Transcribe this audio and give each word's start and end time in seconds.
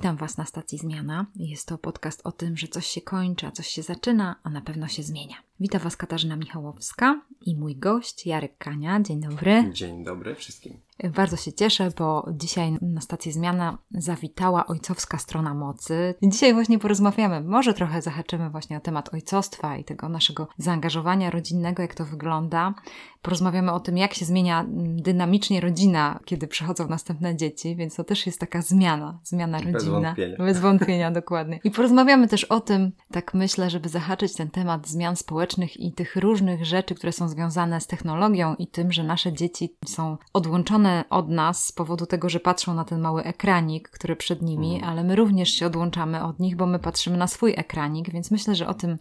Witam 0.00 0.16
Was 0.16 0.36
na 0.36 0.46
stacji 0.46 0.78
Zmiana. 0.78 1.26
Jest 1.36 1.68
to 1.68 1.78
podcast 1.78 2.20
o 2.24 2.32
tym, 2.32 2.56
że 2.56 2.68
coś 2.68 2.86
się 2.86 3.00
kończy, 3.00 3.46
a 3.46 3.50
coś 3.50 3.66
się 3.66 3.82
zaczyna, 3.82 4.36
a 4.42 4.50
na 4.50 4.60
pewno 4.60 4.88
się 4.88 5.02
zmienia. 5.02 5.36
Witam 5.60 5.80
Was 5.80 5.96
Katarzyna 5.96 6.36
Michałowska 6.36 7.20
i 7.40 7.56
mój 7.56 7.76
gość 7.76 8.26
Jarek 8.26 8.58
Kania. 8.58 9.00
Dzień 9.00 9.20
dobry. 9.20 9.70
Dzień 9.72 10.04
dobry 10.04 10.34
wszystkim. 10.34 10.80
Bardzo 11.16 11.36
się 11.36 11.52
cieszę, 11.52 11.90
bo 11.98 12.28
dzisiaj 12.32 12.78
na 12.82 13.00
stację 13.00 13.32
Zmiana 13.32 13.78
zawitała 13.90 14.66
ojcowska 14.66 15.18
strona 15.18 15.54
mocy. 15.54 16.14
Dzisiaj 16.22 16.54
właśnie 16.54 16.78
porozmawiamy, 16.78 17.40
może 17.40 17.74
trochę 17.74 18.02
zahaczymy 18.02 18.50
właśnie 18.50 18.76
o 18.76 18.80
temat 18.80 19.14
ojcostwa 19.14 19.76
i 19.76 19.84
tego 19.84 20.08
naszego 20.08 20.48
zaangażowania 20.58 21.30
rodzinnego, 21.30 21.82
jak 21.82 21.94
to 21.94 22.04
wygląda. 22.04 22.74
Porozmawiamy 23.22 23.72
o 23.72 23.80
tym, 23.80 23.98
jak 23.98 24.14
się 24.14 24.24
zmienia 24.24 24.66
dynamicznie 24.94 25.60
rodzina, 25.60 26.20
kiedy 26.24 26.46
przychodzą 26.46 26.88
następne 26.88 27.36
dzieci, 27.36 27.76
więc 27.76 27.94
to 27.94 28.04
też 28.04 28.26
jest 28.26 28.40
taka 28.40 28.62
zmiana, 28.62 29.18
zmiana 29.24 29.58
rodzinna. 29.58 29.74
Bez 29.78 29.88
wątpienia. 29.88 30.36
Bez 30.38 30.60
wątpienia, 30.60 31.10
dokładnie. 31.20 31.60
I 31.64 31.70
porozmawiamy 31.70 32.28
też 32.28 32.44
o 32.44 32.60
tym, 32.60 32.92
tak 33.12 33.34
myślę, 33.34 33.70
żeby 33.70 33.88
zahaczyć 33.88 34.34
ten 34.34 34.50
temat 34.50 34.88
zmian 34.88 35.16
społecznych 35.16 35.80
i 35.80 35.92
tych 35.92 36.16
różnych 36.16 36.66
rzeczy, 36.66 36.94
które 36.94 37.12
są 37.12 37.28
związane 37.28 37.80
z 37.80 37.86
technologią 37.86 38.54
i 38.54 38.66
tym, 38.66 38.92
że 38.92 39.04
nasze 39.04 39.32
dzieci 39.32 39.76
są 39.86 40.16
odłączone 40.32 41.04
od 41.10 41.28
nas 41.28 41.66
z 41.66 41.72
powodu 41.72 42.06
tego, 42.06 42.28
że 42.28 42.40
patrzą 42.40 42.74
na 42.74 42.84
ten 42.84 43.00
mały 43.00 43.24
ekranik, 43.24 43.88
który 43.88 44.16
przed 44.16 44.42
nimi, 44.42 44.74
mhm. 44.74 44.92
ale 44.92 45.04
my 45.04 45.16
również 45.16 45.50
się 45.50 45.66
odłączamy 45.66 46.24
od 46.24 46.40
nich, 46.40 46.56
bo 46.56 46.66
my 46.66 46.78
patrzymy 46.78 47.16
na 47.16 47.26
swój 47.26 47.54
ekranik, 47.56 48.10
więc 48.10 48.30
myślę, 48.30 48.54
że 48.54 48.66
o 48.66 48.74
tym 48.74 48.98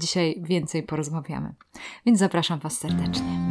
dzisiaj 0.00 0.36
więcej 0.42 0.82
porozmawiamy. 0.82 1.54
Więc 2.06 2.18
zapraszam 2.18 2.58
Was 2.58 2.78
serdecznie. 2.78 3.48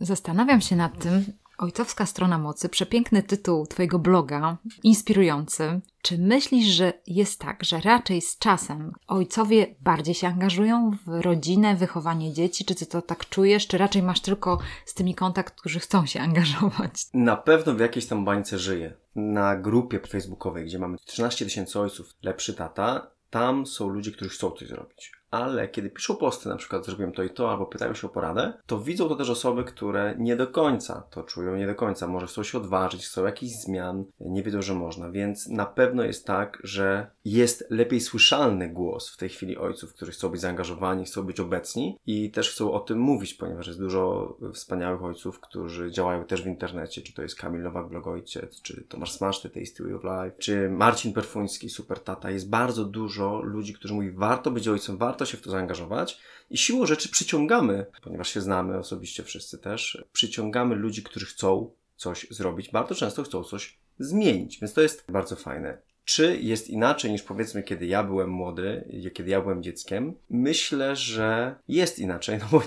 Zastanawiam 0.00 0.60
się 0.60 0.76
nad 0.76 0.98
tym, 0.98 1.24
Ojcowska 1.60 2.06
strona 2.06 2.38
mocy, 2.38 2.68
przepiękny 2.68 3.22
tytuł 3.22 3.66
Twojego 3.66 3.98
bloga, 3.98 4.56
inspirujący. 4.82 5.80
Czy 6.02 6.18
myślisz, 6.18 6.66
że 6.66 6.92
jest 7.06 7.40
tak, 7.40 7.64
że 7.64 7.80
raczej 7.80 8.20
z 8.20 8.38
czasem 8.38 8.92
ojcowie 9.06 9.74
bardziej 9.80 10.14
się 10.14 10.26
angażują 10.28 10.90
w 11.06 11.20
rodzinę, 11.20 11.76
wychowanie 11.76 12.32
dzieci? 12.32 12.64
Czy 12.64 12.74
ty 12.74 12.86
to 12.86 13.02
tak 13.02 13.28
czujesz? 13.28 13.66
Czy 13.66 13.78
raczej 13.78 14.02
masz 14.02 14.20
tylko 14.20 14.58
z 14.84 14.94
tymi 14.94 15.14
kontakt, 15.14 15.60
którzy 15.60 15.80
chcą 15.80 16.06
się 16.06 16.20
angażować? 16.20 16.92
Na 17.14 17.36
pewno 17.36 17.74
w 17.74 17.80
jakiejś 17.80 18.06
tam 18.06 18.24
bańce 18.24 18.58
żyję. 18.58 18.96
Na 19.14 19.56
grupie 19.56 20.00
facebookowej, 20.00 20.64
gdzie 20.64 20.78
mamy 20.78 20.98
13 20.98 21.44
tysięcy 21.44 21.80
ojców, 21.80 22.14
lepszy 22.22 22.54
tata, 22.54 23.10
tam 23.30 23.66
są 23.66 23.88
ludzie, 23.88 24.12
którzy 24.12 24.30
chcą 24.30 24.50
coś 24.50 24.68
zrobić 24.68 25.19
ale 25.30 25.68
kiedy 25.68 25.90
piszą 25.90 26.16
posty, 26.16 26.48
na 26.48 26.56
przykład 26.56 26.86
zrobiłem 26.86 27.12
to 27.12 27.22
i 27.22 27.30
to, 27.30 27.50
albo 27.50 27.66
pytają 27.66 27.94
się 27.94 28.06
o 28.06 28.10
poradę, 28.10 28.52
to 28.66 28.80
widzą 28.80 29.08
to 29.08 29.16
też 29.16 29.30
osoby, 29.30 29.64
które 29.64 30.14
nie 30.18 30.36
do 30.36 30.46
końca 30.46 31.02
to 31.10 31.22
czują, 31.22 31.56
nie 31.56 31.66
do 31.66 31.74
końca. 31.74 32.06
Może 32.06 32.26
chcą 32.26 32.42
się 32.42 32.58
odważyć, 32.58 33.06
chcą 33.06 33.24
jakichś 33.24 33.52
zmian, 33.52 34.04
nie 34.20 34.42
wiedzą, 34.42 34.62
że 34.62 34.74
można, 34.74 35.10
więc 35.10 35.48
na 35.48 35.66
pewno 35.66 36.02
jest 36.04 36.26
tak, 36.26 36.58
że 36.64 37.10
jest 37.24 37.66
lepiej 37.70 38.00
słyszalny 38.00 38.68
głos 38.68 39.10
w 39.10 39.16
tej 39.16 39.28
chwili 39.28 39.56
ojców, 39.58 39.94
którzy 39.94 40.12
chcą 40.12 40.28
być 40.28 40.40
zaangażowani, 40.40 41.04
chcą 41.04 41.22
być 41.22 41.40
obecni 41.40 41.98
i 42.06 42.30
też 42.30 42.50
chcą 42.50 42.72
o 42.72 42.80
tym 42.80 42.98
mówić, 42.98 43.34
ponieważ 43.34 43.66
jest 43.66 43.78
dużo 43.78 44.36
wspaniałych 44.54 45.04
ojców, 45.04 45.40
którzy 45.40 45.90
działają 45.90 46.24
też 46.24 46.42
w 46.42 46.46
internecie, 46.46 47.02
czy 47.02 47.14
to 47.14 47.22
jest 47.22 47.36
Kamil 47.36 47.62
Nowak, 47.62 47.88
blogojciec, 47.88 48.62
czy 48.62 48.84
Tomasz 48.88 49.12
Smaszty, 49.12 49.50
Tasty 49.50 49.82
Way 49.82 49.94
of 49.94 50.04
Life, 50.04 50.38
czy 50.38 50.70
Marcin 50.70 51.12
Perfuński, 51.12 51.70
super 51.70 52.00
tata. 52.00 52.30
Jest 52.30 52.50
bardzo 52.50 52.84
dużo 52.84 53.42
ludzi, 53.42 53.74
którzy 53.74 53.94
mówią, 53.94 54.12
warto 54.16 54.50
być 54.50 54.68
ojcem, 54.68 54.96
warto 54.96 55.19
warto 55.20 55.32
się 55.32 55.38
w 55.38 55.42
to 55.42 55.50
zaangażować 55.50 56.20
i 56.50 56.58
siłą 56.58 56.86
rzeczy 56.86 57.08
przyciągamy, 57.08 57.86
ponieważ 58.02 58.28
się 58.30 58.40
znamy 58.40 58.78
osobiście 58.78 59.22
wszyscy 59.22 59.58
też, 59.58 60.04
przyciągamy 60.12 60.74
ludzi, 60.74 61.02
którzy 61.02 61.26
chcą 61.26 61.70
coś 61.96 62.26
zrobić. 62.30 62.70
Bardzo 62.70 62.94
często 62.94 63.22
chcą 63.22 63.44
coś 63.44 63.78
zmienić, 63.98 64.60
więc 64.60 64.72
to 64.72 64.80
jest 64.80 65.04
bardzo 65.08 65.36
fajne. 65.36 65.78
Czy 66.04 66.38
jest 66.40 66.68
inaczej 66.70 67.10
niż 67.12 67.22
powiedzmy, 67.22 67.62
kiedy 67.62 67.86
ja 67.86 68.04
byłem 68.04 68.30
młody, 68.30 68.84
kiedy 69.14 69.30
ja 69.30 69.40
byłem 69.40 69.62
dzieckiem? 69.62 70.14
Myślę, 70.30 70.96
że 70.96 71.54
jest 71.68 71.98
inaczej, 71.98 72.38
no 72.42 72.46
bo, 72.50 72.62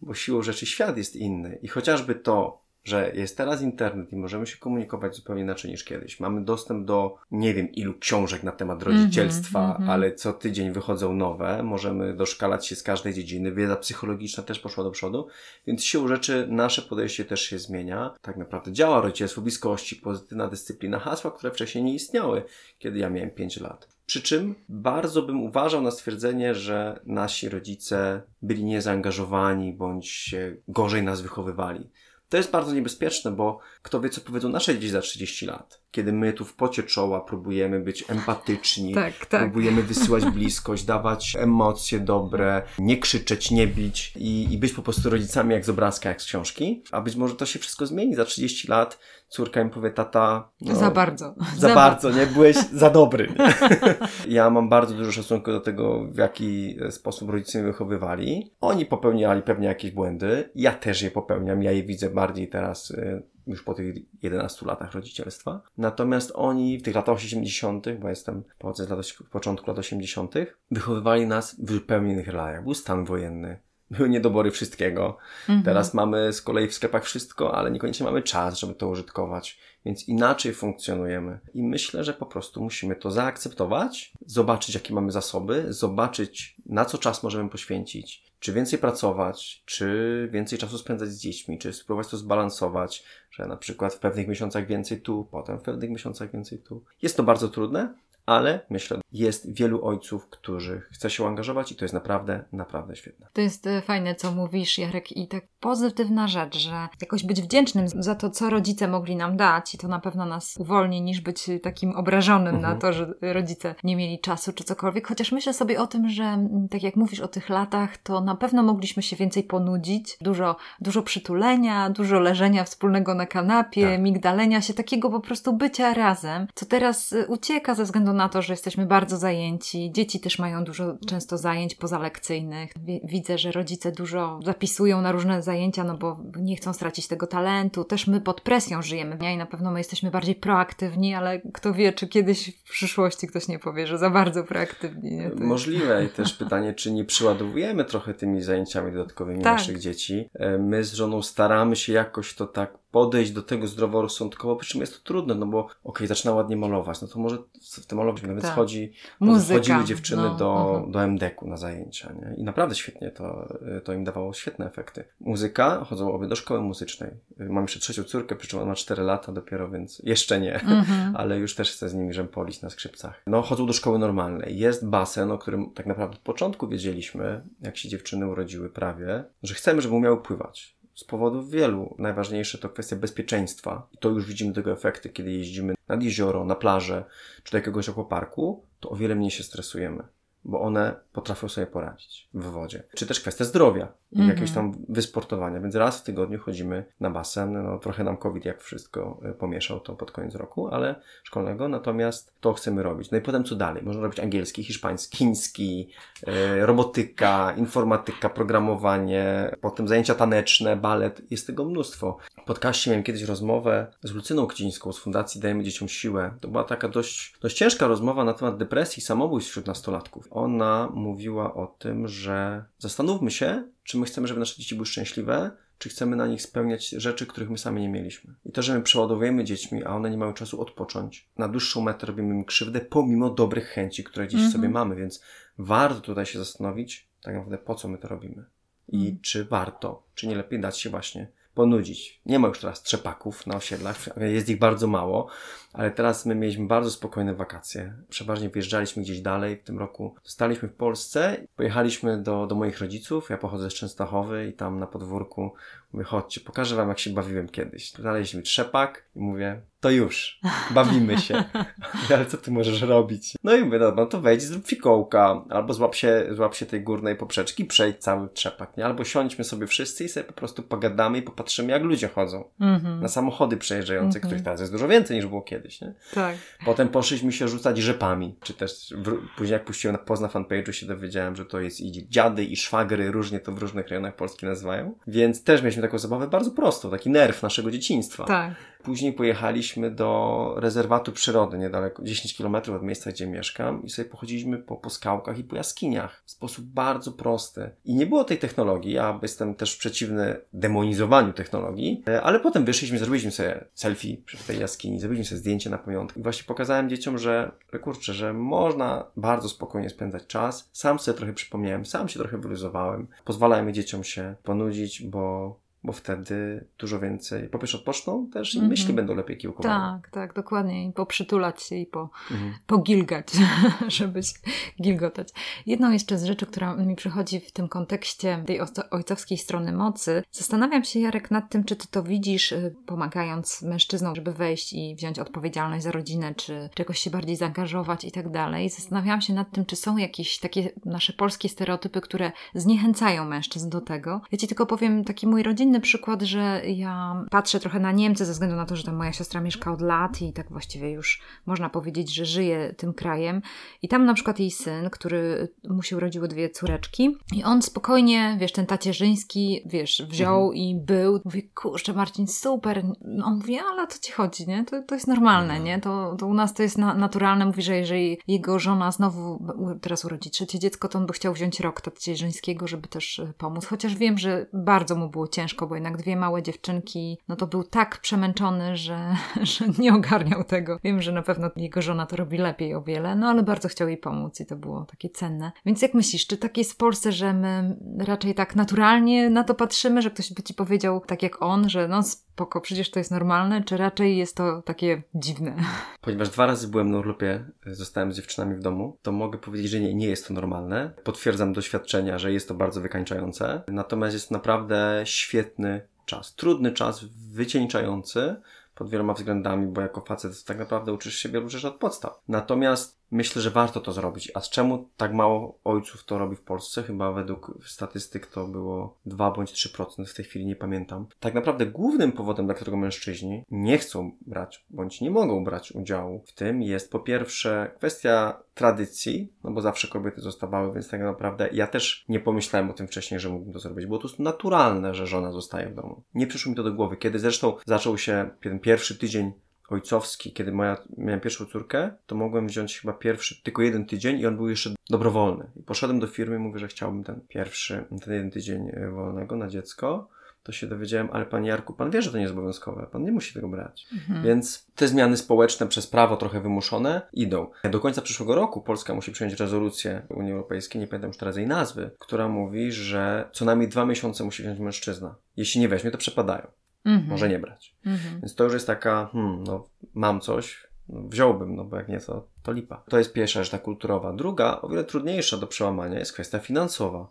bo 0.00 0.14
siłą 0.14 0.42
rzeczy 0.42 0.66
świat 0.66 0.96
jest 0.96 1.16
inny. 1.16 1.58
I 1.62 1.68
chociażby 1.68 2.14
to, 2.14 2.59
że 2.84 3.12
jest 3.14 3.36
teraz 3.36 3.62
internet 3.62 4.12
i 4.12 4.16
możemy 4.16 4.46
się 4.46 4.58
komunikować 4.58 5.16
zupełnie 5.16 5.42
inaczej 5.42 5.70
niż 5.70 5.84
kiedyś. 5.84 6.20
Mamy 6.20 6.44
dostęp 6.44 6.86
do 6.86 7.16
nie 7.30 7.54
wiem 7.54 7.72
ilu 7.72 7.94
książek 7.98 8.42
na 8.42 8.52
temat 8.52 8.82
rodzicielstwa, 8.82 9.76
mm 9.76 9.88
-hmm, 9.88 9.90
ale 9.90 10.14
co 10.14 10.32
tydzień 10.32 10.72
wychodzą 10.72 11.14
nowe. 11.14 11.62
Możemy 11.62 12.16
doszkalać 12.16 12.66
się 12.66 12.76
z 12.76 12.82
każdej 12.82 13.14
dziedziny. 13.14 13.52
Wiedza 13.52 13.76
psychologiczna 13.76 14.42
też 14.42 14.58
poszła 14.58 14.84
do 14.84 14.90
przodu, 14.90 15.28
więc 15.66 15.84
siłą 15.84 16.08
rzeczy 16.08 16.46
nasze 16.50 16.82
podejście 16.82 17.24
też 17.24 17.42
się 17.42 17.58
zmienia. 17.58 18.14
Tak 18.22 18.36
naprawdę 18.36 18.72
działa 18.72 19.00
rodzicielstwo 19.00 19.40
bliskości, 19.40 19.96
pozytywna 19.96 20.48
dyscyplina, 20.48 20.98
hasła, 20.98 21.30
które 21.30 21.52
wcześniej 21.52 21.84
nie 21.84 21.94
istniały, 21.94 22.42
kiedy 22.78 22.98
ja 22.98 23.10
miałem 23.10 23.30
5 23.30 23.60
lat. 23.60 23.88
Przy 24.06 24.22
czym 24.22 24.54
bardzo 24.68 25.22
bym 25.22 25.42
uważał 25.42 25.82
na 25.82 25.90
stwierdzenie, 25.90 26.54
że 26.54 27.00
nasi 27.06 27.48
rodzice 27.48 28.22
byli 28.42 28.64
niezaangażowani 28.64 29.72
bądź 29.72 30.08
się 30.08 30.56
gorzej 30.68 31.02
nas 31.02 31.20
wychowywali. 31.20 31.90
To 32.30 32.36
jest 32.36 32.50
bardzo 32.50 32.74
niebezpieczne, 32.74 33.30
bo 33.30 33.58
kto 33.82 34.00
wie, 34.00 34.10
co 34.10 34.20
powiedzą 34.20 34.48
nasze 34.48 34.74
dzieci 34.74 34.90
za 34.90 35.00
30 35.00 35.46
lat. 35.46 35.82
Kiedy 35.90 36.12
my 36.12 36.32
tu 36.32 36.44
w 36.44 36.54
pocie 36.54 36.82
czoła 36.82 37.20
próbujemy 37.20 37.80
być 37.80 38.04
empatyczni, 38.08 38.94
tak, 38.94 39.26
tak. 39.26 39.42
próbujemy 39.42 39.82
wysyłać 39.82 40.24
bliskość, 40.24 40.84
dawać 40.84 41.36
emocje 41.38 42.00
dobre, 42.00 42.62
nie 42.78 42.98
krzyczeć, 42.98 43.50
nie 43.50 43.66
bić 43.66 44.12
i, 44.16 44.52
i 44.52 44.58
być 44.58 44.72
po 44.72 44.82
prostu 44.82 45.10
rodzicami 45.10 45.54
jak 45.54 45.64
z 45.64 45.68
obrazka, 45.68 46.08
jak 46.08 46.22
z 46.22 46.24
książki. 46.24 46.82
A 46.92 47.00
być 47.00 47.16
może 47.16 47.34
to 47.34 47.46
się 47.46 47.58
wszystko 47.58 47.86
zmieni 47.86 48.14
za 48.14 48.24
30 48.24 48.68
lat. 48.68 48.98
Córka 49.28 49.64
mi 49.64 49.70
powie, 49.70 49.90
tata. 49.90 50.50
No, 50.60 50.74
za 50.74 50.90
bardzo. 50.90 51.34
Za, 51.56 51.68
za 51.68 51.74
bardzo, 51.74 52.10
nie? 52.10 52.26
Byłeś 52.26 52.56
za 52.56 52.90
dobry. 52.90 53.34
ja 54.28 54.50
mam 54.50 54.68
bardzo 54.68 54.94
dużo 54.94 55.12
szacunku 55.12 55.52
do 55.52 55.60
tego, 55.60 56.04
w 56.12 56.18
jaki 56.18 56.76
sposób 56.90 57.30
rodzice 57.30 57.58
mnie 57.58 57.66
wychowywali. 57.66 58.54
Oni 58.60 58.86
popełniali 58.86 59.42
pewnie 59.42 59.68
jakieś 59.68 59.90
błędy. 59.90 60.50
Ja 60.54 60.72
też 60.72 61.02
je 61.02 61.10
popełniam. 61.10 61.62
Ja 61.62 61.72
je 61.72 61.82
widzę 61.82 62.10
bardziej 62.10 62.48
teraz 62.48 62.90
y, 62.90 63.22
już 63.46 63.62
po 63.62 63.74
tych 63.74 63.94
11 64.22 64.66
latach 64.66 64.92
rodzicielstwa. 64.92 65.60
Natomiast 65.78 66.32
oni 66.34 66.78
w 66.78 66.82
tych 66.82 66.94
latach 66.94 67.16
80., 67.16 67.86
bo 68.00 68.08
jestem 68.08 68.44
pochodzę 68.58 68.84
z 68.84 68.90
lat, 68.90 69.06
początku 69.30 69.70
lat 69.70 69.78
80., 69.78 70.34
wychowywali 70.70 71.26
nas 71.26 71.56
w 71.60 71.72
zupełnie 71.72 72.12
innych 72.12 72.28
realiach. 72.28 72.62
Był 72.62 72.74
stan 72.74 73.04
wojenny, 73.04 73.58
były 73.90 74.08
niedobory 74.08 74.50
wszystkiego. 74.50 75.16
Mhm. 75.40 75.62
Teraz 75.62 75.94
mamy 75.94 76.32
z 76.32 76.42
kolei 76.42 76.68
w 76.68 76.74
sklepach 76.74 77.04
wszystko, 77.04 77.54
ale 77.54 77.70
niekoniecznie 77.70 78.06
mamy 78.06 78.22
czas, 78.22 78.58
żeby 78.58 78.74
to 78.74 78.88
użytkować, 78.88 79.58
więc 79.84 80.08
inaczej 80.08 80.54
funkcjonujemy. 80.54 81.38
I 81.54 81.62
myślę, 81.62 82.04
że 82.04 82.14
po 82.14 82.26
prostu 82.26 82.62
musimy 82.62 82.96
to 82.96 83.10
zaakceptować, 83.10 84.12
zobaczyć, 84.26 84.74
jakie 84.74 84.94
mamy 84.94 85.12
zasoby, 85.12 85.64
zobaczyć, 85.68 86.56
na 86.66 86.84
co 86.84 86.98
czas 86.98 87.22
możemy 87.22 87.50
poświęcić, 87.50 88.29
czy 88.40 88.52
więcej 88.52 88.78
pracować, 88.78 89.62
czy 89.66 90.28
więcej 90.32 90.58
czasu 90.58 90.78
spędzać 90.78 91.08
z 91.08 91.20
dziećmi, 91.20 91.58
czy 91.58 91.72
spróbować 91.72 92.08
to 92.08 92.16
zbalansować, 92.16 93.04
że 93.30 93.46
na 93.46 93.56
przykład 93.56 93.94
w 93.94 93.98
pewnych 93.98 94.28
miesiącach 94.28 94.66
więcej 94.66 95.00
tu, 95.02 95.28
potem 95.30 95.58
w 95.58 95.62
pewnych 95.62 95.90
miesiącach 95.90 96.32
więcej 96.32 96.58
tu. 96.58 96.84
Jest 97.02 97.16
to 97.16 97.22
bardzo 97.22 97.48
trudne, 97.48 97.94
ale 98.26 98.66
myślę, 98.70 99.00
jest 99.12 99.54
wielu 99.54 99.84
ojców, 99.84 100.28
którzy 100.28 100.82
chce 100.92 101.10
się 101.10 101.26
angażować 101.26 101.72
i 101.72 101.76
to 101.76 101.84
jest 101.84 101.94
naprawdę, 101.94 102.44
naprawdę 102.52 102.96
świetne. 102.96 103.26
To 103.32 103.40
jest 103.40 103.66
e, 103.66 103.82
fajne, 103.82 104.14
co 104.14 104.32
mówisz, 104.32 104.78
Jarek, 104.78 105.16
i 105.16 105.28
tak 105.28 105.44
pozytywna 105.60 106.28
rzecz, 106.28 106.56
że 106.56 106.88
jakoś 107.00 107.24
być 107.24 107.42
wdzięcznym 107.42 107.88
za 107.88 108.14
to, 108.14 108.30
co 108.30 108.50
rodzice 108.50 108.88
mogli 108.88 109.16
nam 109.16 109.36
dać 109.36 109.74
i 109.74 109.78
to 109.78 109.88
na 109.88 109.98
pewno 109.98 110.26
nas 110.26 110.56
uwolni, 110.58 111.02
niż 111.02 111.20
być 111.20 111.46
takim 111.62 111.96
obrażonym 111.96 112.54
mhm. 112.54 112.74
na 112.74 112.80
to, 112.80 112.92
że 112.92 113.14
rodzice 113.20 113.74
nie 113.84 113.96
mieli 113.96 114.20
czasu 114.20 114.52
czy 114.52 114.64
cokolwiek. 114.64 115.08
Chociaż 115.08 115.32
myślę 115.32 115.54
sobie 115.54 115.80
o 115.80 115.86
tym, 115.86 116.08
że 116.08 116.46
tak 116.70 116.82
jak 116.82 116.96
mówisz 116.96 117.20
o 117.20 117.28
tych 117.28 117.48
latach, 117.48 117.96
to 117.96 118.20
na 118.20 118.34
pewno 118.34 118.62
mogliśmy 118.62 119.02
się 119.02 119.16
więcej 119.16 119.42
ponudzić. 119.42 120.16
Dużo, 120.20 120.56
dużo 120.80 121.02
przytulenia, 121.02 121.90
dużo 121.90 122.20
leżenia 122.20 122.64
wspólnego 122.64 123.14
na 123.14 123.26
kanapie, 123.26 123.90
tak. 123.90 124.00
migdalenia 124.00 124.60
się, 124.60 124.74
takiego 124.74 125.10
po 125.10 125.20
prostu 125.20 125.52
bycia 125.52 125.94
razem, 125.94 126.46
co 126.54 126.66
teraz 126.66 127.12
e, 127.12 127.26
ucieka 127.26 127.74
ze 127.74 127.84
względu 127.84 128.12
na 128.12 128.28
to, 128.28 128.42
że 128.42 128.52
jesteśmy 128.52 128.86
bardzo 128.86 128.99
zajęci. 129.08 129.92
Dzieci 129.92 130.20
też 130.20 130.38
mają 130.38 130.64
dużo 130.64 130.96
często 131.06 131.38
zajęć 131.38 131.74
pozalekcyjnych. 131.74 132.70
Widzę, 133.04 133.38
że 133.38 133.52
rodzice 133.52 133.92
dużo 133.92 134.40
zapisują 134.44 135.00
na 135.00 135.12
różne 135.12 135.42
zajęcia, 135.42 135.84
no 135.84 135.98
bo 135.98 136.20
nie 136.36 136.56
chcą 136.56 136.72
stracić 136.72 137.08
tego 137.08 137.26
talentu. 137.26 137.84
Też 137.84 138.06
my 138.06 138.20
pod 138.20 138.40
presją 138.40 138.82
żyjemy 138.82 139.18
i 139.34 139.36
na 139.36 139.46
pewno 139.46 139.70
my 139.70 139.80
jesteśmy 139.80 140.10
bardziej 140.10 140.34
proaktywni, 140.34 141.14
ale 141.14 141.40
kto 141.52 141.74
wie, 141.74 141.92
czy 141.92 142.08
kiedyś 142.08 142.56
w 142.64 142.70
przyszłości 142.70 143.26
ktoś 143.26 143.48
nie 143.48 143.58
powie, 143.58 143.86
że 143.86 143.98
za 143.98 144.10
bardzo 144.10 144.44
proaktywni. 144.44 145.10
Nie? 145.10 145.30
Możliwe 145.36 146.04
i 146.04 146.08
też 146.08 146.32
pytanie, 146.32 146.74
czy 146.74 146.92
nie 146.92 147.04
przyładowujemy 147.04 147.84
trochę 147.84 148.14
tymi 148.14 148.42
zajęciami 148.42 148.92
dodatkowymi 148.92 149.42
tak. 149.42 149.52
naszych 149.52 149.78
dzieci. 149.78 150.30
E, 150.34 150.58
my 150.58 150.84
z 150.84 150.92
żoną 150.92 151.22
staramy 151.22 151.76
się 151.76 151.92
jakoś 151.92 152.34
to 152.34 152.46
tak 152.46 152.79
podejść 152.90 153.32
do 153.32 153.42
tego 153.42 153.66
zdroworozsądkowo, 153.66 154.56
przy 154.56 154.70
czym 154.70 154.80
jest 154.80 154.94
to 154.94 155.04
trudne, 155.04 155.34
no 155.34 155.46
bo 155.46 155.58
okej, 155.58 155.76
okay, 155.84 156.06
zaczyna 156.06 156.34
ładnie 156.34 156.56
malować, 156.56 157.02
no 157.02 157.08
to 157.08 157.18
może 157.18 157.38
w 157.82 157.86
tym 157.86 157.98
malować, 157.98 158.22
nawet 158.22 158.42
tak. 158.42 158.54
chodzi, 158.54 158.92
chodziły 159.18 159.84
dziewczyny 159.84 160.22
no, 160.22 160.34
do, 160.34 160.46
uh-huh. 160.46 160.90
do 160.90 161.04
MDK-u 161.04 161.48
na 161.48 161.56
zajęcia, 161.56 162.12
nie? 162.12 162.34
I 162.36 162.44
naprawdę 162.44 162.74
świetnie 162.74 163.10
to, 163.10 163.48
to 163.84 163.92
im 163.92 164.04
dawało 164.04 164.32
świetne 164.32 164.66
efekty. 164.66 165.04
Muzyka, 165.20 165.84
chodzą 165.84 166.12
obie 166.12 166.26
do 166.26 166.36
szkoły 166.36 166.60
muzycznej. 166.60 167.10
Mam 167.36 167.64
jeszcze 167.64 167.80
trzecią 167.80 168.04
córkę, 168.04 168.36
przy 168.36 168.48
czym 168.48 168.58
ona 168.58 168.68
ma 168.68 168.74
4 168.74 169.02
lata 169.02 169.32
dopiero, 169.32 169.70
więc 169.70 169.98
jeszcze 169.98 170.40
nie, 170.40 170.60
uh-huh. 170.64 171.12
ale 171.20 171.38
już 171.38 171.54
też 171.54 171.72
chcę 171.72 171.88
z 171.88 171.94
nimi 171.94 172.12
rzępolić 172.12 172.62
na 172.62 172.70
skrzypcach. 172.70 173.22
No, 173.26 173.42
chodzą 173.42 173.66
do 173.66 173.72
szkoły 173.72 173.98
normalnej. 173.98 174.58
Jest 174.58 174.88
basen, 174.88 175.30
o 175.30 175.38
którym 175.38 175.70
tak 175.70 175.86
naprawdę 175.86 176.16
od 176.16 176.22
początku 176.22 176.68
wiedzieliśmy, 176.68 177.42
jak 177.60 177.76
się 177.76 177.88
dziewczyny 177.88 178.26
urodziły 178.26 178.70
prawie, 178.70 179.24
że 179.42 179.54
chcemy, 179.54 179.82
żeby 179.82 179.94
umiały 179.94 180.22
pływać 180.22 180.79
z 180.94 181.04
powodów 181.04 181.50
wielu. 181.50 181.94
Najważniejsze 181.98 182.58
to 182.58 182.68
kwestia 182.68 182.96
bezpieczeństwa. 182.96 183.86
I 183.92 183.98
to 183.98 184.08
już 184.08 184.26
widzimy 184.26 184.52
tego 184.52 184.72
efekty, 184.72 185.10
kiedy 185.10 185.32
jeździmy 185.32 185.74
nad 185.88 186.02
jezioro, 186.02 186.44
na 186.44 186.54
plażę, 186.54 187.04
czy 187.44 187.52
do 187.52 187.58
jakiegoś 187.58 187.88
aquaparku, 187.88 188.64
to 188.80 188.90
o 188.90 188.96
wiele 188.96 189.14
mniej 189.14 189.30
się 189.30 189.42
stresujemy 189.42 190.02
bo 190.44 190.60
one 190.60 190.94
potrafią 191.12 191.48
sobie 191.48 191.66
poradzić 191.66 192.28
w 192.34 192.44
wodzie. 192.44 192.82
Czy 192.94 193.06
też 193.06 193.20
kwestia 193.20 193.44
zdrowia 193.44 193.88
mm 194.12 194.26
-hmm. 194.26 194.28
jakiegoś 194.28 194.52
tam 194.52 194.72
wysportowania. 194.88 195.60
Więc 195.60 195.74
raz 195.74 196.00
w 196.00 196.02
tygodniu 196.02 196.38
chodzimy 196.38 196.84
na 197.00 197.10
basen. 197.10 197.62
No, 197.64 197.78
trochę 197.78 198.04
nam 198.04 198.16
COVID 198.16 198.44
jak 198.44 198.62
wszystko 198.62 199.20
y, 199.30 199.34
pomieszał 199.34 199.80
to 199.80 199.96
pod 199.96 200.10
koniec 200.10 200.34
roku, 200.34 200.68
ale 200.68 201.00
szkolnego. 201.22 201.68
Natomiast 201.68 202.34
to 202.40 202.52
chcemy 202.52 202.82
robić. 202.82 203.10
No 203.10 203.18
i 203.18 203.20
potem 203.20 203.44
co 203.44 203.56
dalej? 203.56 203.82
Można 203.82 204.02
robić 204.02 204.20
angielski, 204.20 204.64
hiszpański, 204.64 205.16
chiński, 205.16 205.90
yy, 206.26 206.66
robotyka, 206.66 207.54
informatyka, 207.56 208.28
programowanie, 208.28 209.56
potem 209.60 209.88
zajęcia 209.88 210.14
taneczne, 210.14 210.76
balet. 210.76 211.22
Jest 211.30 211.46
tego 211.46 211.64
mnóstwo. 211.64 212.16
W 212.42 212.44
podcaście 212.44 212.90
miałem 212.90 213.04
kiedyś 213.04 213.22
rozmowę 213.22 213.86
z 214.02 214.12
Lucyną 214.12 214.46
Kcińską 214.46 214.92
z 214.92 214.98
Fundacji 214.98 215.40
Dajemy 215.40 215.64
Dzieciom 215.64 215.88
Siłę. 215.88 216.34
To 216.40 216.48
była 216.48 216.64
taka 216.64 216.88
dość, 216.88 217.34
dość 217.40 217.56
ciężka 217.56 217.86
rozmowa 217.86 218.24
na 218.24 218.34
temat 218.34 218.56
depresji 218.56 219.00
i 219.00 219.04
samobójstw 219.04 219.50
wśród 219.50 219.66
nastolatków 219.66 220.29
ona 220.30 220.90
mówiła 220.94 221.54
o 221.54 221.66
tym, 221.66 222.08
że 222.08 222.64
zastanówmy 222.78 223.30
się, 223.30 223.64
czy 223.84 223.98
my 223.98 224.06
chcemy, 224.06 224.28
żeby 224.28 224.40
nasze 224.40 224.56
dzieci 224.56 224.74
były 224.74 224.86
szczęśliwe, 224.86 225.50
czy 225.78 225.88
chcemy 225.88 226.16
na 226.16 226.26
nich 226.26 226.42
spełniać 226.42 226.88
rzeczy, 226.88 227.26
których 227.26 227.50
my 227.50 227.58
sami 227.58 227.82
nie 227.82 227.88
mieliśmy. 227.88 228.34
I 228.44 228.52
to, 228.52 228.62
że 228.62 228.74
my 228.74 228.82
przeładowujemy 228.82 229.44
dziećmi, 229.44 229.84
a 229.84 229.96
one 229.96 230.10
nie 230.10 230.16
mają 230.16 230.32
czasu 230.32 230.60
odpocząć, 230.60 231.28
na 231.38 231.48
dłuższą 231.48 231.80
metę 231.80 232.06
robimy 232.06 232.34
im 232.34 232.44
krzywdę, 232.44 232.80
pomimo 232.80 233.30
dobrych 233.30 233.66
chęci, 233.66 234.04
które 234.04 234.26
gdzieś 234.26 234.40
-hmm. 234.40 234.52
sobie 234.52 234.68
mamy, 234.68 234.96
więc 234.96 235.22
warto 235.58 236.00
tutaj 236.00 236.26
się 236.26 236.38
zastanowić, 236.38 237.08
tak 237.22 237.34
naprawdę 237.34 237.58
po 237.58 237.74
co 237.74 237.88
my 237.88 237.98
to 237.98 238.08
robimy. 238.08 238.44
I 238.88 239.08
mm. 239.08 239.20
czy 239.20 239.44
warto, 239.44 240.02
czy 240.14 240.26
nie 240.26 240.36
lepiej 240.36 240.60
dać 240.60 240.80
się 240.80 240.90
właśnie 240.90 241.28
ponudzić. 241.60 242.20
Nie 242.26 242.38
ma 242.38 242.48
już 242.48 242.60
teraz 242.60 242.82
trzepaków 242.82 243.46
na 243.46 243.56
osiedlach, 243.56 243.96
jest 244.16 244.48
ich 244.48 244.58
bardzo 244.58 244.86
mało, 244.86 245.28
ale 245.72 245.90
teraz 245.90 246.26
my 246.26 246.34
mieliśmy 246.34 246.66
bardzo 246.66 246.90
spokojne 246.90 247.34
wakacje. 247.34 247.94
Przeważnie 248.08 248.48
wyjeżdżaliśmy 248.48 249.02
gdzieś 249.02 249.20
dalej. 249.20 249.56
W 249.56 249.62
tym 249.62 249.78
roku 249.78 250.14
zostaliśmy 250.24 250.68
w 250.68 250.74
Polsce, 250.74 251.46
pojechaliśmy 251.56 252.22
do, 252.22 252.46
do 252.46 252.54
moich 252.54 252.78
rodziców. 252.78 253.30
Ja 253.30 253.38
pochodzę 253.38 253.70
z 253.70 253.74
Częstochowy 253.74 254.48
i 254.48 254.52
tam 254.52 254.78
na 254.78 254.86
podwórku 254.86 255.52
mówię, 255.92 256.04
chodźcie, 256.04 256.40
pokażę 256.40 256.76
wam 256.76 256.88
jak 256.88 256.98
się 256.98 257.10
bawiłem 257.10 257.48
kiedyś. 257.48 257.92
Znaleźliśmy 257.92 258.42
trzepak 258.42 259.04
i 259.16 259.20
mówię, 259.20 259.60
to 259.80 259.90
już, 259.90 260.40
bawimy 260.70 261.18
się. 261.18 261.44
ale 262.14 262.26
co 262.26 262.36
ty 262.36 262.50
możesz 262.50 262.82
robić? 262.82 263.34
No 263.44 263.56
i 263.56 263.64
mówię, 263.64 263.78
no, 263.96 264.06
to 264.06 264.20
wejdź, 264.20 264.42
zrób 264.42 264.66
fikołka, 264.66 265.44
albo 265.50 265.74
złap 265.74 265.94
się, 265.94 266.26
złap 266.30 266.54
się 266.54 266.66
tej 266.66 266.82
górnej 266.82 267.16
poprzeczki, 267.16 267.64
przejdź 267.64 267.98
cały 267.98 268.28
trzepak, 268.28 268.76
nie? 268.76 268.84
Albo 268.84 269.04
siądźmy 269.04 269.44
sobie 269.44 269.66
wszyscy 269.66 270.04
i 270.04 270.08
sobie 270.08 270.24
po 270.24 270.32
prostu 270.32 270.62
pogadamy 270.62 271.18
i 271.18 271.22
popatrzymy, 271.22 271.72
jak 271.72 271.82
ludzie 271.82 272.08
chodzą. 272.08 272.44
Mm 272.60 272.80
-hmm. 272.80 273.00
Na 273.02 273.08
samochody 273.08 273.56
przejeżdżające, 273.56 274.18
mm 274.18 274.22
-hmm. 274.22 274.26
których 274.26 274.42
teraz 274.42 274.60
jest 274.60 274.72
dużo 274.72 274.88
więcej 274.88 275.16
niż 275.16 275.26
było 275.26 275.42
kiedyś, 275.42 275.80
nie? 275.80 275.94
Tak. 276.14 276.36
Potem 276.64 276.88
poszliśmy 276.88 277.32
się 277.32 277.48
rzucać 277.48 277.78
rzepami, 277.78 278.36
czy 278.42 278.54
też 278.54 278.94
w, 278.96 279.18
później 279.36 279.52
jak 279.52 279.64
puściłem 279.64 279.96
na 279.96 280.02
post 280.02 280.22
na 280.22 280.28
fanpage'u 280.28 280.70
się 280.70 280.86
dowiedziałem, 280.86 281.36
że 281.36 281.46
to 281.46 281.60
jest 281.60 281.80
i 281.80 282.08
dziady, 282.08 282.44
i 282.44 282.56
szwagry, 282.56 283.10
różnie 283.10 283.40
to 283.40 283.52
w 283.52 283.58
różnych 283.58 283.88
rejonach 283.88 284.16
Polski 284.16 284.46
nazywają. 284.46 284.94
Więc 285.06 285.44
też 285.44 285.62
mieliśmy 285.62 285.79
taką 285.82 285.98
zabawę 285.98 286.28
bardzo 286.28 286.50
prostą, 286.50 286.90
taki 286.90 287.10
nerw 287.10 287.42
naszego 287.42 287.70
dzieciństwa. 287.70 288.24
Tak. 288.24 288.54
Później 288.82 289.12
pojechaliśmy 289.12 289.90
do 289.90 290.54
rezerwatu 290.56 291.12
przyrody 291.12 291.58
niedaleko, 291.58 292.02
10 292.02 292.36
km 292.36 292.54
od 292.54 292.82
miejsca, 292.82 293.10
gdzie 293.10 293.26
mieszkam 293.26 293.82
i 293.82 293.90
sobie 293.90 294.08
pochodziliśmy 294.08 294.58
po, 294.58 294.76
po 294.76 294.90
skałkach 294.90 295.38
i 295.38 295.44
po 295.44 295.56
jaskiniach 295.56 296.22
w 296.26 296.30
sposób 296.30 296.64
bardzo 296.64 297.12
prosty. 297.12 297.70
I 297.84 297.94
nie 297.94 298.06
było 298.06 298.24
tej 298.24 298.38
technologii, 298.38 298.92
ja 298.92 299.18
jestem 299.22 299.54
też 299.54 299.76
przeciwny 299.76 300.36
demonizowaniu 300.52 301.32
technologii, 301.32 302.02
e, 302.08 302.22
ale 302.22 302.40
potem 302.40 302.64
wyszliśmy, 302.64 302.98
zrobiliśmy 302.98 303.30
sobie 303.30 303.64
selfie 303.74 304.16
przy 304.26 304.36
tej 304.36 304.60
jaskini, 304.60 305.00
zrobiliśmy 305.00 305.28
sobie 305.28 305.38
zdjęcie 305.38 305.70
na 305.70 305.78
pamiątkę. 305.78 306.20
I 306.20 306.22
właśnie 306.22 306.44
pokazałem 306.46 306.88
dzieciom, 306.88 307.18
że, 307.18 307.52
że 307.72 307.78
kurczę, 307.78 308.12
że 308.12 308.32
można 308.32 309.06
bardzo 309.16 309.48
spokojnie 309.48 309.90
spędzać 309.90 310.26
czas. 310.26 310.68
Sam 310.72 310.98
sobie 310.98 311.16
trochę 311.18 311.32
przypomniałem, 311.32 311.86
sam 311.86 312.08
się 312.08 312.18
trochę 312.18 312.38
wyluzowałem. 312.38 313.06
Pozwalajmy 313.24 313.72
dzieciom 313.72 314.04
się 314.04 314.34
ponudzić, 314.42 315.02
bo 315.02 315.56
bo 315.84 315.92
wtedy 315.92 316.64
dużo 316.78 317.00
więcej, 317.00 317.48
po 317.48 317.58
pierwsze 317.58 317.78
odpoczną 317.78 318.26
też 318.32 318.54
i 318.54 318.58
mm 318.58 318.68
-hmm. 318.68 318.70
myśli 318.70 318.94
będą 318.94 319.14
lepiej 319.14 319.36
kiełkowane. 319.36 320.00
Tak, 320.02 320.10
tak, 320.10 320.34
dokładnie. 320.34 320.86
I 320.86 320.92
poprzytulać 320.92 321.62
się 321.62 321.76
i 321.76 321.86
po, 321.86 322.10
mm 322.30 322.42
-hmm. 322.42 322.52
pogilgać, 322.66 323.26
żeby 323.88 324.22
się 324.22 324.34
gilgotać. 324.82 325.28
Jedną 325.66 325.92
jeszcze 325.92 326.18
z 326.18 326.24
rzeczy, 326.24 326.46
która 326.46 326.76
mi 326.76 326.96
przychodzi 326.96 327.40
w 327.40 327.52
tym 327.52 327.68
kontekście 327.68 328.44
tej 328.46 328.60
ojcowskiej 328.90 329.38
strony 329.38 329.72
mocy, 329.72 330.22
zastanawiam 330.30 330.84
się, 330.84 331.00
Jarek, 331.00 331.30
nad 331.30 331.50
tym, 331.50 331.64
czy 331.64 331.76
ty 331.76 331.88
to 331.90 332.02
widzisz, 332.02 332.52
y, 332.52 332.74
pomagając 332.86 333.62
mężczyznom, 333.62 334.14
żeby 334.14 334.32
wejść 334.32 334.72
i 334.72 334.94
wziąć 334.94 335.18
odpowiedzialność 335.18 335.84
za 335.84 335.90
rodzinę, 335.90 336.34
czy, 336.34 336.68
czy 336.74 336.82
jakoś 336.82 336.98
się 336.98 337.10
bardziej 337.10 337.36
zaangażować 337.36 338.04
i 338.04 338.12
tak 338.12 338.30
dalej. 338.30 338.68
Zastanawiałam 338.68 339.20
się 339.20 339.34
nad 339.34 339.50
tym, 339.50 339.64
czy 339.66 339.76
są 339.76 339.96
jakieś 339.96 340.38
takie 340.38 340.70
nasze 340.84 341.12
polskie 341.12 341.48
stereotypy, 341.48 342.00
które 342.00 342.32
zniechęcają 342.54 343.24
mężczyzn 343.24 343.68
do 343.68 343.80
tego. 343.80 344.20
Ja 344.32 344.38
ci 344.38 344.48
tylko 344.48 344.66
powiem 344.66 345.04
taki 345.04 345.26
mój 345.26 345.42
rodzinny 345.42 345.69
inny 345.70 345.80
przykład, 345.80 346.22
że 346.22 346.62
ja 346.66 347.24
patrzę 347.30 347.60
trochę 347.60 347.80
na 347.80 347.92
Niemcy 347.92 348.24
ze 348.24 348.32
względu 348.32 348.56
na 348.56 348.66
to, 348.66 348.76
że 348.76 348.84
tam 348.84 348.96
moja 348.96 349.12
siostra 349.12 349.40
mieszka 349.40 349.72
od 349.72 349.80
lat 349.80 350.22
i 350.22 350.32
tak 350.32 350.50
właściwie 350.50 350.90
już 350.90 351.22
można 351.46 351.70
powiedzieć, 351.70 352.14
że 352.14 352.24
żyje 352.24 352.74
tym 352.76 352.94
krajem. 352.94 353.42
I 353.82 353.88
tam 353.88 354.04
na 354.04 354.14
przykład 354.14 354.38
jej 354.38 354.50
syn, 354.50 354.90
który 354.90 355.48
mu 355.68 355.82
się 355.82 355.96
urodziły 355.96 356.28
dwie 356.28 356.50
córeczki 356.50 357.16
i 357.36 357.44
on 357.44 357.62
spokojnie, 357.62 358.36
wiesz, 358.40 358.52
ten 358.52 358.66
tacierzyński, 358.66 359.62
wiesz, 359.66 360.02
wziął 360.08 360.42
mhm. 360.42 360.56
i 360.56 360.80
był. 360.80 361.20
Mówi, 361.24 361.42
kurczę 361.42 361.92
Marcin, 361.92 362.26
super. 362.26 362.84
No, 363.00 363.26
on 363.26 363.34
mówi, 363.34 363.58
ale 363.58 363.86
to 363.86 363.98
ci 364.00 364.12
chodzi, 364.12 364.46
nie? 364.46 364.64
To, 364.64 364.82
to 364.82 364.94
jest 364.94 365.06
normalne, 365.06 365.54
mhm. 365.54 365.64
nie? 365.64 365.80
To, 365.80 366.16
to 366.18 366.26
u 366.26 366.34
nas 366.34 366.54
to 366.54 366.62
jest 366.62 366.78
na, 366.78 366.94
naturalne. 366.94 367.46
Mówi, 367.46 367.62
że 367.62 367.76
jeżeli 367.76 368.18
jego 368.28 368.58
żona 368.58 368.92
znowu 368.92 369.44
teraz 369.80 370.04
urodzi 370.04 370.30
trzecie 370.30 370.58
dziecko, 370.58 370.88
to 370.88 370.98
on 370.98 371.06
by 371.06 371.12
chciał 371.12 371.34
wziąć 371.34 371.60
rok 371.60 371.80
tacierzyńskiego, 371.80 372.66
żeby 372.66 372.88
też 372.88 373.18
e, 373.18 373.32
pomóc. 373.38 373.66
Chociaż 373.66 373.94
wiem, 373.94 374.18
że 374.18 374.46
bardzo 374.52 374.96
mu 374.96 375.08
było 375.08 375.28
ciężko 375.28 375.59
ciężko, 375.60 375.66
bo 375.66 375.74
jednak 375.74 375.96
dwie 375.96 376.16
małe 376.16 376.42
dziewczynki, 376.42 377.18
no 377.28 377.36
to 377.36 377.46
był 377.46 377.64
tak 377.64 378.00
przemęczony, 378.00 378.76
że, 378.76 379.16
że 379.52 379.64
nie 379.78 379.94
ogarniał 379.94 380.44
tego. 380.44 380.78
Wiem, 380.84 381.02
że 381.02 381.12
na 381.12 381.22
pewno 381.22 381.50
jego 381.56 381.82
żona 381.82 382.06
to 382.06 382.16
robi 382.16 382.38
lepiej 382.38 382.74
o 382.74 382.82
wiele, 382.82 383.16
no 383.16 383.28
ale 383.28 383.42
bardzo 383.42 383.68
chciał 383.68 383.88
jej 383.88 383.98
pomóc 383.98 384.40
i 384.40 384.46
to 384.46 384.56
było 384.56 384.84
takie 384.84 385.10
cenne. 385.10 385.52
Więc 385.66 385.82
jak 385.82 385.94
myślisz, 385.94 386.26
czy 386.26 386.36
tak 386.36 386.58
jest 386.58 386.72
w 386.72 386.76
Polsce, 386.76 387.12
że 387.12 387.32
my 387.32 387.76
raczej 387.98 388.34
tak 388.34 388.56
naturalnie 388.56 389.30
na 389.30 389.44
to 389.44 389.54
patrzymy, 389.54 390.02
że 390.02 390.10
ktoś 390.10 390.32
by 390.32 390.42
ci 390.42 390.54
powiedział 390.54 391.00
tak 391.00 391.22
jak 391.22 391.42
on, 391.42 391.68
że 391.68 391.88
no 391.88 392.02
spoko, 392.40 392.60
przecież 392.60 392.90
to 392.90 393.00
jest 393.00 393.10
normalne, 393.10 393.64
czy 393.64 393.76
raczej 393.76 394.16
jest 394.16 394.36
to 394.36 394.62
takie 394.62 395.02
dziwne? 395.14 395.56
Ponieważ 396.00 396.28
dwa 396.28 396.46
razy 396.46 396.68
byłem 396.68 396.90
na 396.90 396.98
urlopie, 396.98 397.44
zostałem 397.66 398.12
z 398.12 398.16
dziewczynami 398.16 398.54
w 398.54 398.60
domu, 398.60 398.98
to 399.02 399.12
mogę 399.12 399.38
powiedzieć, 399.38 399.70
że 399.70 399.80
nie, 399.80 399.94
nie 399.94 400.06
jest 400.06 400.28
to 400.28 400.34
normalne. 400.34 400.90
Potwierdzam 401.04 401.52
doświadczenia, 401.52 402.18
że 402.18 402.32
jest 402.32 402.48
to 402.48 402.54
bardzo 402.54 402.80
wykańczające. 402.80 403.62
Natomiast 403.68 404.14
jest 404.14 404.30
naprawdę 404.30 405.02
świetny 405.04 405.80
czas. 406.04 406.34
Trudny 406.34 406.72
czas, 406.72 407.04
wycieńczający 407.32 408.36
pod 408.74 408.90
wieloma 408.90 409.14
względami, 409.14 409.66
bo 409.66 409.80
jako 409.80 410.00
facet 410.00 410.44
tak 410.44 410.58
naprawdę 410.58 410.92
uczysz 410.92 411.16
się 411.16 411.28
wielu 411.28 411.48
rzeczy 411.48 411.68
od 411.68 411.76
podstaw. 411.76 412.20
Natomiast 412.28 412.99
Myślę, 413.10 413.42
że 413.42 413.50
warto 413.50 413.80
to 413.80 413.92
zrobić. 413.92 414.32
A 414.34 414.40
z 414.40 414.50
czemu 414.50 414.88
tak 414.96 415.12
mało 415.12 415.58
ojców 415.64 416.04
to 416.04 416.18
robi 416.18 416.36
w 416.36 416.42
Polsce? 416.42 416.82
Chyba 416.82 417.12
według 417.12 417.58
statystyk 417.66 418.26
to 418.26 418.46
było 418.46 418.98
2 419.06 419.30
bądź 419.30 419.52
3%, 419.52 420.06
w 420.06 420.14
tej 420.14 420.24
chwili 420.24 420.46
nie 420.46 420.56
pamiętam. 420.56 421.06
Tak 421.20 421.34
naprawdę 421.34 421.66
głównym 421.66 422.12
powodem, 422.12 422.46
dla 422.46 422.54
którego 422.54 422.76
mężczyźni 422.76 423.44
nie 423.50 423.78
chcą 423.78 424.10
brać 424.20 424.64
bądź 424.70 425.00
nie 425.00 425.10
mogą 425.10 425.44
brać 425.44 425.72
udziału 425.72 426.22
w 426.26 426.32
tym 426.32 426.62
jest 426.62 426.90
po 426.90 427.00
pierwsze 427.00 427.70
kwestia 427.76 428.42
tradycji, 428.54 429.32
no 429.44 429.50
bo 429.50 429.60
zawsze 429.60 429.88
kobiety 429.88 430.20
zostawały, 430.20 430.72
więc 430.74 430.88
tak 430.88 431.00
naprawdę 431.00 431.48
ja 431.52 431.66
też 431.66 432.04
nie 432.08 432.20
pomyślałem 432.20 432.70
o 432.70 432.72
tym 432.72 432.86
wcześniej, 432.86 433.20
że 433.20 433.28
mógłbym 433.28 433.52
to 433.52 433.58
zrobić. 433.58 433.86
Było 433.86 433.98
to 433.98 434.08
naturalne, 434.18 434.94
że 434.94 435.06
żona 435.06 435.32
zostaje 435.32 435.68
w 435.68 435.74
domu. 435.74 436.02
Nie 436.14 436.26
przyszło 436.26 436.50
mi 436.50 436.56
to 436.56 436.62
do 436.62 436.72
głowy. 436.72 436.96
Kiedy 436.96 437.18
zresztą 437.18 437.56
zaczął 437.66 437.98
się 437.98 438.30
ten 438.42 438.58
pierwszy 438.58 438.98
tydzień 438.98 439.32
ojcowski, 439.70 440.32
kiedy 440.32 440.52
moja, 440.52 440.76
miałem 440.96 441.20
pierwszą 441.20 441.46
córkę, 441.46 441.90
to 442.06 442.14
mogłem 442.14 442.46
wziąć 442.46 442.80
chyba 442.80 442.92
pierwszy, 442.92 443.42
tylko 443.42 443.62
jeden 443.62 443.86
tydzień 443.86 444.20
i 444.20 444.26
on 444.26 444.36
był 444.36 444.48
jeszcze 444.48 444.70
dobrowolny. 444.90 445.50
I 445.56 445.62
poszedłem 445.62 446.00
do 446.00 446.06
firmy 446.06 446.36
i 446.36 446.38
mówię, 446.38 446.58
że 446.58 446.68
chciałbym 446.68 447.04
ten 447.04 447.20
pierwszy, 447.28 447.84
ten 448.04 448.14
jeden 448.14 448.30
tydzień 448.30 448.68
e, 448.68 448.90
wolnego 448.90 449.36
na 449.36 449.48
dziecko. 449.48 450.08
To 450.42 450.50
to 450.50 450.52
się 450.52 450.66
dowiedziałem, 450.66 451.08
ale 451.12 451.26
panie 451.26 451.48
Jarku, 451.48 451.74
pan 451.74 451.90
wie, 451.90 452.02
że 452.02 452.10
to 452.10 452.16
nie 452.16 452.22
jest 452.22 452.34
obowiązkowe, 452.34 452.86
pan 452.92 453.04
nie 453.04 453.12
musi 453.12 453.34
tego 453.34 453.48
brać. 453.48 453.86
Mhm. 453.92 454.22
Więc 454.22 454.66
te 454.74 454.88
zmiany 454.88 455.16
społeczne 455.16 455.66
przez 455.66 455.86
prawo 455.86 456.16
trochę 456.16 456.40
wymuszone 456.40 457.02
idą. 457.12 457.50
Do 457.70 457.80
końca 457.80 458.02
przyszłego 458.02 458.34
roku 458.34 458.60
Polska 458.60 458.94
musi 458.94 459.12
przyjąć 459.12 459.40
rezolucję 459.40 460.02
Unii 460.08 460.32
Europejskiej, 460.32 460.80
nie 460.80 460.86
pamiętam 460.86 461.08
już 461.08 461.16
teraz 461.16 461.36
jej 461.36 461.46
nazwy, 461.46 461.90
która 461.98 462.28
mówi, 462.28 462.72
że 462.72 463.28
co 463.32 463.44
najmniej 463.44 463.68
dwa 463.68 463.86
miesiące 463.86 464.24
musi 464.24 464.42
wziąć 464.42 464.58
mężczyzna. 464.58 465.14
Jeśli 465.36 465.60
nie 465.60 465.68
weźmie, 465.68 465.90
to 465.90 465.98
przepadają. 465.98 466.46
Mhm. 466.84 467.10
Może 467.10 467.28
nie 467.28 467.38
brać. 467.38 467.76
Mhm. 467.86 468.20
Więc 468.20 468.34
to 468.34 468.44
już 468.44 468.52
jest 468.52 468.66
taka, 468.66 469.08
hmm, 469.12 469.44
no 469.44 469.68
mam 469.94 470.20
coś, 470.20 470.70
wziąłbym, 470.88 471.56
no 471.56 471.64
bo 471.64 471.76
jak 471.76 471.88
nie, 471.88 472.00
to, 472.00 472.28
to 472.42 472.52
lipa. 472.52 472.82
To 472.88 472.98
jest 472.98 473.12
pierwsza 473.12 473.44
rzecz, 473.44 473.50
ta 473.50 473.58
kulturowa. 473.58 474.12
Druga, 474.12 474.60
o 474.62 474.68
wiele 474.68 474.84
trudniejsza 474.84 475.36
do 475.36 475.46
przełamania, 475.46 475.98
jest 475.98 476.12
kwestia 476.12 476.38
finansowa. 476.38 477.10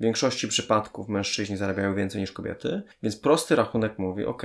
W 0.00 0.02
większości 0.02 0.48
przypadków 0.48 1.08
mężczyźni 1.08 1.56
zarabiają 1.56 1.94
więcej 1.94 2.20
niż 2.20 2.32
kobiety, 2.32 2.82
więc 3.02 3.16
prosty 3.16 3.56
rachunek 3.56 3.98
mówi: 3.98 4.24
OK, 4.24 4.42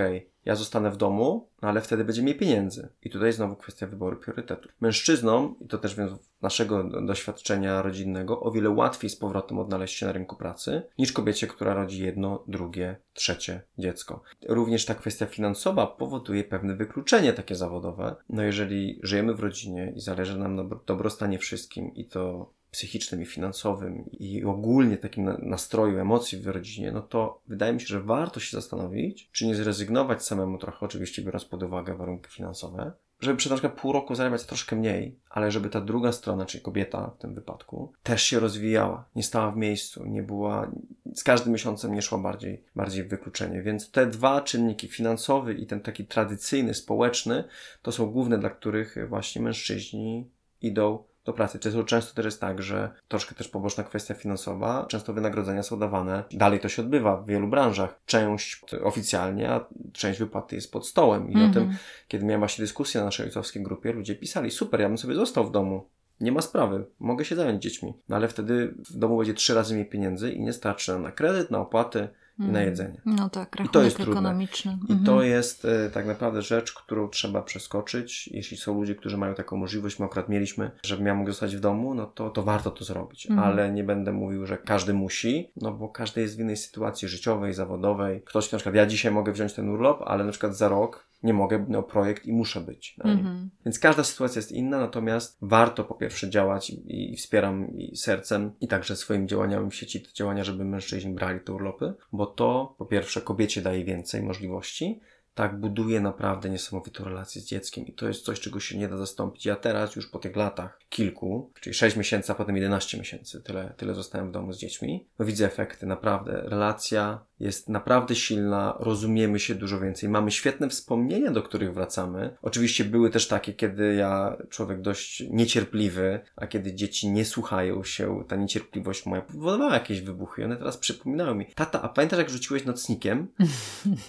ja 0.48 0.56
zostanę 0.56 0.92
w 0.92 0.98
domu, 0.98 1.50
no 1.62 1.70
ale 1.70 1.82
wtedy 1.82 2.04
będzie 2.04 2.22
mniej 2.22 2.36
pieniędzy. 2.36 2.90
I 3.04 3.10
tutaj 3.10 3.34
znowu 3.34 3.56
kwestia 3.56 3.88
wyboru 3.88 4.18
priorytetu. 4.18 4.70
Mężczyznom, 4.82 5.56
i 5.62 5.68
to 5.68 5.78
też 5.78 5.96
z 5.96 6.42
naszego 6.42 6.84
doświadczenia 6.84 7.82
rodzinnego, 7.82 8.40
o 8.40 8.52
wiele 8.52 8.70
łatwiej 8.70 9.10
z 9.10 9.16
powrotem 9.16 9.60
odnaleźć 9.60 9.96
się 9.96 10.06
na 10.06 10.12
rynku 10.12 10.36
pracy 10.36 10.82
niż 10.98 11.12
kobiecie, 11.12 11.48
która 11.48 11.74
rodzi 11.74 12.04
jedno, 12.04 12.44
drugie, 12.48 12.96
trzecie 13.14 13.62
dziecko. 13.78 14.22
Również 14.50 14.86
ta 14.86 14.96
kwestia 14.96 15.26
finansowa 15.26 15.88
powoduje 15.88 16.44
pewne 16.44 16.76
wykluczenie 16.76 17.34
takie 17.34 17.56
zawodowe. 17.56 18.16
No 18.30 18.44
jeżeli 18.44 19.00
żyjemy 19.04 19.34
w 19.34 19.40
rodzinie 19.40 19.94
i 19.96 20.00
zależy 20.00 20.40
nam 20.40 20.56
na 20.56 20.64
dobrostanie 20.86 21.40
wszystkim 21.40 21.96
i 21.96 22.06
to 22.06 22.54
psychicznym 22.72 23.22
i 23.22 23.26
finansowym 23.26 24.10
i 24.12 24.44
ogólnie 24.44 24.98
takim 24.98 25.34
nastroju, 25.40 26.00
emocji 26.00 26.38
w 26.38 26.48
rodzinie, 26.48 26.92
no 26.92 27.02
to 27.02 27.42
wydaje 27.48 27.74
mi 27.74 27.82
się, 27.82 27.88
że 27.88 28.02
warto 28.02 28.40
się 28.40 28.58
zastanowić, 28.58 29.30
czy 29.32 29.48
nie 29.48 29.56
zrezygnować 29.56 30.24
samemu 30.24 30.58
trochę, 30.58 30.86
oczywiście 30.86 31.22
biorąc 31.22 31.46
pod 31.46 31.64
uwagę 31.64 31.98
warunki 31.98 32.32
finansowe, 32.32 32.92
żeby 33.20 33.38
przez 33.38 33.50
na 33.50 33.56
przykład 33.56 33.82
pół 33.82 33.92
roku 33.92 34.16
zarabiać 34.16 34.46
troszkę 34.46 34.76
mniej, 34.76 35.20
ale 35.30 35.52
żeby 35.52 35.70
ta 35.70 35.82
druga 35.82 36.12
strona, 36.12 36.46
czyli 36.46 36.64
kobieta 36.64 37.12
w 37.18 37.22
tym 37.22 37.34
wypadku, 37.34 37.94
też 38.04 38.24
się 38.24 38.40
rozwijała, 38.40 39.06
nie 39.16 39.24
stała 39.24 39.52
w 39.52 39.58
miejscu, 39.58 40.06
nie 40.06 40.24
była, 40.24 40.72
z 41.16 41.24
każdym 41.24 41.54
miesiącem 41.54 41.94
nie 41.94 42.02
szła 42.02 42.18
bardziej, 42.18 42.64
bardziej 42.76 43.04
w 43.04 43.10
wykluczenie. 43.10 43.62
Więc 43.62 43.92
te 43.92 44.06
dwa 44.06 44.42
czynniki, 44.42 44.88
finansowy 44.88 45.54
i 45.54 45.66
ten 45.68 45.82
taki 45.82 46.06
tradycyjny, 46.06 46.74
społeczny, 46.74 47.44
to 47.82 47.92
są 47.92 48.12
główne, 48.12 48.38
dla 48.38 48.50
których 48.50 48.96
właśnie 49.10 49.42
mężczyźni 49.42 50.30
idą 50.62 51.04
do 51.28 51.34
pracy. 51.34 51.60
Często, 51.60 51.84
często 51.84 52.14
też 52.14 52.26
jest 52.26 52.42
tak, 52.42 52.62
że 52.62 52.90
troszkę 53.08 53.36
też 53.36 53.48
poboczna 53.48 53.84
kwestia 53.84 54.14
finansowa, 54.14 54.86
często 54.90 55.14
wynagrodzenia 55.14 55.64
są 55.64 55.80
dawane. 55.80 56.24
Dalej 56.32 56.60
to 56.60 56.70
się 56.70 56.82
odbywa 56.82 57.18
w 57.18 57.26
wielu 57.26 57.48
branżach. 57.48 58.00
Część 58.06 58.62
oficjalnie, 58.84 59.50
a 59.50 59.66
część 59.94 60.20
wypłaty 60.20 60.56
jest 60.56 60.72
pod 60.72 60.88
stołem. 60.88 61.30
I 61.30 61.34
mm 61.34 61.48
-hmm. 61.48 61.52
o 61.52 61.54
tym, 61.54 61.64
mhm. 61.64 61.80
kiedy 62.08 62.26
miałem 62.26 62.42
właśnie 62.42 62.62
dyskusję 62.62 63.02
na 63.02 63.06
naszej 63.06 63.26
ojcowskiej 63.26 63.64
grupie, 63.64 63.94
ludzie 63.94 64.16
pisali, 64.16 64.52
super, 64.52 64.80
ja 64.82 64.88
bym 64.88 64.98
sobie 64.98 65.16
został 65.16 65.48
w 65.48 65.52
domu. 65.52 65.90
Nie 66.20 66.32
ma 66.32 66.42
sprawy, 66.42 66.86
mogę 67.00 67.26
się 67.26 67.36
zająć 67.36 67.64
dziećmi. 67.64 67.94
No 68.10 68.16
ale 68.16 68.28
wtedy 68.28 68.76
w 68.90 68.98
domu 68.98 69.18
będzie 69.18 69.34
trzy 69.34 69.54
razy 69.54 69.74
mniej 69.74 69.86
pieniędzy 69.86 70.32
i 70.32 70.42
nie 70.42 70.54
starczy 70.54 71.00
na 71.00 71.12
kredyt, 71.12 71.52
na 71.52 71.60
opłaty, 71.60 72.08
i 72.40 72.42
na 72.42 72.50
mm. 72.50 72.66
jedzenie. 72.66 73.02
No 73.06 73.30
tak, 73.30 73.58
I 73.66 73.70
to 73.70 73.84
jest 73.84 74.00
ekonomiczny. 74.00 74.78
Trudne. 74.78 74.96
I 74.96 75.06
to 75.06 75.12
mhm. 75.12 75.30
jest 75.30 75.66
e, 75.66 75.90
tak 75.90 76.06
naprawdę 76.06 76.42
rzecz, 76.42 76.74
którą 76.74 77.10
trzeba 77.10 77.42
przeskoczyć. 77.42 78.28
Jeśli 78.28 78.58
są 78.58 78.76
ludzie, 78.76 78.96
którzy 78.96 79.18
mają 79.18 79.34
taką 79.34 79.58
możliwość, 79.58 80.00
my 80.00 80.06
akurat 80.06 80.30
mieliśmy, 80.30 80.72
żebym 80.84 81.06
ja 81.06 81.16
mógł 81.16 81.30
zostać 81.30 81.56
w 81.56 81.60
domu, 81.60 81.94
no 81.94 82.06
to, 82.06 82.30
to 82.30 82.44
warto 82.44 82.72
to 82.72 82.86
zrobić. 82.86 83.30
Mhm. 83.30 83.48
Ale 83.48 83.72
nie 83.72 83.84
będę 83.84 84.12
mówił, 84.12 84.46
że 84.46 84.58
każdy 84.58 84.94
musi, 84.94 85.52
no 85.56 85.72
bo 85.72 85.90
każdy 85.90 86.22
jest 86.22 86.38
w 86.38 86.40
innej 86.40 86.58
sytuacji 86.58 87.08
życiowej, 87.08 87.54
zawodowej. 87.54 88.22
Ktoś 88.26 88.52
na 88.52 88.58
przykład, 88.58 88.76
ja 88.76 88.86
dzisiaj 88.86 89.12
mogę 89.12 89.32
wziąć 89.32 89.54
ten 89.54 89.70
urlop, 89.70 90.02
ale 90.06 90.24
na 90.24 90.32
przykład 90.32 90.58
za 90.58 90.70
rok 90.70 91.07
nie 91.24 91.34
mogę, 91.34 91.66
no 91.70 91.84
projekt 91.84 92.26
i 92.26 92.34
muszę 92.34 92.62
być. 92.62 92.96
Mhm. 93.04 93.50
Więc 93.66 93.80
każda 93.80 94.04
sytuacja 94.04 94.40
jest 94.40 94.52
inna, 94.52 94.80
natomiast 94.80 95.38
warto 95.42 95.84
po 95.84 95.96
pierwsze 95.96 96.30
działać 96.30 96.70
i, 96.70 97.14
i 97.14 97.18
wspieram 97.18 97.78
i 97.78 97.98
sercem 97.98 98.52
i 98.62 98.68
także 98.68 98.96
swoimi 98.96 99.28
działaniami 99.28 99.72
w 99.72 99.76
sieci 99.76 100.02
te 100.02 100.14
działania, 100.14 100.44
żeby 100.44 100.66
mężczyźni 100.66 101.14
brali 101.14 101.40
te 101.40 101.54
urlopy, 101.54 101.94
bo 102.12 102.26
to 102.26 102.76
po 102.78 102.86
pierwsze 102.86 103.22
kobiecie 103.22 103.62
daje 103.62 103.84
więcej 103.84 104.24
możliwości, 104.24 105.00
tak 105.38 105.60
buduje 105.60 106.02
naprawdę 106.02 106.50
niesamowitą 106.50 107.04
relację 107.04 107.42
z 107.42 107.46
dzieckiem 107.46 107.88
i 107.88 107.94
to 107.94 108.08
jest 108.08 108.26
coś, 108.26 108.40
czego 108.40 108.60
się 108.60 108.78
nie 108.78 108.88
da 108.88 108.98
zastąpić. 108.98 109.46
Ja 109.46 109.56
teraz 109.56 109.96
już 109.96 110.10
po 110.10 110.20
tych 110.20 110.36
latach 110.36 110.80
kilku, 110.90 111.52
czyli 111.62 111.74
6 111.74 111.96
miesięcy, 111.96 112.32
a 112.32 112.36
potem 112.36 112.56
11 112.56 112.98
miesięcy, 112.98 113.42
tyle, 113.42 113.74
tyle 113.78 113.94
zostałem 113.94 114.30
w 114.30 114.32
domu 114.32 114.54
z 114.54 114.58
dziećmi, 114.58 115.08
no 115.20 115.26
widzę 115.26 115.46
efekty, 115.46 115.86
naprawdę. 115.86 116.42
Relacja 116.46 117.20
jest 117.40 117.70
naprawdę 117.70 118.16
silna, 118.16 118.76
rozumiemy 118.80 119.40
się 119.40 119.56
dużo 119.56 119.80
więcej, 119.80 120.10
mamy 120.10 120.32
świetne 120.32 120.70
wspomnienia, 120.70 121.32
do 121.32 121.44
których 121.44 121.74
wracamy. 121.74 122.38
Oczywiście 122.42 122.86
były 122.86 123.10
też 123.10 123.28
takie, 123.28 123.54
kiedy 123.54 123.96
ja, 123.96 124.38
człowiek 124.50 124.82
dość 124.82 125.24
niecierpliwy, 125.30 126.20
a 126.36 126.48
kiedy 126.48 126.74
dzieci 126.74 127.10
nie 127.10 127.26
słuchają 127.26 127.84
się, 127.84 128.24
ta 128.28 128.36
niecierpliwość 128.36 129.06
moja 129.06 129.22
powodowała 129.22 129.74
jakieś 129.74 130.02
wybuchy 130.02 130.42
i 130.42 130.46
one 130.46 130.58
teraz 130.58 130.78
przypominały 130.78 131.36
mi, 131.36 131.46
tata, 131.46 131.82
a 131.82 131.90
pamiętasz 131.90 132.20
jak 132.20 132.30
rzuciłeś 132.30 132.66
nocnikiem? 132.66 133.28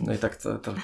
No 0.01 0.15
i 0.15 0.19
tak 0.19 0.37
to, 0.37 0.59
to 0.59 0.75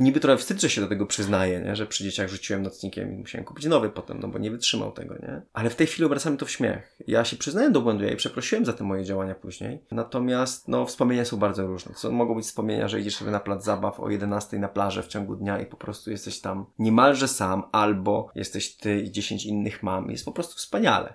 niby 0.00 0.20
trochę 0.20 0.38
wstyd, 0.38 0.60
że 0.60 0.70
się 0.70 0.80
do 0.80 0.86
tego 0.86 1.06
przyznaję, 1.06 1.60
nie? 1.60 1.76
że 1.76 1.86
przy 1.86 2.04
dzieciach 2.04 2.28
rzuciłem 2.28 2.62
nocnikiem 2.62 3.14
i 3.14 3.16
musiałem 3.16 3.44
kupić 3.44 3.66
nowy 3.66 3.90
potem, 3.90 4.20
no 4.20 4.28
bo 4.28 4.38
nie 4.38 4.50
wytrzymał 4.50 4.92
tego, 4.92 5.14
nie? 5.14 5.42
Ale 5.52 5.70
w 5.70 5.76
tej 5.76 5.86
chwili 5.86 6.04
obracamy 6.04 6.36
to 6.36 6.46
w 6.46 6.50
śmiech. 6.50 6.96
Ja 7.06 7.24
się 7.24 7.36
przyznaję 7.36 7.70
do 7.70 7.80
błędu, 7.80 8.02
ja 8.02 8.08
jej 8.08 8.16
przeprosiłem 8.16 8.64
za 8.64 8.72
te 8.72 8.84
moje 8.84 9.04
działania 9.04 9.34
później, 9.34 9.80
natomiast 9.90 10.68
no 10.68 10.86
wspomnienia 10.86 11.24
są 11.24 11.36
bardzo 11.36 11.66
różne. 11.66 11.89
Co 11.94 12.10
mogą 12.10 12.34
być 12.34 12.44
wspomnienia, 12.44 12.88
że 12.88 13.00
idziesz 13.00 13.16
sobie 13.16 13.30
na 13.30 13.40
plac 13.40 13.64
zabaw 13.64 14.00
o 14.00 14.10
11 14.10 14.58
na 14.58 14.68
plażę 14.68 15.02
w 15.02 15.06
ciągu 15.06 15.36
dnia 15.36 15.60
i 15.60 15.66
po 15.66 15.76
prostu 15.76 16.10
jesteś 16.10 16.40
tam 16.40 16.66
niemalże 16.78 17.28
sam, 17.28 17.62
albo 17.72 18.30
jesteś 18.34 18.76
ty 18.76 19.00
i 19.00 19.10
10 19.10 19.46
innych 19.46 19.82
mam. 19.82 20.10
Jest 20.10 20.24
po 20.24 20.32
prostu 20.32 20.56
wspaniale. 20.56 21.14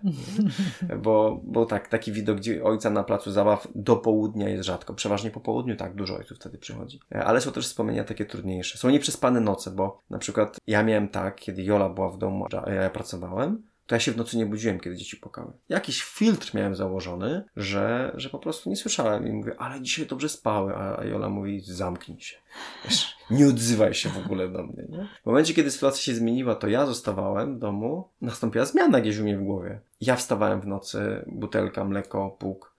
bo, 1.03 1.41
bo 1.43 1.65
tak, 1.65 1.87
taki 1.87 2.11
widok 2.11 2.37
gdzie 2.37 2.63
ojca 2.63 2.89
na 2.89 3.03
placu 3.03 3.31
zabaw 3.31 3.67
do 3.75 3.95
południa 3.95 4.49
jest 4.49 4.63
rzadko. 4.63 4.93
Przeważnie 4.93 5.31
po 5.31 5.39
południu 5.39 5.75
tak, 5.75 5.95
dużo 5.95 6.17
ojców 6.17 6.37
wtedy 6.37 6.57
przychodzi. 6.57 6.99
Ale 7.25 7.41
są 7.41 7.51
też 7.51 7.65
wspomnienia 7.67 8.03
takie 8.03 8.25
trudniejsze. 8.25 8.77
Są 8.77 8.89
nieprzespane 8.89 9.41
noce, 9.41 9.71
bo 9.71 10.01
na 10.09 10.17
przykład 10.17 10.59
ja 10.67 10.83
miałem 10.83 11.07
tak, 11.07 11.35
kiedy 11.35 11.63
Jola 11.63 11.89
była 11.89 12.09
w 12.09 12.17
domu, 12.17 12.47
ja 12.81 12.89
pracowałem, 12.89 13.63
to 13.87 13.95
ja 13.95 13.99
się 13.99 14.11
w 14.11 14.17
nocy 14.17 14.37
nie 14.37 14.45
budziłem, 14.45 14.79
kiedy 14.79 14.95
dzieci 14.95 15.17
płakały. 15.17 15.51
Jakiś 15.69 16.03
filtr 16.03 16.55
miałem 16.55 16.75
założony, 16.75 17.43
że, 17.55 18.11
że 18.15 18.29
po 18.29 18.39
prostu 18.39 18.69
nie 18.69 18.75
słyszałem 18.75 19.27
i 19.27 19.31
mówię, 19.31 19.55
ale 19.57 19.81
dzisiaj 19.81 20.05
dobrze 20.05 20.29
spały, 20.29 20.75
a 20.75 21.03
Jola 21.03 21.29
mówi, 21.29 21.61
zamknij 21.61 22.21
się. 22.21 22.37
Wiesz, 22.85 23.15
nie 23.29 23.47
odzywaj 23.47 23.93
się 23.93 24.09
w 24.09 24.17
ogóle 24.25 24.49
do 24.49 24.63
mnie, 24.63 24.85
nie? 24.89 25.07
W 25.23 25.25
momencie, 25.25 25.53
kiedy 25.53 25.71
sytuacja 25.71 26.01
się 26.01 26.15
zmieniła, 26.15 26.55
to 26.55 26.67
ja 26.67 26.85
zostawałem 26.85 27.55
w 27.55 27.59
domu, 27.59 28.09
nastąpiła 28.21 28.65
zmiana 28.65 29.01
gdzieś 29.01 29.17
u 29.17 29.23
mnie 29.23 29.37
w 29.37 29.43
głowie. 29.43 29.79
Ja 30.01 30.15
wstawałem 30.15 30.61
w 30.61 30.67
nocy, 30.67 31.25
butelka, 31.27 31.85
mleko, 31.85 32.29
puk, 32.29 32.75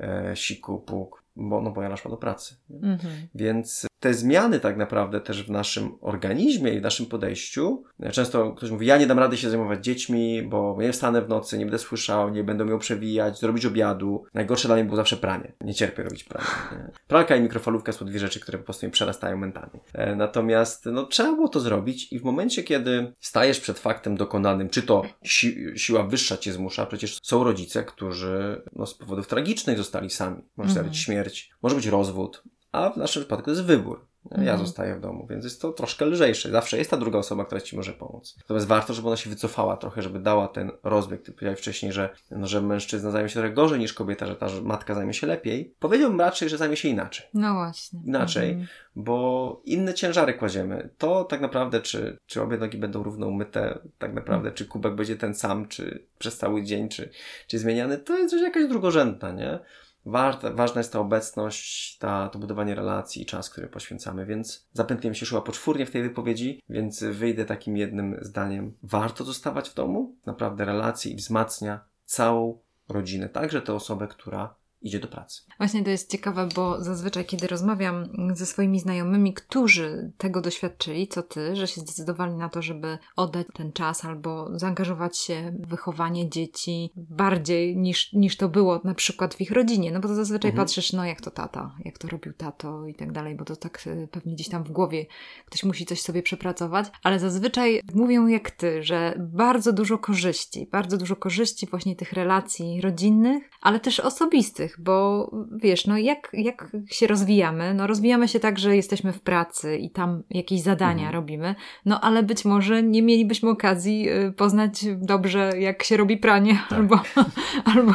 e, 0.00 0.32
siku, 0.34 0.78
puk, 0.78 1.19
bo, 1.36 1.60
no 1.60 1.70
bo 1.70 1.82
ja 1.82 1.96
szła 1.96 2.10
do 2.10 2.16
pracy. 2.16 2.56
Mhm. 2.70 3.28
Więc 3.34 3.86
te 4.00 4.14
zmiany 4.14 4.60
tak 4.60 4.76
naprawdę 4.76 5.20
też 5.20 5.42
w 5.42 5.50
naszym 5.50 5.98
organizmie 6.00 6.72
i 6.72 6.80
w 6.80 6.82
naszym 6.82 7.06
podejściu. 7.06 7.84
Często 8.12 8.52
ktoś 8.52 8.70
mówi, 8.70 8.86
ja 8.86 8.98
nie 8.98 9.06
dam 9.06 9.18
rady 9.18 9.36
się 9.36 9.50
zajmować 9.50 9.84
dziećmi, 9.84 10.42
bo 10.42 10.76
nie 10.80 10.92
wstanę 10.92 11.22
w 11.22 11.28
nocy, 11.28 11.58
nie 11.58 11.64
będę 11.64 11.78
słyszał, 11.78 12.30
nie 12.30 12.44
będę 12.44 12.64
miał 12.64 12.78
przewijać, 12.78 13.40
zrobić 13.40 13.66
obiadu. 13.66 14.24
Najgorsze 14.34 14.68
dla 14.68 14.74
mnie 14.74 14.84
było 14.84 14.96
zawsze 14.96 15.16
pranie. 15.16 15.52
Nie 15.60 15.74
cierpię 15.74 16.02
robić 16.02 16.24
prania. 16.24 16.46
Nie? 16.72 16.90
Pralka 17.08 17.36
i 17.36 17.40
mikrofalówka 17.40 17.92
są 17.92 18.06
dwie 18.06 18.18
rzeczy, 18.18 18.40
które 18.40 18.58
po 18.58 18.64
prostu 18.64 18.86
mnie 18.86 18.92
przerastają 18.92 19.36
mentalnie. 19.36 19.80
E, 19.92 20.16
natomiast 20.16 20.86
no, 20.86 21.06
trzeba 21.06 21.32
było 21.32 21.48
to 21.48 21.60
zrobić 21.60 22.12
i 22.12 22.18
w 22.18 22.24
momencie, 22.24 22.62
kiedy 22.62 23.12
stajesz 23.20 23.60
przed 23.60 23.78
faktem 23.78 24.16
dokonanym, 24.16 24.68
czy 24.68 24.82
to 24.82 25.02
si 25.24 25.64
siła 25.76 26.02
wyższa 26.02 26.36
cię 26.36 26.52
zmusza, 26.52 26.86
przecież 26.86 27.18
są 27.22 27.44
rodzice, 27.44 27.84
którzy 27.84 28.62
no, 28.76 28.86
z 28.86 28.94
powodów 28.94 29.26
tragicznych 29.26 29.78
zostali 29.78 30.10
sami. 30.10 30.42
Może 30.56 30.70
mm 30.70 30.84
-hmm. 30.84 30.88
Śmierć, 31.20 31.50
może 31.62 31.76
być 31.76 31.86
rozwód, 31.86 32.42
a 32.72 32.90
w 32.90 32.96
naszym 32.96 33.22
przypadku 33.22 33.44
to 33.44 33.50
jest 33.50 33.64
wybór. 33.64 34.10
Ja 34.30 34.36
mhm. 34.36 34.58
zostaję 34.58 34.94
w 34.94 35.00
domu, 35.00 35.26
więc 35.30 35.44
jest 35.44 35.62
to 35.62 35.72
troszkę 35.72 36.04
lżejsze. 36.04 36.50
Zawsze 36.50 36.78
jest 36.78 36.90
ta 36.90 36.96
druga 36.96 37.18
osoba, 37.18 37.44
która 37.44 37.60
ci 37.60 37.76
może 37.76 37.92
pomóc. 37.92 38.34
Natomiast 38.38 38.66
warto, 38.66 38.94
żeby 38.94 39.08
ona 39.08 39.16
się 39.16 39.30
wycofała 39.30 39.76
trochę, 39.76 40.02
żeby 40.02 40.18
dała 40.18 40.48
ten 40.48 40.70
rozbieg. 40.82 41.22
Ty 41.22 41.32
powiedziałeś 41.32 41.58
wcześniej, 41.58 41.92
że, 41.92 42.08
no, 42.30 42.46
że 42.46 42.60
mężczyzna 42.60 43.10
zajmie 43.10 43.28
się 43.28 43.34
trochę 43.34 43.50
gorzej 43.50 43.78
niż 43.78 43.92
kobieta, 43.92 44.26
że 44.26 44.36
ta 44.36 44.46
matka 44.62 44.94
zajmie 44.94 45.14
się 45.14 45.26
lepiej. 45.26 45.74
Powiedziałbym 45.78 46.20
raczej, 46.20 46.48
że 46.48 46.58
zajmie 46.58 46.76
się 46.76 46.88
inaczej. 46.88 47.26
No 47.34 47.54
właśnie. 47.54 48.00
Inaczej, 48.06 48.50
mhm. 48.50 48.68
bo 48.96 49.62
inne 49.64 49.94
ciężary 49.94 50.34
kładziemy. 50.34 50.90
To 50.98 51.24
tak 51.24 51.40
naprawdę, 51.40 51.80
czy, 51.80 52.18
czy 52.26 52.42
obie 52.42 52.56
nogi 52.56 52.78
będą 52.78 53.02
równo 53.02 53.26
umyte, 53.26 53.78
tak 53.98 54.14
naprawdę, 54.14 54.48
mhm. 54.48 54.54
czy 54.54 54.66
kubek 54.66 54.94
będzie 54.94 55.16
ten 55.16 55.34
sam, 55.34 55.68
czy 55.68 56.06
przez 56.18 56.38
cały 56.38 56.62
dzień, 56.62 56.88
czy, 56.88 57.10
czy 57.46 57.58
zmieniany, 57.58 57.98
to 57.98 58.18
jest 58.18 58.32
już 58.32 58.42
jakaś 58.42 58.68
drugorzędna, 58.68 59.32
nie? 59.32 59.58
Ważna 60.06 60.80
jest 60.80 60.92
ta 60.92 61.00
obecność, 61.00 61.98
ta, 61.98 62.28
to 62.28 62.38
budowanie 62.38 62.74
relacji 62.74 63.22
i 63.22 63.26
czas, 63.26 63.50
który 63.50 63.68
poświęcamy, 63.68 64.26
więc 64.26 64.68
zapętliłem 64.72 65.14
się 65.14 65.26
chyba 65.26 65.40
poczwórnie 65.40 65.86
w 65.86 65.90
tej 65.90 66.02
wypowiedzi, 66.02 66.62
więc 66.68 67.04
wyjdę 67.04 67.44
takim 67.44 67.76
jednym 67.76 68.18
zdaniem. 68.20 68.76
Warto 68.82 69.24
zostawać 69.24 69.70
w 69.70 69.74
domu, 69.74 70.14
naprawdę 70.26 70.64
relacje 70.64 71.12
i 71.12 71.16
wzmacnia 71.16 71.80
całą 72.04 72.58
rodzinę, 72.88 73.28
także 73.28 73.62
tę 73.62 73.74
osobę, 73.74 74.08
która 74.08 74.54
idzie 74.82 74.98
do 74.98 75.08
pracy. 75.08 75.42
Właśnie 75.58 75.84
to 75.84 75.90
jest 75.90 76.10
ciekawe, 76.10 76.48
bo 76.54 76.84
zazwyczaj, 76.84 77.24
kiedy 77.24 77.46
rozmawiam 77.46 78.08
ze 78.34 78.46
swoimi 78.46 78.80
znajomymi, 78.80 79.34
którzy 79.34 80.12
tego 80.18 80.40
doświadczyli, 80.40 81.08
co 81.08 81.22
ty, 81.22 81.56
że 81.56 81.66
się 81.66 81.80
zdecydowali 81.80 82.34
na 82.34 82.48
to, 82.48 82.62
żeby 82.62 82.98
oddać 83.16 83.46
ten 83.54 83.72
czas 83.72 84.04
albo 84.04 84.58
zaangażować 84.58 85.18
się 85.18 85.52
w 85.58 85.68
wychowanie 85.68 86.30
dzieci 86.30 86.90
bardziej 86.96 87.76
niż, 87.76 88.12
niż 88.12 88.36
to 88.36 88.48
było 88.48 88.80
na 88.84 88.94
przykład 88.94 89.34
w 89.34 89.40
ich 89.40 89.50
rodzinie. 89.50 89.92
No 89.92 90.00
bo 90.00 90.08
to 90.08 90.14
zazwyczaj 90.14 90.50
mhm. 90.50 90.66
patrzysz, 90.66 90.92
no 90.92 91.04
jak 91.04 91.20
to 91.20 91.30
tata, 91.30 91.74
jak 91.84 91.98
to 91.98 92.08
robił 92.08 92.32
tato 92.32 92.86
i 92.86 92.94
tak 92.94 93.12
dalej, 93.12 93.34
bo 93.34 93.44
to 93.44 93.56
tak 93.56 93.82
e, 93.86 94.08
pewnie 94.08 94.34
gdzieś 94.34 94.48
tam 94.48 94.64
w 94.64 94.70
głowie 94.70 95.06
ktoś 95.46 95.64
musi 95.64 95.86
coś 95.86 96.00
sobie 96.02 96.22
przepracować, 96.22 96.86
ale 97.02 97.18
zazwyczaj 97.18 97.80
mówią 97.94 98.26
jak 98.26 98.50
ty, 98.50 98.82
że 98.82 99.14
bardzo 99.18 99.72
dużo 99.72 99.98
korzyści, 99.98 100.68
bardzo 100.72 100.96
dużo 100.96 101.16
korzyści 101.16 101.66
właśnie 101.66 101.96
tych 101.96 102.12
relacji 102.12 102.80
rodzinnych, 102.80 103.50
ale 103.60 103.80
też 103.80 104.00
osobistych, 104.00 104.69
bo 104.78 105.30
wiesz, 105.56 105.86
no 105.86 105.98
jak, 105.98 106.30
jak 106.32 106.68
się 106.86 107.06
rozwijamy? 107.06 107.74
No 107.74 107.86
rozwijamy 107.86 108.28
się 108.28 108.40
tak, 108.40 108.58
że 108.58 108.76
jesteśmy 108.76 109.12
w 109.12 109.20
pracy 109.20 109.76
i 109.76 109.90
tam 109.90 110.22
jakieś 110.30 110.62
zadania 110.62 111.06
mhm. 111.06 111.14
robimy, 111.14 111.54
no 111.86 112.00
ale 112.00 112.22
być 112.22 112.44
może 112.44 112.82
nie 112.82 113.02
mielibyśmy 113.02 113.50
okazji 113.50 114.10
y, 114.10 114.32
poznać 114.32 114.84
dobrze, 114.96 115.52
jak 115.58 115.82
się 115.82 115.96
robi 115.96 116.16
pranie 116.16 116.58
tak. 116.68 116.78
albo, 116.78 117.00
albo 117.74 117.94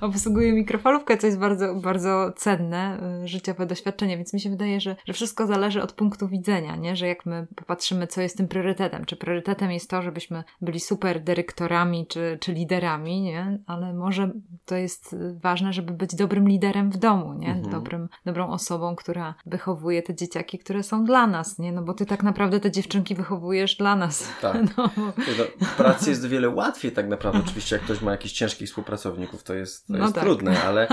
obsługuje 0.00 0.52
mikrofalówkę, 0.52 1.16
co 1.16 1.26
jest 1.26 1.38
bardzo, 1.38 1.74
bardzo 1.74 2.32
cenne 2.36 2.98
y, 3.24 3.28
życiowe 3.28 3.66
doświadczenie, 3.66 4.16
więc 4.16 4.34
mi 4.34 4.40
się 4.40 4.50
wydaje, 4.50 4.80
że, 4.80 4.96
że 5.04 5.12
wszystko 5.12 5.46
zależy 5.46 5.82
od 5.82 5.92
punktu 5.92 6.28
widzenia, 6.28 6.76
nie? 6.76 6.96
że 6.96 7.06
jak 7.06 7.26
my 7.26 7.46
popatrzymy, 7.56 8.06
co 8.06 8.20
jest 8.20 8.36
tym 8.36 8.48
priorytetem, 8.48 9.04
czy 9.04 9.16
priorytetem 9.16 9.70
jest 9.70 9.90
to, 9.90 10.02
żebyśmy 10.02 10.44
byli 10.60 10.80
super 10.80 11.20
dyrektorami 11.20 12.06
czy, 12.06 12.38
czy 12.40 12.52
liderami, 12.52 13.22
nie? 13.22 13.58
ale 13.66 13.94
może 13.94 14.30
to 14.64 14.76
jest 14.76 15.16
ważne, 15.42 15.72
żeby 15.72 15.92
być 16.02 16.14
dobrym 16.14 16.48
liderem 16.48 16.90
w 16.90 16.96
domu, 16.96 17.34
nie? 17.34 17.48
Mhm. 17.48 17.70
Dobrym, 17.70 18.08
dobrą 18.24 18.48
osobą, 18.48 18.96
która 18.96 19.34
wychowuje 19.46 20.02
te 20.02 20.14
dzieciaki, 20.14 20.58
które 20.58 20.82
są 20.82 21.04
dla 21.04 21.26
nas, 21.26 21.58
nie? 21.58 21.72
No 21.72 21.82
bo 21.82 21.94
ty 21.94 22.06
tak 22.06 22.22
naprawdę 22.22 22.60
te 22.60 22.70
dziewczynki 22.70 23.14
wychowujesz 23.14 23.76
dla 23.76 23.96
nas. 23.96 24.28
Tak. 24.40 24.56
No. 24.76 24.90
W 25.60 25.76
pracy 25.76 26.10
jest 26.10 26.28
wiele 26.28 26.48
łatwiej 26.48 26.92
tak 26.92 27.08
naprawdę. 27.08 27.40
Oczywiście 27.46 27.76
jak 27.76 27.84
ktoś 27.84 28.02
ma 28.02 28.10
jakichś 28.10 28.34
ciężkich 28.34 28.68
współpracowników, 28.68 29.42
to 29.42 29.54
jest, 29.54 29.86
to 29.86 29.92
no 29.92 29.98
jest 29.98 30.14
tak. 30.14 30.24
trudne, 30.24 30.62
ale 30.62 30.88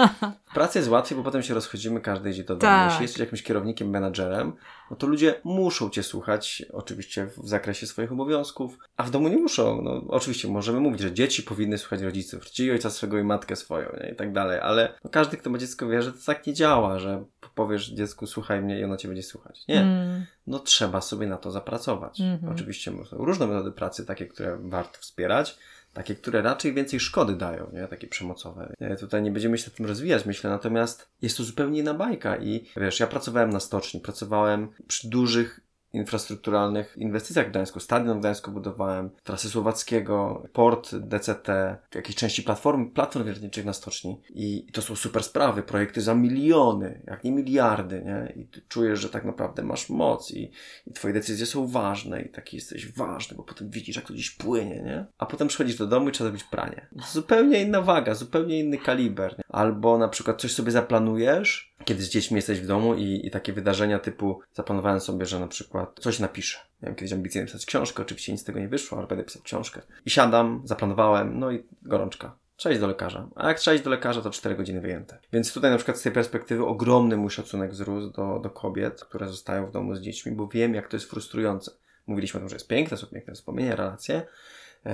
w 0.46 0.54
pracy 0.54 0.80
jest 0.80 0.90
łatwiej, 0.90 1.18
bo 1.18 1.24
potem 1.24 1.44
się 1.44 1.54
rozchodzimy, 1.54 2.02
każdy 2.02 2.30
idzie 2.30 2.44
do 2.44 2.56
domu. 2.56 2.60
Tak. 2.60 2.90
Jeśli 2.90 3.04
jesteś 3.04 3.20
jakimś 3.20 3.44
kierownikiem, 3.44 3.90
menadżerem, 3.90 4.54
no 4.92 4.98
to 4.98 5.08
ludzie 5.08 5.42
muszą 5.44 5.90
cię 5.90 6.04
słuchać, 6.04 6.66
oczywiście 6.74 7.30
w 7.38 7.50
zakresie 7.50 7.88
swoich 7.88 8.12
obowiązków, 8.12 8.78
a 8.98 9.04
w 9.04 9.12
domu 9.12 9.28
nie 9.28 9.38
muszą. 9.38 9.82
No, 9.82 10.04
oczywiście 10.08 10.48
możemy 10.48 10.80
mówić, 10.80 11.02
że 11.02 11.14
dzieci 11.14 11.44
powinny 11.44 11.78
słuchać 11.78 12.02
rodziców, 12.02 12.46
czyli 12.46 12.72
ojca 12.72 12.90
swego 12.90 13.18
i 13.18 13.24
matkę 13.24 13.56
swoją 13.56 13.90
nie? 14.04 14.10
i 14.10 14.16
tak 14.16 14.34
dalej, 14.34 14.60
ale 14.60 14.94
no, 15.04 15.10
każdy, 15.10 15.38
kto 15.38 15.50
ma 15.50 15.58
dziecko 15.58 15.88
wie, 15.88 16.02
że 16.02 16.14
to 16.14 16.20
tak 16.26 16.48
nie 16.48 16.54
działa, 16.54 17.00
że 17.00 17.24
powiesz 17.56 17.90
dziecku 17.90 18.28
słuchaj 18.28 18.62
mnie 18.62 18.80
i 18.80 18.84
ono 18.84 18.98
cię 18.98 19.08
będzie 19.08 19.24
słuchać. 19.24 19.68
Nie. 19.68 19.82
Mm. 19.82 20.26
No 20.48 20.60
trzeba 20.60 21.02
sobie 21.02 21.28
na 21.28 21.38
to 21.38 21.52
zapracować. 21.52 22.22
Mm 22.22 22.38
-hmm. 22.38 22.52
Oczywiście 22.52 22.92
są 23.10 23.18
różne 23.18 23.48
metody 23.48 23.72
pracy, 23.72 24.06
takie, 24.06 24.26
które 24.26 24.58
warto 24.62 25.00
wspierać, 25.00 25.58
takie, 25.94 26.16
które 26.16 26.42
raczej 26.42 26.74
więcej 26.74 27.00
szkody 27.00 27.36
dają, 27.36 27.72
nie? 27.74 27.88
takie 27.88 28.08
przemocowe. 28.08 28.74
Tutaj 29.00 29.22
nie 29.22 29.32
będziemy 29.32 29.58
się 29.58 29.66
nad 29.70 29.76
tym 29.76 29.86
rozwijać, 29.86 30.26
myślę, 30.26 30.50
natomiast 30.50 31.10
jest 31.22 31.38
to 31.38 31.44
zupełnie 31.44 31.80
inna 31.80 31.94
bajka 31.94 32.38
i 32.38 32.66
wiesz, 32.78 33.00
ja 33.00 33.08
pracowałem 33.08 33.50
na 33.50 33.60
stoczni, 33.60 34.00
pracowałem 34.00 34.70
przy 34.88 35.10
dużych 35.10 35.69
infrastrukturalnych 35.94 36.98
inwestycjach 36.98 37.48
w 37.48 37.50
Gdańsku. 37.50 37.80
Stadion 37.80 38.18
w 38.18 38.20
Gdańsku 38.20 38.52
budowałem, 38.52 39.10
trasy 39.24 39.50
Słowackiego, 39.50 40.44
port 40.54 40.96
DCT, 40.96 41.78
jakieś 41.96 42.16
części 42.16 42.44
platform, 42.44 42.92
platform 42.92 43.26
wiertniczych 43.26 43.66
na 43.66 43.74
stoczni. 43.74 44.22
I, 44.30 44.68
to 44.74 44.82
są 44.82 44.96
super 44.96 45.24
sprawy, 45.24 45.64
projekty 45.64 46.02
za 46.02 46.16
miliony, 46.16 47.02
jak 47.08 47.24
nie 47.24 47.32
miliardy, 47.32 48.04
nie? 48.06 48.34
I 48.42 48.48
czujesz, 48.68 49.00
że 49.00 49.10
tak 49.10 49.26
naprawdę 49.26 49.64
masz 49.64 49.90
moc 49.90 50.32
i, 50.32 50.52
i 50.88 50.94
twoje 50.94 51.14
decyzje 51.14 51.46
są 51.46 51.68
ważne 51.68 52.22
i 52.22 52.30
taki 52.30 52.58
jesteś 52.58 52.94
ważny, 52.94 53.38
bo 53.38 53.44
potem 53.44 53.70
widzisz, 53.70 53.96
jak 53.96 54.06
to 54.06 54.14
gdzieś 54.14 54.32
płynie, 54.32 54.82
nie? 54.84 55.06
A 55.18 55.26
potem 55.26 55.48
przychodzisz 55.48 55.78
do 55.78 55.88
domu 55.88 56.10
i 56.10 56.12
trzeba 56.12 56.30
zrobić 56.30 56.44
pranie. 56.44 56.88
Zupełnie 57.12 57.62
inna 57.62 57.82
waga, 57.82 58.16
zupełnie 58.16 58.60
inny 58.60 58.78
kaliber. 58.78 59.38
Nie? 59.38 59.44
Albo 59.50 59.98
na 59.98 60.08
przykład 60.08 60.42
coś 60.42 60.54
sobie 60.54 60.72
zaplanujesz, 60.72 61.76
kiedy 61.86 62.04
z 62.04 62.10
dziećmi 62.10 62.36
jesteś 62.36 62.60
w 62.60 62.68
domu 62.68 62.96
i, 62.96 63.22
i 63.28 63.32
takie 63.32 63.54
wydarzenia 63.54 64.00
typu 64.00 64.40
zaplanowałem 64.54 65.00
sobie, 65.00 65.26
że 65.26 65.40
na 65.40 65.48
przykład 65.48 65.79
coś 66.00 66.20
napiszę. 66.20 66.60
Miałem 66.82 66.96
kiedyś 66.96 67.14
ambicję 67.14 67.42
napisać 67.42 67.66
książkę, 67.66 68.04
oczywiście 68.04 68.32
nic 68.32 68.42
z 68.42 68.44
tego 68.44 68.60
nie 68.60 68.68
wyszło, 68.68 68.98
ale 68.98 69.08
będę 69.08 69.24
pisał 69.24 69.42
książkę. 69.42 69.82
I 70.06 70.10
siadam, 70.10 70.62
zaplanowałem, 70.66 71.40
no 71.40 71.52
i 71.52 71.64
gorączka. 71.82 72.36
Trzeba 72.56 72.74
iść 72.74 72.82
do 72.82 72.88
lekarza. 72.88 73.30
A 73.36 73.48
jak 73.48 73.60
trzeba 73.60 73.76
iść 73.76 73.84
do 73.84 73.90
lekarza, 73.90 74.22
to 74.22 74.30
4 74.30 74.56
godziny 74.56 74.82
wyjęte. 74.82 75.20
Więc 75.34 75.54
tutaj 75.54 75.72
na 75.72 75.78
przykład 75.78 75.98
z 75.98 76.02
tej 76.02 76.12
perspektywy 76.12 76.66
ogromny 76.66 77.18
mój 77.18 77.30
szacunek 77.30 77.72
wzrósł 77.72 78.10
do, 78.10 78.40
do 78.40 78.50
kobiet, 78.50 79.04
które 79.04 79.28
zostają 79.28 79.66
w 79.66 79.72
domu 79.72 79.96
z 79.96 80.02
dziećmi, 80.02 80.32
bo 80.32 80.48
wiem, 80.48 80.74
jak 80.74 80.88
to 80.88 80.96
jest 80.96 81.10
frustrujące. 81.10 81.72
Mówiliśmy 82.08 82.38
o 82.38 82.42
tym, 82.42 82.50
że 82.50 82.56
jest 82.56 82.68
piękne, 82.68 82.98
są 82.98 83.08
piękne 83.08 83.34
wspomnienia, 83.34 83.76
relacje, 83.76 84.28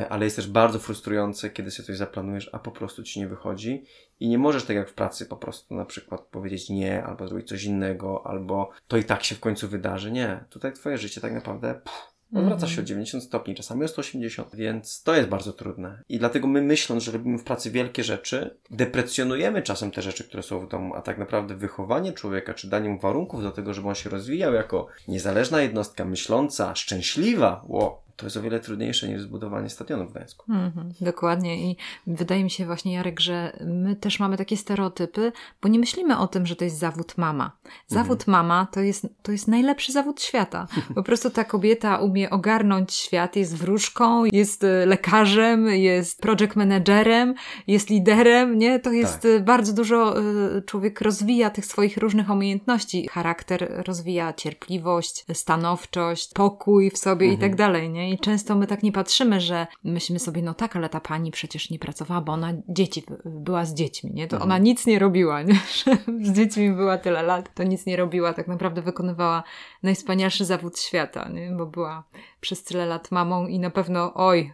ale 0.09 0.25
jest 0.25 0.35
też 0.35 0.47
bardzo 0.47 0.79
frustrujące, 0.79 1.49
kiedy 1.49 1.71
sobie 1.71 1.87
coś 1.87 1.97
zaplanujesz, 1.97 2.49
a 2.53 2.59
po 2.59 2.71
prostu 2.71 3.03
ci 3.03 3.19
nie 3.19 3.27
wychodzi 3.27 3.83
i 4.19 4.27
nie 4.27 4.37
możesz 4.37 4.63
tak 4.63 4.75
jak 4.75 4.89
w 4.89 4.93
pracy 4.93 5.25
po 5.25 5.37
prostu 5.37 5.75
na 5.75 5.85
przykład 5.85 6.21
powiedzieć 6.21 6.69
nie, 6.69 7.03
albo 7.03 7.27
zrobić 7.27 7.47
coś 7.47 7.63
innego, 7.63 8.27
albo 8.27 8.69
to 8.87 8.97
i 8.97 9.03
tak 9.03 9.23
się 9.23 9.35
w 9.35 9.39
końcu 9.39 9.67
wydarzy. 9.67 10.11
Nie, 10.11 10.43
tutaj 10.49 10.73
twoje 10.73 10.97
życie 10.97 11.21
tak 11.21 11.33
naprawdę 11.33 11.73
pff, 11.73 12.15
odwraca 12.33 12.67
się 12.67 12.81
o 12.81 12.83
90 12.83 13.23
stopni, 13.23 13.55
czasami 13.55 13.83
o 13.83 13.87
180, 13.87 14.55
więc 14.55 15.03
to 15.03 15.15
jest 15.15 15.29
bardzo 15.29 15.53
trudne. 15.53 16.03
I 16.09 16.19
dlatego 16.19 16.47
my 16.47 16.61
myśląc, 16.61 17.03
że 17.03 17.11
robimy 17.11 17.37
w 17.37 17.43
pracy 17.43 17.71
wielkie 17.71 18.03
rzeczy, 18.03 18.57
deprecjonujemy 18.71 19.61
czasem 19.61 19.91
te 19.91 20.01
rzeczy, 20.01 20.23
które 20.23 20.43
są 20.43 20.59
w 20.59 20.69
domu, 20.69 20.95
a 20.95 21.01
tak 21.01 21.17
naprawdę 21.17 21.55
wychowanie 21.55 22.13
człowieka, 22.13 22.53
czy 22.53 22.69
danie 22.69 22.89
mu 22.89 22.99
warunków 22.99 23.43
do 23.43 23.51
tego, 23.51 23.73
żeby 23.73 23.87
on 23.87 23.95
się 23.95 24.09
rozwijał 24.09 24.53
jako 24.53 24.87
niezależna 25.07 25.61
jednostka, 25.61 26.05
myśląca, 26.05 26.75
szczęśliwa, 26.75 27.65
wow, 27.67 27.97
to 28.15 28.25
jest 28.25 28.37
o 28.37 28.41
wiele 28.41 28.59
trudniejsze 28.59 29.07
niż 29.07 29.21
zbudowanie 29.21 29.69
stadionu 29.69 30.07
w 30.07 30.11
Gdańsku. 30.11 30.51
Mm-hmm, 30.51 30.91
dokładnie 31.01 31.71
i 31.71 31.77
wydaje 32.07 32.43
mi 32.43 32.49
się 32.49 32.65
właśnie, 32.65 32.93
Jarek, 32.93 33.19
że 33.19 33.57
my 33.65 33.95
też 33.95 34.19
mamy 34.19 34.37
takie 34.37 34.57
stereotypy, 34.57 35.31
bo 35.61 35.69
nie 35.69 35.79
myślimy 35.79 36.17
o 36.17 36.27
tym, 36.27 36.45
że 36.45 36.55
to 36.55 36.63
jest 36.63 36.77
zawód 36.77 37.17
mama. 37.17 37.51
Zawód 37.87 38.19
mm-hmm. 38.19 38.31
mama 38.31 38.67
to 38.71 38.79
jest, 38.79 39.07
to 39.21 39.31
jest 39.31 39.47
najlepszy 39.47 39.91
zawód 39.91 40.21
świata. 40.21 40.67
Po 40.95 41.03
prostu 41.03 41.29
ta 41.29 41.43
kobieta 41.43 41.97
umie 41.97 42.29
ogarnąć 42.29 42.93
świat, 42.93 43.35
jest 43.35 43.57
wróżką, 43.57 44.25
jest 44.25 44.63
e, 44.63 44.85
lekarzem, 44.85 45.67
jest 45.67 46.21
project 46.21 46.55
managerem, 46.55 47.35
jest 47.67 47.89
liderem, 47.89 48.57
nie? 48.57 48.79
To 48.79 48.91
jest 48.91 49.21
tak. 49.21 49.31
E, 49.31 49.39
bardzo 49.39 49.73
dużo, 49.73 50.19
e, 50.19 50.61
człowiek 50.61 51.01
rozwija 51.01 51.49
tych 51.49 51.65
swoich 51.65 51.97
różnych 51.97 52.29
umiejętności. 52.29 53.07
Charakter 53.07 53.83
rozwija 53.87 54.33
cierpliwość, 54.33 55.25
stanowczość, 55.33 56.33
pokój 56.33 56.91
w 56.91 56.97
sobie 56.97 57.27
mm-hmm. 57.27 57.33
i 57.33 57.37
tak 57.37 57.51
mhm. 57.51 57.57
dalej, 57.57 57.89
nie? 57.89 58.04
I 58.09 58.19
często 58.19 58.55
my 58.55 58.67
tak 58.67 58.83
nie 58.83 58.91
patrzymy, 58.91 59.41
że 59.41 59.67
myślimy 59.83 60.19
sobie, 60.19 60.41
no 60.41 60.53
tak, 60.53 60.75
ale 60.75 60.89
ta 60.89 60.99
pani 60.99 61.31
przecież 61.31 61.69
nie 61.69 61.79
pracowała, 61.79 62.21
bo 62.21 62.33
ona 62.33 62.53
dzieci, 62.69 63.03
była 63.25 63.65
z 63.65 63.73
dziećmi, 63.73 64.11
nie? 64.13 64.27
To 64.27 64.35
mhm. 64.35 64.51
ona 64.51 64.57
nic 64.57 64.85
nie 64.85 64.99
robiła, 64.99 65.41
nie? 65.41 65.59
z 66.27 66.31
dziećmi 66.31 66.71
była 66.71 66.97
tyle 66.97 67.23
lat, 67.23 67.53
to 67.55 67.63
nic 67.63 67.85
nie 67.85 67.95
robiła, 67.95 68.33
tak 68.33 68.47
naprawdę 68.47 68.81
wykonywała 68.81 69.43
najwspanialszy 69.83 70.45
zawód 70.45 70.79
świata, 70.79 71.29
nie? 71.29 71.51
Bo 71.51 71.65
była 71.65 72.03
przez 72.41 72.63
tyle 72.63 72.85
lat 72.85 73.11
mamą 73.11 73.47
i 73.47 73.59
na 73.59 73.69
pewno, 73.69 74.13
oj, 74.13 74.53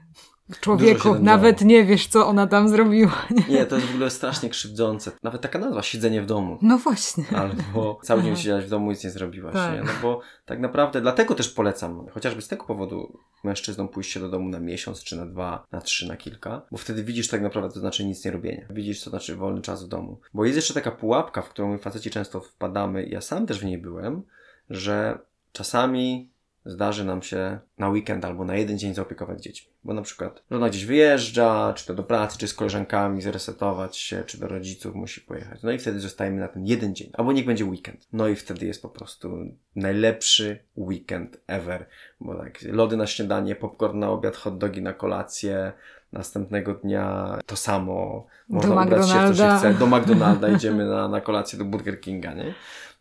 Człowieku, 0.59 1.15
nawet 1.19 1.61
nie 1.61 1.85
wiesz, 1.85 2.07
co 2.07 2.27
ona 2.27 2.47
tam 2.47 2.69
zrobiła. 2.69 3.25
Nie? 3.47 3.53
nie, 3.55 3.65
to 3.65 3.75
jest 3.75 3.87
w 3.87 3.95
ogóle 3.95 4.09
strasznie 4.09 4.49
krzywdzące. 4.49 5.11
Nawet 5.23 5.41
taka 5.41 5.59
nazwa, 5.59 5.81
siedzenie 5.81 6.21
w 6.21 6.25
domu. 6.25 6.57
No 6.61 6.77
właśnie. 6.77 7.23
Albo 7.35 7.99
cały 8.03 8.23
dzień 8.23 8.35
siedziałaś 8.35 8.65
w 8.65 8.69
domu 8.69 8.85
i 8.85 8.89
nic 8.89 9.03
nie 9.03 9.09
zrobiłaś. 9.09 9.53
Tak. 9.53 9.73
Nie? 9.73 9.83
No 9.83 9.91
bo 10.01 10.21
tak 10.45 10.59
naprawdę, 10.59 11.01
dlatego 11.01 11.35
też 11.35 11.49
polecam, 11.49 12.07
chociażby 12.13 12.41
z 12.41 12.47
tego 12.47 12.65
powodu 12.65 13.19
mężczyznom 13.43 13.87
pójście 13.87 14.19
do 14.19 14.29
domu 14.29 14.49
na 14.49 14.59
miesiąc, 14.59 15.03
czy 15.03 15.15
na 15.17 15.25
dwa, 15.25 15.67
na 15.71 15.81
trzy, 15.81 16.07
na 16.07 16.17
kilka, 16.17 16.61
bo 16.71 16.77
wtedy 16.77 17.03
widzisz 17.03 17.27
tak 17.27 17.41
naprawdę, 17.41 17.73
to 17.73 17.79
znaczy 17.79 18.05
nic 18.05 18.25
nie 18.25 18.31
robienie. 18.31 18.67
Widzisz, 18.69 19.03
co 19.03 19.09
znaczy 19.09 19.35
wolny 19.35 19.61
czas 19.61 19.85
w 19.85 19.87
domu. 19.87 20.19
Bo 20.33 20.45
jest 20.45 20.55
jeszcze 20.55 20.73
taka 20.73 20.91
pułapka, 20.91 21.41
w 21.41 21.49
którą 21.49 21.71
my 21.71 21.77
faceci 21.77 22.09
często 22.09 22.41
wpadamy, 22.41 23.05
ja 23.05 23.21
sam 23.21 23.47
też 23.47 23.59
w 23.59 23.65
niej 23.65 23.77
byłem, 23.77 24.23
że 24.69 25.19
czasami 25.51 26.30
zdarzy 26.65 27.05
nam 27.05 27.21
się 27.21 27.59
na 27.77 27.89
weekend 27.89 28.25
albo 28.25 28.45
na 28.45 28.55
jeden 28.55 28.77
dzień 28.77 28.93
zaopiekować 28.93 29.43
dziećmi. 29.43 29.71
Bo 29.83 29.93
na 29.93 30.01
przykład 30.01 30.43
żona 30.51 30.69
gdzieś 30.69 30.85
wyjeżdża, 30.85 31.73
czy 31.73 31.85
to 31.87 31.93
do 31.93 32.03
pracy, 32.03 32.37
czy 32.37 32.47
z 32.47 32.53
koleżankami, 32.53 33.21
zresetować 33.21 33.97
się, 33.97 34.23
czy 34.25 34.39
do 34.39 34.47
rodziców 34.47 34.95
musi 34.95 35.21
pojechać. 35.21 35.63
No 35.63 35.71
i 35.71 35.79
wtedy 35.79 35.99
zostajemy 35.99 36.39
na 36.39 36.47
ten 36.47 36.65
jeden 36.65 36.95
dzień. 36.95 37.09
Albo 37.13 37.31
niech 37.31 37.45
będzie 37.45 37.65
weekend. 37.65 38.07
No 38.13 38.27
i 38.27 38.35
wtedy 38.35 38.65
jest 38.65 38.81
po 38.81 38.89
prostu 38.89 39.37
najlepszy 39.75 40.59
weekend 40.77 41.41
ever. 41.47 41.85
Bo 42.19 42.35
tak, 42.35 42.59
lody 42.61 42.97
na 42.97 43.07
śniadanie, 43.07 43.55
popcorn 43.55 43.99
na 43.99 44.09
obiad, 44.09 44.35
hot 44.35 44.57
dogi 44.57 44.81
na 44.81 44.93
kolację, 44.93 45.73
następnego 46.11 46.73
dnia 46.73 47.37
to 47.45 47.55
samo. 47.55 48.25
Można 48.49 48.75
do 48.75 48.81
ubrać 48.81 49.09
się 49.09 49.33
w 49.33 49.37
co 49.37 49.51
się 49.51 49.57
chce. 49.57 49.73
Do 49.73 49.87
McDonalda 49.97 50.49
idziemy 50.49 50.85
na, 50.85 51.07
na 51.07 51.21
kolację 51.21 51.59
do 51.59 51.65
Burger 51.65 52.01
Kinga, 52.01 52.33
nie? 52.33 52.53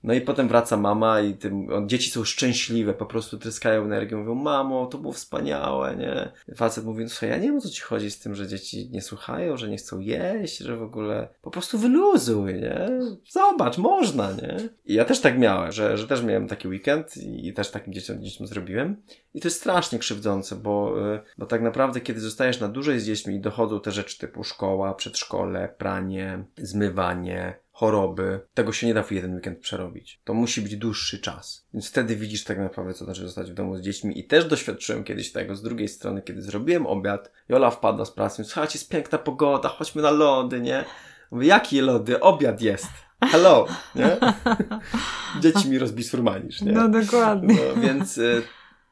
No 0.04 0.14
i 0.14 0.20
potem 0.20 0.48
wraca 0.48 0.76
mama 0.76 1.20
i 1.20 1.34
tym, 1.34 1.68
dzieci 1.86 2.10
są 2.10 2.24
szczęśliwe, 2.24 2.94
po 2.94 3.06
prostu 3.06 3.38
tryskają 3.38 3.84
energią, 3.84 4.18
mówią, 4.18 4.34
mamo, 4.34 4.86
to 4.86 4.98
było 4.98 5.12
wspaniałe, 5.12 5.96
nie? 5.96 6.32
Facet 6.56 6.84
mówi, 6.84 7.04
no 7.04 7.10
słuchaj, 7.10 7.28
ja 7.28 7.36
nie 7.36 7.48
wiem, 7.48 7.60
co 7.60 7.68
ci 7.68 7.82
chodzi 7.82 8.10
z 8.10 8.18
tym, 8.18 8.34
że 8.34 8.48
dzieci 8.48 8.90
nie 8.92 9.02
słuchają, 9.02 9.56
że 9.56 9.68
nie 9.68 9.76
chcą 9.76 10.00
jeść, 10.00 10.58
że 10.58 10.76
w 10.76 10.82
ogóle 10.82 11.28
po 11.42 11.50
prostu 11.50 11.78
wyluzuj, 11.78 12.54
nie? 12.54 12.88
Zobacz, 13.28 13.78
można, 13.78 14.32
nie? 14.32 14.56
I 14.84 14.94
ja 14.94 15.04
też 15.04 15.20
tak 15.20 15.38
miałem, 15.38 15.72
że, 15.72 15.98
że 15.98 16.08
też 16.08 16.22
miałem 16.22 16.48
taki 16.48 16.68
weekend 16.68 17.16
i, 17.16 17.48
i 17.48 17.52
też 17.52 17.70
takim 17.70 17.92
dzieciom, 17.92 18.22
dzieciom 18.22 18.46
zrobiłem. 18.46 19.02
I 19.34 19.40
to 19.40 19.48
jest 19.48 19.60
strasznie 19.60 19.98
krzywdzące, 19.98 20.56
bo, 20.56 20.94
y, 21.14 21.20
bo 21.38 21.46
tak 21.46 21.62
naprawdę, 21.62 22.00
kiedy 22.00 22.20
zostajesz 22.20 22.60
na 22.60 22.68
dłużej 22.68 23.00
z 23.00 23.06
dziećmi 23.06 23.34
i 23.34 23.40
dochodzą 23.40 23.80
te 23.80 23.92
rzeczy 23.92 24.18
typu 24.18 24.44
szkoła, 24.44 24.94
przedszkole, 24.94 25.74
pranie, 25.78 26.44
zmywanie, 26.56 27.54
choroby, 27.70 28.40
tego 28.54 28.72
się 28.72 28.87
nie 28.87 28.94
da 28.94 29.02
w 29.02 29.12
jeden 29.12 29.35
weekend 29.35 29.59
przerobić. 29.59 30.20
To 30.24 30.35
musi 30.35 30.62
być 30.62 30.76
dłuższy 30.76 31.18
czas. 31.18 31.66
Więc 31.74 31.88
wtedy 31.88 32.16
widzisz 32.16 32.44
tak 32.44 32.59
naprawdę, 32.59 32.94
co 32.94 33.04
znaczy 33.04 33.22
zostać 33.22 33.50
w 33.50 33.54
domu 33.54 33.76
z 33.76 33.80
dziećmi. 33.80 34.18
I 34.18 34.24
też 34.24 34.44
doświadczyłem 34.44 35.04
kiedyś 35.04 35.33
tego 35.33 35.56
z 35.56 35.62
drugiej 35.62 35.88
strony, 35.88 36.22
kiedy 36.22 36.42
zrobiłem 36.42 36.87
obiad, 36.87 37.33
Jola 37.48 37.70
wpadła 37.70 38.04
z 38.04 38.11
pracy, 38.11 38.44
słuchajcie, 38.44 38.78
jest 38.78 38.90
piękna 38.90 39.18
pogoda, 39.18 39.68
chodźmy 39.68 40.02
na 40.02 40.11
lody, 40.11 40.61
nie? 40.61 40.85
Mówię, 41.30 41.46
jakie 41.46 41.83
lody? 41.83 42.20
Obiad 42.20 42.62
jest. 42.62 42.90
Hello, 43.24 43.66
nie? 43.94 44.16
Dzieci 45.40 45.70
mi 45.70 45.78
rozbisfurmanisz, 45.78 46.62
nie? 46.62 46.72
No 46.72 46.88
dokładnie. 46.88 47.54
No, 47.54 47.80
więc 47.80 48.20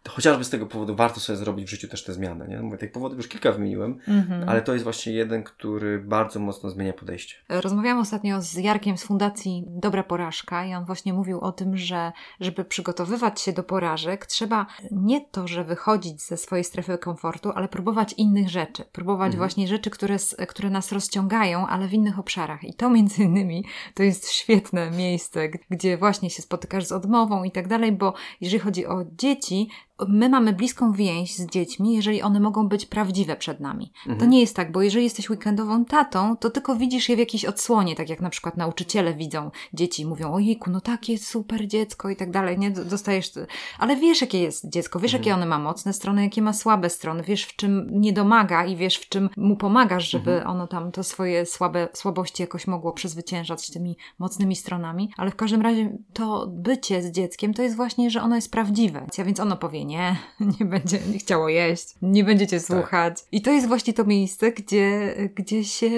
y, 0.09 0.11
chociażby 0.11 0.45
z 0.45 0.51
tego 0.51 0.67
powodu 0.67 0.97
warto 0.97 1.21
sobie 1.21 1.37
zrobić 1.37 1.67
w 1.67 1.71
życiu 1.71 1.89
też 1.89 2.05
te 2.05 2.13
zmiany. 2.13 2.49
Nie? 2.49 2.61
Mówię, 2.61 2.79
tych 2.79 2.93
powodów 2.93 3.19
już 3.19 3.29
kilka 3.29 3.53
wymieniłem, 3.53 3.99
mhm. 4.09 4.49
ale 4.49 4.63
to 4.63 4.73
jest 4.73 4.85
właśnie 4.85 5.13
jeden, 5.13 5.43
który 5.43 5.99
bardzo 5.99 6.41
mocno 6.41 6.71
zmienia 6.71 6.93
podejście. 6.93 7.37
Rozmawiałam 7.49 7.99
ostatnio 7.99 8.43
z 8.43 8.55
Jarkiem 8.55 8.99
z 8.99 9.05
Fundacji 9.05 9.65
Dobra 9.67 10.03
Porażka 10.03 10.67
i 10.67 10.75
on 10.75 10.85
właśnie 10.85 11.13
mówił 11.13 11.41
o 11.41 11.53
tym, 11.53 11.77
że 11.77 12.13
żeby 12.41 12.65
przygotowywać 12.65 13.41
się 13.41 13.53
do 13.53 13.63
porażek, 13.63 14.27
trzeba 14.27 14.67
nie 14.91 15.21
to, 15.21 15.49
że 15.49 15.65
wychodzić 15.65 16.23
ze 16.23 16.37
swojej 16.37 16.65
strefy 16.65 16.99
komfortu, 16.99 17.51
ale 17.55 17.69
próbować 17.69 18.13
innych 18.13 18.49
rzeczy. 18.49 18.85
Próbować 18.93 19.27
mhm. 19.27 19.39
właśnie 19.39 19.69
rzeczy, 19.69 19.91
które, 19.91 20.17
które 20.49 20.71
nas 20.71 20.93
rozciągają, 20.93 21.67
ale 21.67 21.89
w 21.89 21.93
innych 21.93 22.19
obszarach. 22.19 22.65
I 22.65 22.75
to 22.75 22.91
między 22.91 23.23
innymi 23.23 23.65
to 23.95 24.03
jest 24.03 24.31
świetne 24.31 24.91
miejsce, 24.91 25.49
gdzie 25.71 25.97
właśnie 25.97 26.31
się 26.31 26.43
spotykasz 26.43 26.85
z 26.85 26.93
odmową 26.93 27.45
i 27.45 27.51
tak 27.51 27.69
dalej, 27.69 27.93
bo 27.93 28.15
jeżeli 28.41 28.61
chodzi 28.61 28.87
o 28.87 29.05
dzieci, 29.19 29.69
my 30.09 30.29
mamy 30.29 30.53
bliską 30.53 30.93
więź 30.93 31.35
z 31.35 31.47
dziećmi, 31.47 31.95
jeżeli 31.95 32.23
one 32.23 32.41
mogą 32.41 32.69
być 32.69 32.87
prawdziwe 32.87 33.37
przed 33.37 33.61
nami. 33.61 33.93
Mhm. 33.99 34.19
To 34.19 34.27
nie 34.27 34.41
jest 34.41 34.57
tak, 34.57 34.73
bo 34.73 34.83
jeżeli 34.83 35.05
jesteś 35.05 35.31
weekendową 35.31 35.85
tatą, 35.85 36.37
to 36.37 36.51
tylko 36.51 36.77
widzisz 36.77 37.09
je 37.09 37.17
w 37.17 37.19
jakiejś 37.19 37.45
odsłonie, 37.45 37.97
tak 37.97 38.09
jak 38.09 38.21
na 38.21 38.31
przykład 38.31 38.57
nauczyciele 38.57 39.15
widzą 39.15 39.51
dzieci 39.75 40.03
i 40.03 40.07
mówią, 40.07 40.33
ojejku, 40.33 40.71
no 40.71 40.81
takie 40.81 41.19
super 41.19 41.67
dziecko 41.67 42.11
i 42.11 42.17
tak 42.17 42.31
dalej, 42.31 42.59
nie? 42.59 42.71
Dostajesz, 42.71 43.33
ale 43.79 43.97
wiesz, 43.97 44.21
jakie 44.21 44.41
jest 44.41 44.69
dziecko, 44.69 45.01
wiesz, 45.01 45.15
mhm. 45.15 45.23
jakie 45.23 45.35
one 45.35 45.47
ma 45.47 45.59
mocne 45.59 45.93
strony, 45.93 46.23
jakie 46.23 46.43
ma 46.43 46.53
słabe 46.53 46.91
strony, 46.91 47.23
wiesz, 47.23 47.45
w 47.45 47.57
czym 47.57 47.89
nie 47.91 48.13
domaga 48.13 48.67
i 48.67 48.77
wiesz, 48.77 48.97
w 48.97 49.09
czym 49.09 49.31
mu 49.37 49.57
pomagasz, 49.57 50.11
żeby 50.11 50.33
mhm. 50.33 50.51
ono 50.51 50.67
tam 50.67 50.93
to 50.93 51.05
swoje 51.05 51.47
słabe, 51.47 51.89
słabości 51.93 52.43
jakoś 52.43 52.67
mogło 52.67 52.93
przezwyciężać 52.93 53.71
tymi 53.71 53.97
mocnymi 54.19 54.57
stronami, 54.57 55.11
ale 55.17 55.31
w 55.31 55.37
każdym 55.37 55.63
razie 55.63 55.99
to 56.13 56.47
bycie 56.47 57.03
z 57.03 57.11
dzieckiem 57.11 57.55
to 57.55 57.63
jest 57.63 57.77
właśnie, 57.77 58.11
że 58.11 58.23
ono 58.23 58.37
jest 58.37 58.53
prawdziwe, 58.53 59.07
a 59.19 59.25
więc 59.25 59.41
ono 59.41 59.57
powie 59.57 59.85
nie, 59.89 60.17
nie 60.61 60.67
będzie 60.67 60.99
nie 61.13 61.19
chciało 61.19 61.49
jeść, 61.49 61.95
nie 62.03 62.25
będziecie 62.25 62.57
tak. 62.61 62.67
słuchać. 62.67 63.23
Tak. 63.23 63.33
I 63.33 63.43
to 63.43 63.51
jest 63.51 63.69
właśnie 63.69 63.93
to 63.93 64.05
miejsce, 64.05 64.53
gdzie, 64.53 65.15
gdzie 65.35 65.65
się 65.65 65.91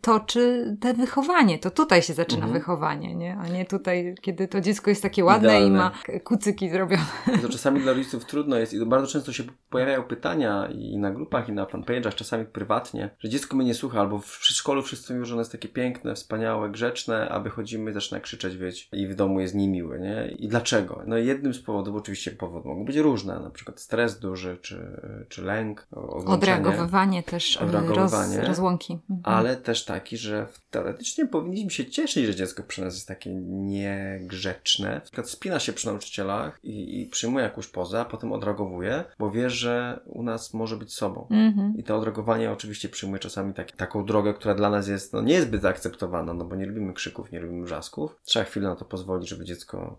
toczy 0.00 0.76
te 0.80 0.94
wychowanie. 0.94 1.58
To 1.58 1.70
tutaj 1.70 2.02
się 2.02 2.14
zaczyna 2.14 2.44
mhm. 2.44 2.60
wychowanie, 2.60 3.14
nie? 3.14 3.36
A 3.36 3.48
nie 3.48 3.64
tutaj, 3.64 4.14
kiedy 4.20 4.48
to 4.48 4.60
dziecko 4.60 4.90
jest 4.90 5.02
takie 5.02 5.24
ładne 5.24 5.48
Idealne. 5.48 5.68
i 5.68 5.70
ma 5.70 5.92
kucyki 6.24 6.70
zrobione. 6.70 7.04
To 7.42 7.48
czasami 7.48 7.80
dla 7.80 7.92
rodziców 7.92 8.24
trudno 8.24 8.56
jest 8.56 8.72
i 8.72 8.86
bardzo 8.86 9.06
często 9.06 9.32
się 9.32 9.44
pojawiają 9.70 10.02
pytania 10.02 10.68
i 10.74 10.98
na 10.98 11.10
grupach, 11.10 11.48
i 11.48 11.52
na 11.52 11.64
fanpage'ach, 11.64 12.14
czasami 12.14 12.44
prywatnie, 12.44 13.10
że 13.18 13.28
dziecko 13.28 13.56
mnie 13.56 13.66
nie 13.66 13.74
słucha, 13.74 14.00
albo 14.00 14.18
w 14.18 14.38
przedszkolu 14.38 14.82
wszyscy 14.82 15.12
mówią, 15.12 15.24
że 15.24 15.34
ono 15.34 15.40
jest 15.40 15.52
takie 15.52 15.68
piękne, 15.68 16.14
wspaniałe, 16.14 16.70
grzeczne, 16.70 17.28
a 17.28 17.40
wychodzimy 17.40 17.90
i 17.90 17.94
zaczyna 17.94 18.20
krzyczeć, 18.20 18.56
wieć, 18.56 18.88
i 18.92 19.06
w 19.06 19.14
domu 19.14 19.40
jest 19.40 19.54
niemiłe, 19.54 19.98
nie? 19.98 20.34
I 20.38 20.48
dlaczego? 20.48 21.02
No 21.06 21.16
jednym 21.16 21.54
z 21.54 21.62
powodów, 21.62 21.96
oczywiście 21.96 22.30
powody 22.30 22.68
mogą 22.68 22.84
być 22.84 22.96
różne, 22.96 23.33
na 23.40 23.50
przykład 23.50 23.80
stres 23.80 24.18
duży, 24.18 24.58
czy, 24.62 25.00
czy 25.28 25.42
lęk, 25.42 25.86
odreagowywanie 26.26 27.22
też, 27.22 27.56
e, 27.56 27.60
odreagowywanie, 27.60 28.36
roz, 28.36 28.48
rozłąki. 28.48 28.92
Mhm. 29.10 29.20
Ale 29.36 29.56
też 29.56 29.84
taki, 29.84 30.16
że 30.16 30.46
teoretycznie 30.70 31.26
powinniśmy 31.26 31.70
się 31.70 31.86
cieszyć, 31.86 32.26
że 32.26 32.34
dziecko 32.34 32.62
przy 32.62 32.84
nas 32.84 32.94
jest 32.94 33.08
takie 33.08 33.34
niegrzeczne. 33.44 34.94
Na 34.94 35.00
przykład 35.00 35.30
spina 35.30 35.60
się 35.60 35.72
przy 35.72 35.86
nauczycielach 35.86 36.58
i, 36.62 37.00
i 37.00 37.06
przyjmuje 37.06 37.44
jakąś 37.44 37.66
pozę, 37.66 38.00
a 38.00 38.04
potem 38.04 38.32
odreagowuje, 38.32 39.04
bo 39.18 39.30
wie, 39.30 39.50
że 39.50 40.00
u 40.06 40.22
nas 40.22 40.54
może 40.54 40.76
być 40.76 40.94
sobą. 40.94 41.26
Mhm. 41.30 41.78
I 41.78 41.84
to 41.84 41.96
odreagowanie 41.96 42.52
oczywiście 42.52 42.88
przyjmuje 42.88 43.20
czasami 43.20 43.54
taki, 43.54 43.76
taką 43.76 44.06
drogę, 44.06 44.34
która 44.34 44.54
dla 44.54 44.70
nas 44.70 44.88
jest, 44.88 45.12
no 45.12 45.22
nie 45.22 45.34
jest 45.34 45.46
zbyt 45.46 45.62
zaakceptowana, 45.62 46.34
no 46.34 46.44
bo 46.44 46.56
nie 46.56 46.66
lubimy 46.66 46.92
krzyków, 46.92 47.32
nie 47.32 47.40
lubimy 47.40 47.64
wrzasków. 47.64 48.16
Trzeba 48.24 48.44
chwilę 48.44 48.68
na 48.68 48.76
to 48.76 48.84
pozwolić, 48.84 49.28
żeby 49.28 49.44
dziecko 49.44 49.98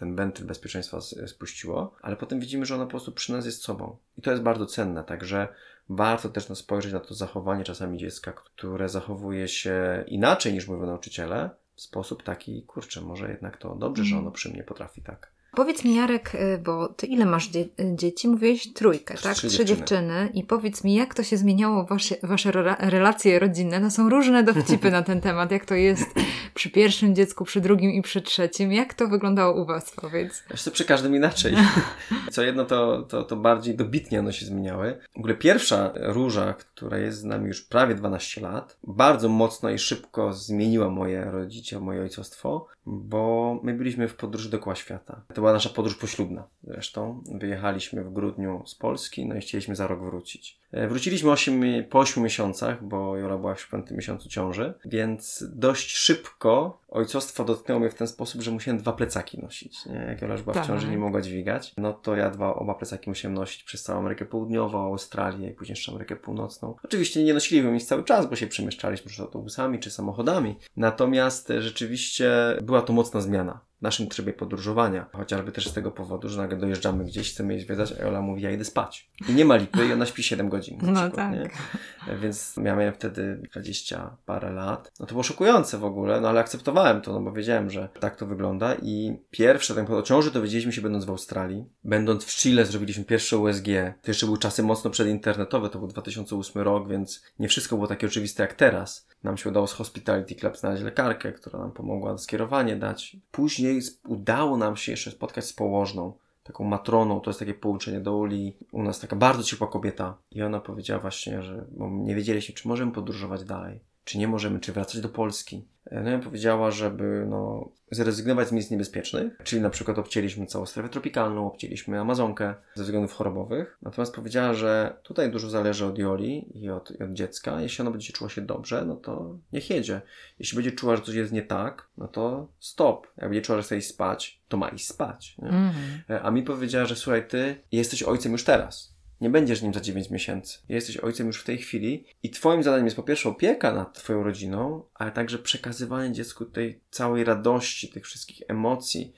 ten 0.00 0.16
wentyl 0.16 0.46
bezpieczeństwa 0.46 1.00
spuściło, 1.26 1.94
ale 2.02 2.16
potem 2.16 2.40
widzimy, 2.40 2.66
że 2.66 2.74
ono 2.74 2.84
po 2.84 2.90
prostu 2.90 3.12
przy 3.12 3.32
nas 3.32 3.46
jest 3.46 3.62
sobą. 3.62 3.96
I 4.18 4.22
to 4.22 4.30
jest 4.30 4.42
bardzo 4.42 4.66
cenne, 4.66 5.04
także 5.04 5.48
warto 5.88 6.28
też 6.28 6.48
no, 6.48 6.54
spojrzeć 6.54 6.92
na 6.92 7.00
to 7.00 7.14
zachowanie 7.14 7.64
czasami 7.64 7.98
dziecka, 7.98 8.32
które 8.32 8.88
zachowuje 8.88 9.48
się 9.48 10.04
inaczej 10.06 10.52
niż 10.52 10.68
mówią 10.68 10.86
nauczyciele, 10.86 11.50
w 11.74 11.80
sposób 11.80 12.22
taki, 12.22 12.62
kurczę, 12.62 13.00
może 13.00 13.30
jednak 13.30 13.56
to 13.56 13.74
dobrze, 13.74 14.04
że 14.04 14.14
mhm. 14.14 14.26
ono 14.26 14.32
przy 14.32 14.48
mnie 14.48 14.64
potrafi 14.64 15.02
tak. 15.02 15.32
Powiedz 15.54 15.84
mi, 15.84 15.94
Jarek, 15.94 16.34
y, 16.34 16.58
bo 16.58 16.88
ty 16.88 17.06
ile 17.06 17.26
masz 17.26 17.48
dzie 17.48 17.64
dzieci? 17.94 18.28
Mówiłeś 18.28 18.72
trójkę, 18.72 19.14
tak? 19.22 19.34
Trzy, 19.34 19.48
Trzy 19.48 19.64
dziewczyny. 19.64 19.76
dziewczyny. 19.76 20.30
I 20.34 20.44
powiedz 20.44 20.84
mi, 20.84 20.94
jak 20.94 21.14
to 21.14 21.22
się 21.22 21.36
zmieniało 21.36 21.84
wasze, 21.84 22.14
wasze 22.22 22.52
relacje 22.78 23.38
rodzinne? 23.38 23.80
No 23.80 23.90
są 23.90 24.10
różne 24.10 24.42
dowcipy 24.42 24.90
na 24.90 25.02
ten 25.02 25.20
temat. 25.20 25.50
Jak 25.50 25.64
to 25.64 25.74
jest 25.74 26.06
przy 26.54 26.70
pierwszym 26.70 27.14
dziecku, 27.14 27.44
przy 27.44 27.60
drugim 27.60 27.90
i 27.90 28.02
przy 28.02 28.22
trzecim? 28.22 28.72
Jak 28.72 28.94
to 28.94 29.08
wyglądało 29.08 29.62
u 29.62 29.66
was, 29.66 29.90
powiedz? 29.96 30.42
Wiesz 30.50 30.70
przy 30.72 30.84
każdym 30.84 31.16
inaczej. 31.16 31.54
Co 32.32 32.42
jedno, 32.42 32.64
to, 32.64 33.02
to, 33.02 33.24
to 33.24 33.36
bardziej 33.36 33.74
dobitnie 33.74 34.20
one 34.20 34.32
się 34.32 34.46
zmieniały. 34.46 34.98
W 35.14 35.18
ogóle 35.18 35.34
pierwsza 35.34 35.92
róża, 35.96 36.54
która 36.54 36.98
jest 36.98 37.18
z 37.18 37.24
nami 37.24 37.46
już 37.48 37.60
prawie 37.60 37.94
12 37.94 38.40
lat, 38.40 38.78
bardzo 38.84 39.28
mocno 39.28 39.70
i 39.70 39.78
szybko 39.78 40.32
zmieniła 40.32 40.88
moje 40.88 41.24
rodzice, 41.24 41.80
moje 41.80 42.00
ojcostwo, 42.00 42.66
bo 42.86 43.60
my 43.62 43.74
byliśmy 43.74 44.08
w 44.08 44.14
podróży 44.14 44.50
dookoła 44.50 44.76
świata. 44.76 45.22
To 45.34 45.39
była 45.40 45.52
nasza 45.52 45.68
podróż 45.68 45.96
poślubna 45.96 46.48
zresztą. 46.62 47.22
Wyjechaliśmy 47.34 48.04
w 48.04 48.12
grudniu 48.12 48.62
z 48.66 48.74
Polski, 48.74 49.26
no 49.26 49.34
i 49.34 49.40
chcieliśmy 49.40 49.76
za 49.76 49.86
rok 49.86 50.04
wrócić. 50.04 50.59
E, 50.72 50.88
wróciliśmy 50.88 51.30
8, 51.30 51.84
po 51.90 51.98
8 51.98 52.22
miesiącach, 52.22 52.84
bo 52.84 53.16
Jola 53.16 53.38
była 53.38 53.54
w 53.54 53.68
5 53.68 53.90
miesiącu 53.90 54.28
ciąży, 54.28 54.74
więc 54.84 55.44
dość 55.48 55.96
szybko 55.96 56.80
ojcostwo 56.88 57.44
dotknęło 57.44 57.80
mnie 57.80 57.90
w 57.90 57.94
ten 57.94 58.06
sposób, 58.06 58.42
że 58.42 58.50
musiałem 58.50 58.78
dwa 58.78 58.92
plecaki 58.92 59.38
nosić. 59.38 59.86
Nie? 59.86 59.94
Jak 59.94 60.22
Jola 60.22 60.34
już 60.34 60.42
była 60.42 60.54
w 60.54 60.56
tak. 60.56 60.66
ciąży 60.66 60.88
nie 60.88 60.98
mogła 60.98 61.20
dźwigać, 61.20 61.74
no 61.76 61.92
to 61.92 62.16
ja 62.16 62.30
dwa, 62.30 62.54
oba 62.54 62.74
plecaki 62.74 63.10
musiałem 63.10 63.34
nosić 63.34 63.62
przez 63.62 63.82
całą 63.82 63.98
Amerykę 63.98 64.24
Południową, 64.24 64.84
Australię 64.84 65.50
i 65.50 65.54
później 65.54 65.72
jeszcze 65.72 65.92
Amerykę 65.92 66.16
Północną. 66.16 66.74
Oczywiście 66.84 67.24
nie 67.24 67.34
nosiliśmy 67.34 67.72
nic 67.72 67.86
cały 67.86 68.04
czas, 68.04 68.26
bo 68.26 68.36
się 68.36 68.46
przemieszczaliśmy 68.46 69.10
czy 69.10 69.22
autobusami, 69.22 69.78
czy 69.78 69.90
samochodami. 69.90 70.56
Natomiast 70.76 71.52
rzeczywiście 71.58 72.30
była 72.62 72.82
to 72.82 72.92
mocna 72.92 73.20
zmiana 73.20 73.60
w 73.80 73.82
naszym 73.82 74.08
trybie 74.08 74.32
podróżowania. 74.32 75.06
Chociażby 75.12 75.52
też 75.52 75.68
z 75.68 75.72
tego 75.72 75.90
powodu, 75.90 76.28
że 76.28 76.38
nagle 76.38 76.58
dojeżdżamy 76.58 77.04
gdzieś, 77.04 77.32
chcemy 77.32 77.52
jej 77.52 77.62
zwiedzać, 77.62 77.92
a 77.92 78.04
Jola 78.04 78.20
mówi, 78.20 78.42
ja 78.42 78.50
idę 78.50 78.64
spać. 78.64 79.10
I 79.28 79.34
nie 79.34 79.44
ma 79.44 79.56
lipy 79.56 79.86
i 79.86 79.92
ona 79.92 80.06
śpi 80.06 80.22
7 80.22 80.48
godzin. 80.48 80.59
No 80.68 80.76
przykład, 80.76 81.14
tak. 81.14 81.32
Nie? 81.32 82.16
Więc 82.16 82.56
miałem 82.56 82.94
wtedy 82.94 83.40
20 83.50 84.16
parę 84.26 84.52
lat. 84.52 84.92
No 85.00 85.06
to 85.06 85.12
było 85.12 85.22
szokujące 85.22 85.78
w 85.78 85.84
ogóle, 85.84 86.20
no 86.20 86.28
ale 86.28 86.40
akceptowałem 86.40 87.00
to, 87.00 87.12
no 87.12 87.20
bo 87.20 87.32
wiedziałem, 87.32 87.70
że 87.70 87.88
tak 88.00 88.16
to 88.16 88.26
wygląda 88.26 88.74
i 88.82 89.16
pierwsze, 89.30 89.74
tak 89.74 89.90
o 89.90 90.02
ciąży 90.02 90.30
dowiedzieliśmy 90.30 90.72
się 90.72 90.80
będąc 90.80 91.04
w 91.04 91.10
Australii. 91.10 91.64
Będąc 91.84 92.24
w 92.24 92.36
Chile 92.36 92.64
zrobiliśmy 92.64 93.04
pierwsze 93.04 93.38
USG. 93.38 93.66
To 94.02 94.10
jeszcze 94.10 94.26
były 94.26 94.38
czasy 94.38 94.62
mocno 94.62 94.90
przedinternetowe, 94.90 95.70
to 95.70 95.78
był 95.78 95.88
2008 95.88 96.62
rok, 96.62 96.88
więc 96.88 97.22
nie 97.38 97.48
wszystko 97.48 97.76
było 97.76 97.88
takie 97.88 98.06
oczywiste 98.06 98.42
jak 98.42 98.54
teraz. 98.54 99.08
Nam 99.22 99.36
się 99.36 99.48
udało 99.48 99.66
z 99.66 99.72
Hospitality 99.72 100.34
Club 100.34 100.56
znaleźć 100.56 100.82
lekarkę, 100.82 101.32
która 101.32 101.58
nam 101.58 101.72
pomogła 101.72 102.18
skierowanie 102.18 102.76
dać. 102.76 103.16
Później 103.30 103.80
udało 104.08 104.56
nam 104.56 104.76
się 104.76 104.92
jeszcze 104.92 105.10
spotkać 105.10 105.44
z 105.44 105.52
położną 105.52 106.12
taką 106.52 106.64
matroną, 106.64 107.20
to 107.20 107.30
jest 107.30 107.40
takie 107.40 107.54
połączenie 107.54 108.00
do 108.00 108.16
Uli, 108.16 108.56
u 108.72 108.82
nas 108.82 109.00
taka 109.00 109.16
bardzo 109.16 109.42
ciepła 109.42 109.66
kobieta 109.66 110.16
i 110.30 110.42
ona 110.42 110.60
powiedziała 110.60 111.00
właśnie, 111.00 111.42
że 111.42 111.66
nie 111.90 112.14
wiedzieliśmy, 112.14 112.54
czy 112.54 112.68
możemy 112.68 112.92
podróżować 112.92 113.44
dalej. 113.44 113.80
Czy 114.04 114.18
nie 114.18 114.28
możemy, 114.28 114.60
czy 114.60 114.72
wracać 114.72 115.00
do 115.00 115.08
Polski. 115.08 115.64
No 115.90 116.16
i 116.16 116.18
powiedziała, 116.18 116.70
żeby 116.70 117.26
no, 117.28 117.70
zrezygnować 117.90 118.48
z 118.48 118.52
miejsc 118.52 118.70
niebezpiecznych, 118.70 119.32
czyli 119.44 119.62
na 119.62 119.70
przykład 119.70 119.98
obcięliśmy 119.98 120.46
całą 120.46 120.66
strefę 120.66 120.88
tropikalną, 120.88 121.46
obcięliśmy 121.46 122.00
Amazonkę 122.00 122.54
ze 122.74 122.84
względów 122.84 123.12
chorobowych. 123.12 123.78
Natomiast 123.82 124.14
powiedziała, 124.14 124.54
że 124.54 124.96
tutaj 125.02 125.30
dużo 125.30 125.50
zależy 125.50 125.86
od 125.86 125.98
Joli 125.98 126.46
i 126.54 126.70
od, 126.70 126.90
i 127.00 127.02
od 127.02 127.12
dziecka. 127.12 127.60
Jeśli 127.60 127.82
ona 127.82 127.90
będzie 127.90 128.12
czuła 128.12 128.30
się 128.30 128.42
dobrze, 128.42 128.84
no 128.84 128.96
to 128.96 129.38
niech 129.52 129.70
jedzie. 129.70 130.00
Jeśli 130.38 130.56
będzie 130.56 130.72
czuła, 130.72 130.96
że 130.96 131.02
coś 131.02 131.14
jest 131.14 131.32
nie 131.32 131.42
tak, 131.42 131.88
no 131.98 132.08
to 132.08 132.48
stop. 132.60 133.06
Jak 133.16 133.30
będzie 133.30 133.42
czuła, 133.42 133.58
że 133.58 133.62
chce 133.62 133.76
iść 133.76 133.88
spać, 133.88 134.40
to 134.48 134.56
ma 134.56 134.68
iść 134.68 134.88
spać. 134.88 135.36
Mm 135.42 135.54
-hmm. 135.54 136.20
A 136.22 136.30
mi 136.30 136.42
powiedziała, 136.42 136.86
że 136.86 136.96
słuchaj, 136.96 137.28
ty 137.28 137.56
jesteś 137.72 138.02
ojcem 138.02 138.32
już 138.32 138.44
teraz. 138.44 138.99
Nie 139.20 139.30
będziesz 139.30 139.62
nim 139.62 139.74
za 139.74 139.80
9 139.80 140.10
miesięcy. 140.10 140.58
Jesteś 140.68 140.96
ojcem 140.96 141.26
już 141.26 141.40
w 141.40 141.44
tej 141.44 141.58
chwili 141.58 142.04
i 142.22 142.30
twoim 142.30 142.62
zadaniem 142.62 142.86
jest 142.86 142.96
po 142.96 143.02
pierwsze 143.02 143.28
opieka 143.28 143.72
nad 143.72 143.94
twoją 143.94 144.22
rodziną, 144.22 144.82
ale 144.94 145.10
także 145.10 145.38
przekazywanie 145.38 146.12
dziecku 146.12 146.44
tej 146.44 146.80
całej 146.90 147.24
radości, 147.24 147.88
tych 147.88 148.04
wszystkich 148.04 148.42
emocji, 148.48 149.12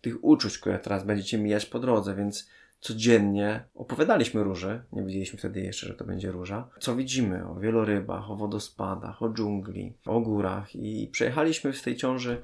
tych 0.00 0.24
uczuć, 0.24 0.58
które 0.58 0.78
teraz 0.78 1.04
będziecie 1.04 1.38
mijać 1.38 1.66
po 1.66 1.78
drodze, 1.78 2.14
więc 2.14 2.48
codziennie 2.80 3.64
opowiadaliśmy 3.74 4.42
róży, 4.42 4.82
nie 4.92 5.02
wiedzieliśmy 5.02 5.38
wtedy 5.38 5.60
jeszcze, 5.60 5.86
że 5.86 5.94
to 5.94 6.04
będzie 6.04 6.30
róża, 6.30 6.68
co 6.80 6.96
widzimy? 6.96 7.48
O 7.48 7.54
wielorybach, 7.54 8.30
o 8.30 8.36
wodospadach, 8.36 9.22
o 9.22 9.28
dżungli, 9.28 9.92
o 10.06 10.20
górach. 10.20 10.76
I 10.76 11.08
przejechaliśmy 11.12 11.72
w 11.72 11.82
tej 11.82 11.96
ciąży 11.96 12.42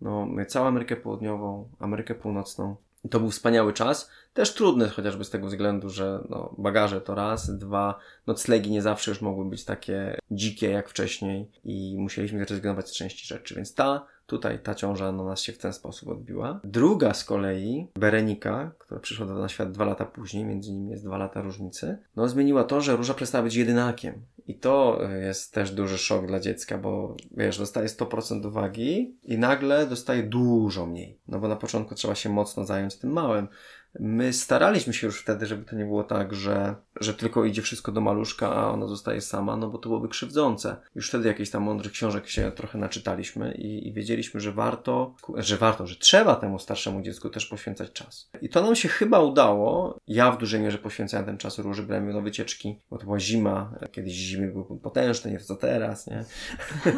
no, 0.00 0.28
całą 0.48 0.66
Amerykę 0.66 0.96
Południową, 0.96 1.68
Amerykę 1.78 2.14
Północną, 2.14 2.76
to 3.10 3.20
był 3.20 3.30
wspaniały 3.30 3.72
czas. 3.72 4.10
Też 4.34 4.54
trudny, 4.54 4.88
chociażby 4.88 5.24
z 5.24 5.30
tego 5.30 5.46
względu, 5.46 5.90
że 5.90 6.24
no, 6.28 6.54
bagaże 6.58 7.00
to 7.00 7.14
raz, 7.14 7.58
dwa, 7.58 7.98
noclegi 8.26 8.70
nie 8.70 8.82
zawsze 8.82 9.10
już 9.10 9.20
mogły 9.20 9.44
być 9.44 9.64
takie 9.64 10.18
dzikie 10.30 10.70
jak 10.70 10.88
wcześniej 10.88 11.50
i 11.64 11.96
musieliśmy 11.98 12.44
zrezygnować 12.44 12.88
z 12.88 12.96
części 12.96 13.26
rzeczy. 13.26 13.54
Więc 13.54 13.74
ta 13.74 14.06
Tutaj 14.28 14.58
ta 14.58 14.74
ciąża 14.74 15.12
na 15.12 15.24
nas 15.24 15.40
się 15.40 15.52
w 15.52 15.58
ten 15.58 15.72
sposób 15.72 16.08
odbiła. 16.08 16.60
Druga 16.64 17.14
z 17.14 17.24
kolei, 17.24 17.88
Berenika, 17.94 18.70
która 18.78 19.00
przyszła 19.00 19.26
na 19.26 19.48
świat 19.48 19.72
dwa 19.72 19.84
lata 19.84 20.04
później, 20.04 20.44
między 20.44 20.72
nimi 20.72 20.90
jest 20.90 21.04
dwa 21.04 21.18
lata 21.18 21.42
różnicy, 21.42 21.98
no 22.16 22.28
zmieniła 22.28 22.64
to, 22.64 22.80
że 22.80 22.96
róża 22.96 23.14
przestała 23.14 23.44
być 23.44 23.54
jedynakiem. 23.54 24.22
I 24.46 24.54
to 24.54 25.00
jest 25.20 25.52
też 25.52 25.70
duży 25.70 25.98
szok 25.98 26.26
dla 26.26 26.40
dziecka, 26.40 26.78
bo 26.78 27.16
wiesz, 27.36 27.58
dostaje 27.58 27.88
100% 27.88 28.46
uwagi 28.46 29.16
i 29.22 29.38
nagle 29.38 29.86
dostaje 29.86 30.22
dużo 30.22 30.86
mniej. 30.86 31.18
No 31.28 31.38
bo 31.38 31.48
na 31.48 31.56
początku 31.56 31.94
trzeba 31.94 32.14
się 32.14 32.28
mocno 32.28 32.64
zająć 32.64 32.96
tym 32.96 33.10
małym. 33.12 33.48
My 34.00 34.32
staraliśmy 34.32 34.92
się 34.92 35.06
już 35.06 35.20
wtedy, 35.20 35.46
żeby 35.46 35.64
to 35.64 35.76
nie 35.76 35.84
było 35.84 36.04
tak, 36.04 36.34
że, 36.34 36.74
że 37.00 37.14
tylko 37.14 37.44
idzie 37.44 37.62
wszystko 37.62 37.92
do 37.92 38.00
maluszka, 38.00 38.54
a 38.54 38.70
ona 38.70 38.86
zostaje 38.86 39.20
sama, 39.20 39.56
no 39.56 39.68
bo 39.68 39.78
to 39.78 39.88
byłoby 39.88 40.08
krzywdzące. 40.08 40.76
Już 40.94 41.08
wtedy 41.08 41.28
jakieś 41.28 41.50
tam 41.50 41.62
mądrych 41.62 41.92
książek 41.92 42.28
się 42.28 42.52
trochę 42.52 42.78
naczytaliśmy 42.78 43.54
i, 43.54 43.88
i 43.88 43.92
wiedzieliśmy, 43.92 44.40
że 44.40 44.52
warto, 44.52 45.14
że 45.36 45.56
warto, 45.56 45.86
że 45.86 45.96
trzeba 45.96 46.36
temu 46.36 46.58
starszemu 46.58 47.02
dziecku 47.02 47.30
też 47.30 47.46
poświęcać 47.46 47.92
czas. 47.92 48.30
I 48.42 48.48
to 48.48 48.62
nam 48.62 48.76
się 48.76 48.88
chyba 48.88 49.20
udało. 49.20 49.98
Ja 50.06 50.32
w 50.32 50.38
dużej 50.38 50.60
mierze 50.60 50.78
poświęcałem 50.78 51.26
ten 51.26 51.38
czas 51.38 51.58
róży, 51.58 51.82
brałem 51.82 52.08
ją 52.08 52.14
na 52.14 52.20
wycieczki, 52.20 52.80
bo 52.90 52.98
to 52.98 53.04
była 53.04 53.20
zima. 53.20 53.74
Kiedyś 53.92 54.12
zimy 54.12 54.52
były 54.52 54.80
potężne, 54.80 55.30
nie 55.30 55.38
to 55.38 55.44
co 55.44 55.56
teraz, 55.56 56.06
nie? 56.06 56.24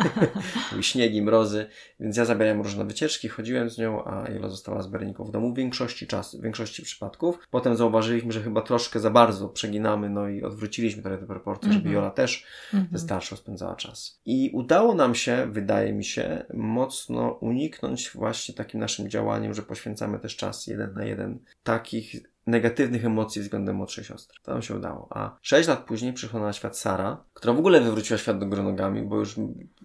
były 0.71 0.83
śniegi, 0.83 1.23
mrozy, 1.23 1.67
więc 2.01 2.17
ja 2.17 2.25
zabierałem 2.25 2.61
różne 2.61 2.85
wycieczki, 2.85 3.29
chodziłem 3.29 3.71
z 3.71 3.79
nią, 3.79 4.05
a 4.05 4.31
Jola 4.31 4.49
została 4.49 4.83
z 4.83 4.87
Bereniką 4.87 5.25
w 5.25 5.31
domu 5.31 5.53
w 5.53 5.57
większości 5.57 6.07
czasu, 6.07 6.39
w 6.39 6.43
większości 6.43 6.83
przypadków. 6.83 7.39
Potem 7.51 7.77
zauważyliśmy, 7.77 8.33
że 8.33 8.43
chyba 8.43 8.63
troszkę 8.63 9.01
za 9.01 9.11
bardzo 9.11 9.49
przeginamy, 9.91 10.11
no 10.11 10.29
i 10.29 10.43
odwróciliśmy 10.43 11.03
trochę 11.03 11.19
te 11.19 11.27
proporcje, 11.27 11.73
żeby 11.73 11.89
mhm. 11.89 11.95
Jola 11.95 12.11
też 12.11 12.47
mm 12.75 12.87
-hmm. 12.87 12.93
ze 12.93 12.99
starszą 12.99 13.37
spędzała 13.37 13.77
czas. 13.77 14.21
I 14.25 14.51
udało 14.53 14.95
nam 14.95 15.15
się, 15.15 15.49
wydaje 15.51 15.93
mi 15.93 16.05
się, 16.05 16.45
mocno 16.55 17.31
uniknąć 17.31 18.11
właśnie 18.15 18.55
takim 18.55 18.81
naszym 18.81 19.09
działaniem, 19.09 19.55
że 19.55 19.63
poświęcamy 19.63 20.19
też 20.19 20.37
czas 20.37 20.67
jeden 20.67 20.95
na 20.95 21.05
jeden 21.05 21.39
takich 21.63 22.17
negatywnych 22.47 23.05
emocji 23.05 23.43
względem 23.43 23.77
młodszej 23.77 24.05
siostry. 24.05 24.39
To 24.43 24.53
nam 24.53 24.63
się 24.63 24.75
udało. 24.77 25.09
A 25.11 25.39
sześć 25.43 25.69
lat 25.69 25.85
później 25.85 26.13
przyszła 26.13 26.41
na 26.41 26.53
świat 26.53 26.79
Sara, 26.79 27.25
która 27.35 27.53
w 27.53 27.59
ogóle 27.59 27.81
wywróciła 27.81 28.19
świat 28.19 28.39
do 28.39 28.47
gronogami, 28.47 29.03
bo 29.03 29.17
już 29.17 29.37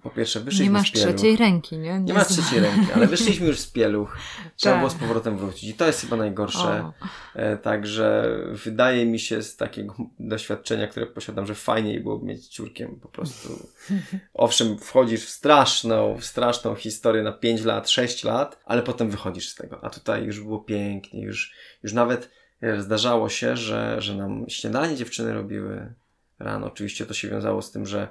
po 0.04 0.10
pierwsze 0.10 0.40
wyszliśmy 0.40 0.66
Nie 0.66 0.72
masz 0.72 0.90
z 0.90 0.92
pieluch. 0.92 1.16
trzeciej 1.16 1.38
ręki, 1.38 1.78
nie? 1.78 1.94
Nie, 1.94 2.00
nie 2.00 2.14
masz 2.14 2.28
trzeciej 2.28 2.60
ręki, 2.60 2.92
ale 2.96 3.08
wyszliśmy 3.08 3.48
już 3.48 3.60
z 3.60 3.72
pieluch. 3.72 4.18
Trzeba 4.58 4.76
tak. 4.76 4.82
było 4.82 4.90
z 4.90 4.96
powrotem 4.96 5.38
wrócić. 5.38 5.70
I 5.70 5.74
to 5.74 5.88
jest 5.88 6.02
chyba 6.02 6.16
najgorsze. 6.16 6.92
E, 7.36 7.58
także 7.58 8.38
wydaje 8.52 9.06
mi 9.06 9.20
się 9.20 9.44
z 9.44 9.56
takiego 9.56 9.96
doświadczenia, 10.20 10.88
które 10.88 11.06
posiadam, 11.06 11.46
że 11.46 11.56
fajniej 11.56 12.00
byłoby 12.00 12.26
mieć 12.26 12.48
ciurkiem 12.48 13.00
po 13.00 13.08
prostu. 13.08 13.50
Owszem, 14.34 14.78
wchodzisz 14.78 15.26
w 15.26 15.30
straszną, 15.30 16.18
w 16.18 16.26
straszną 16.26 16.76
historię 16.76 17.24
na 17.24 17.32
5 17.32 17.64
lat, 17.64 17.90
6 17.90 18.24
lat, 18.24 18.60
ale 18.66 18.82
potem 18.82 19.10
wychodzisz 19.10 19.50
z 19.50 19.56
tego. 19.56 19.84
A 19.84 19.90
tutaj 19.90 20.26
już 20.26 20.40
było 20.40 20.60
pięknie, 20.60 21.22
już, 21.22 21.54
już 21.84 21.94
nawet 21.94 22.30
zdarzało 22.80 23.30
się, 23.30 23.58
że, 23.58 24.02
że 24.02 24.16
nam 24.16 24.46
śniadanie 24.50 24.96
dziewczyny 24.96 25.34
robiły 25.34 25.94
rano. 26.40 26.68
Oczywiście 26.68 27.06
to 27.06 27.14
się 27.14 27.30
wiązało 27.30 27.62
z 27.62 27.72
tym, 27.72 27.86
że 27.86 28.08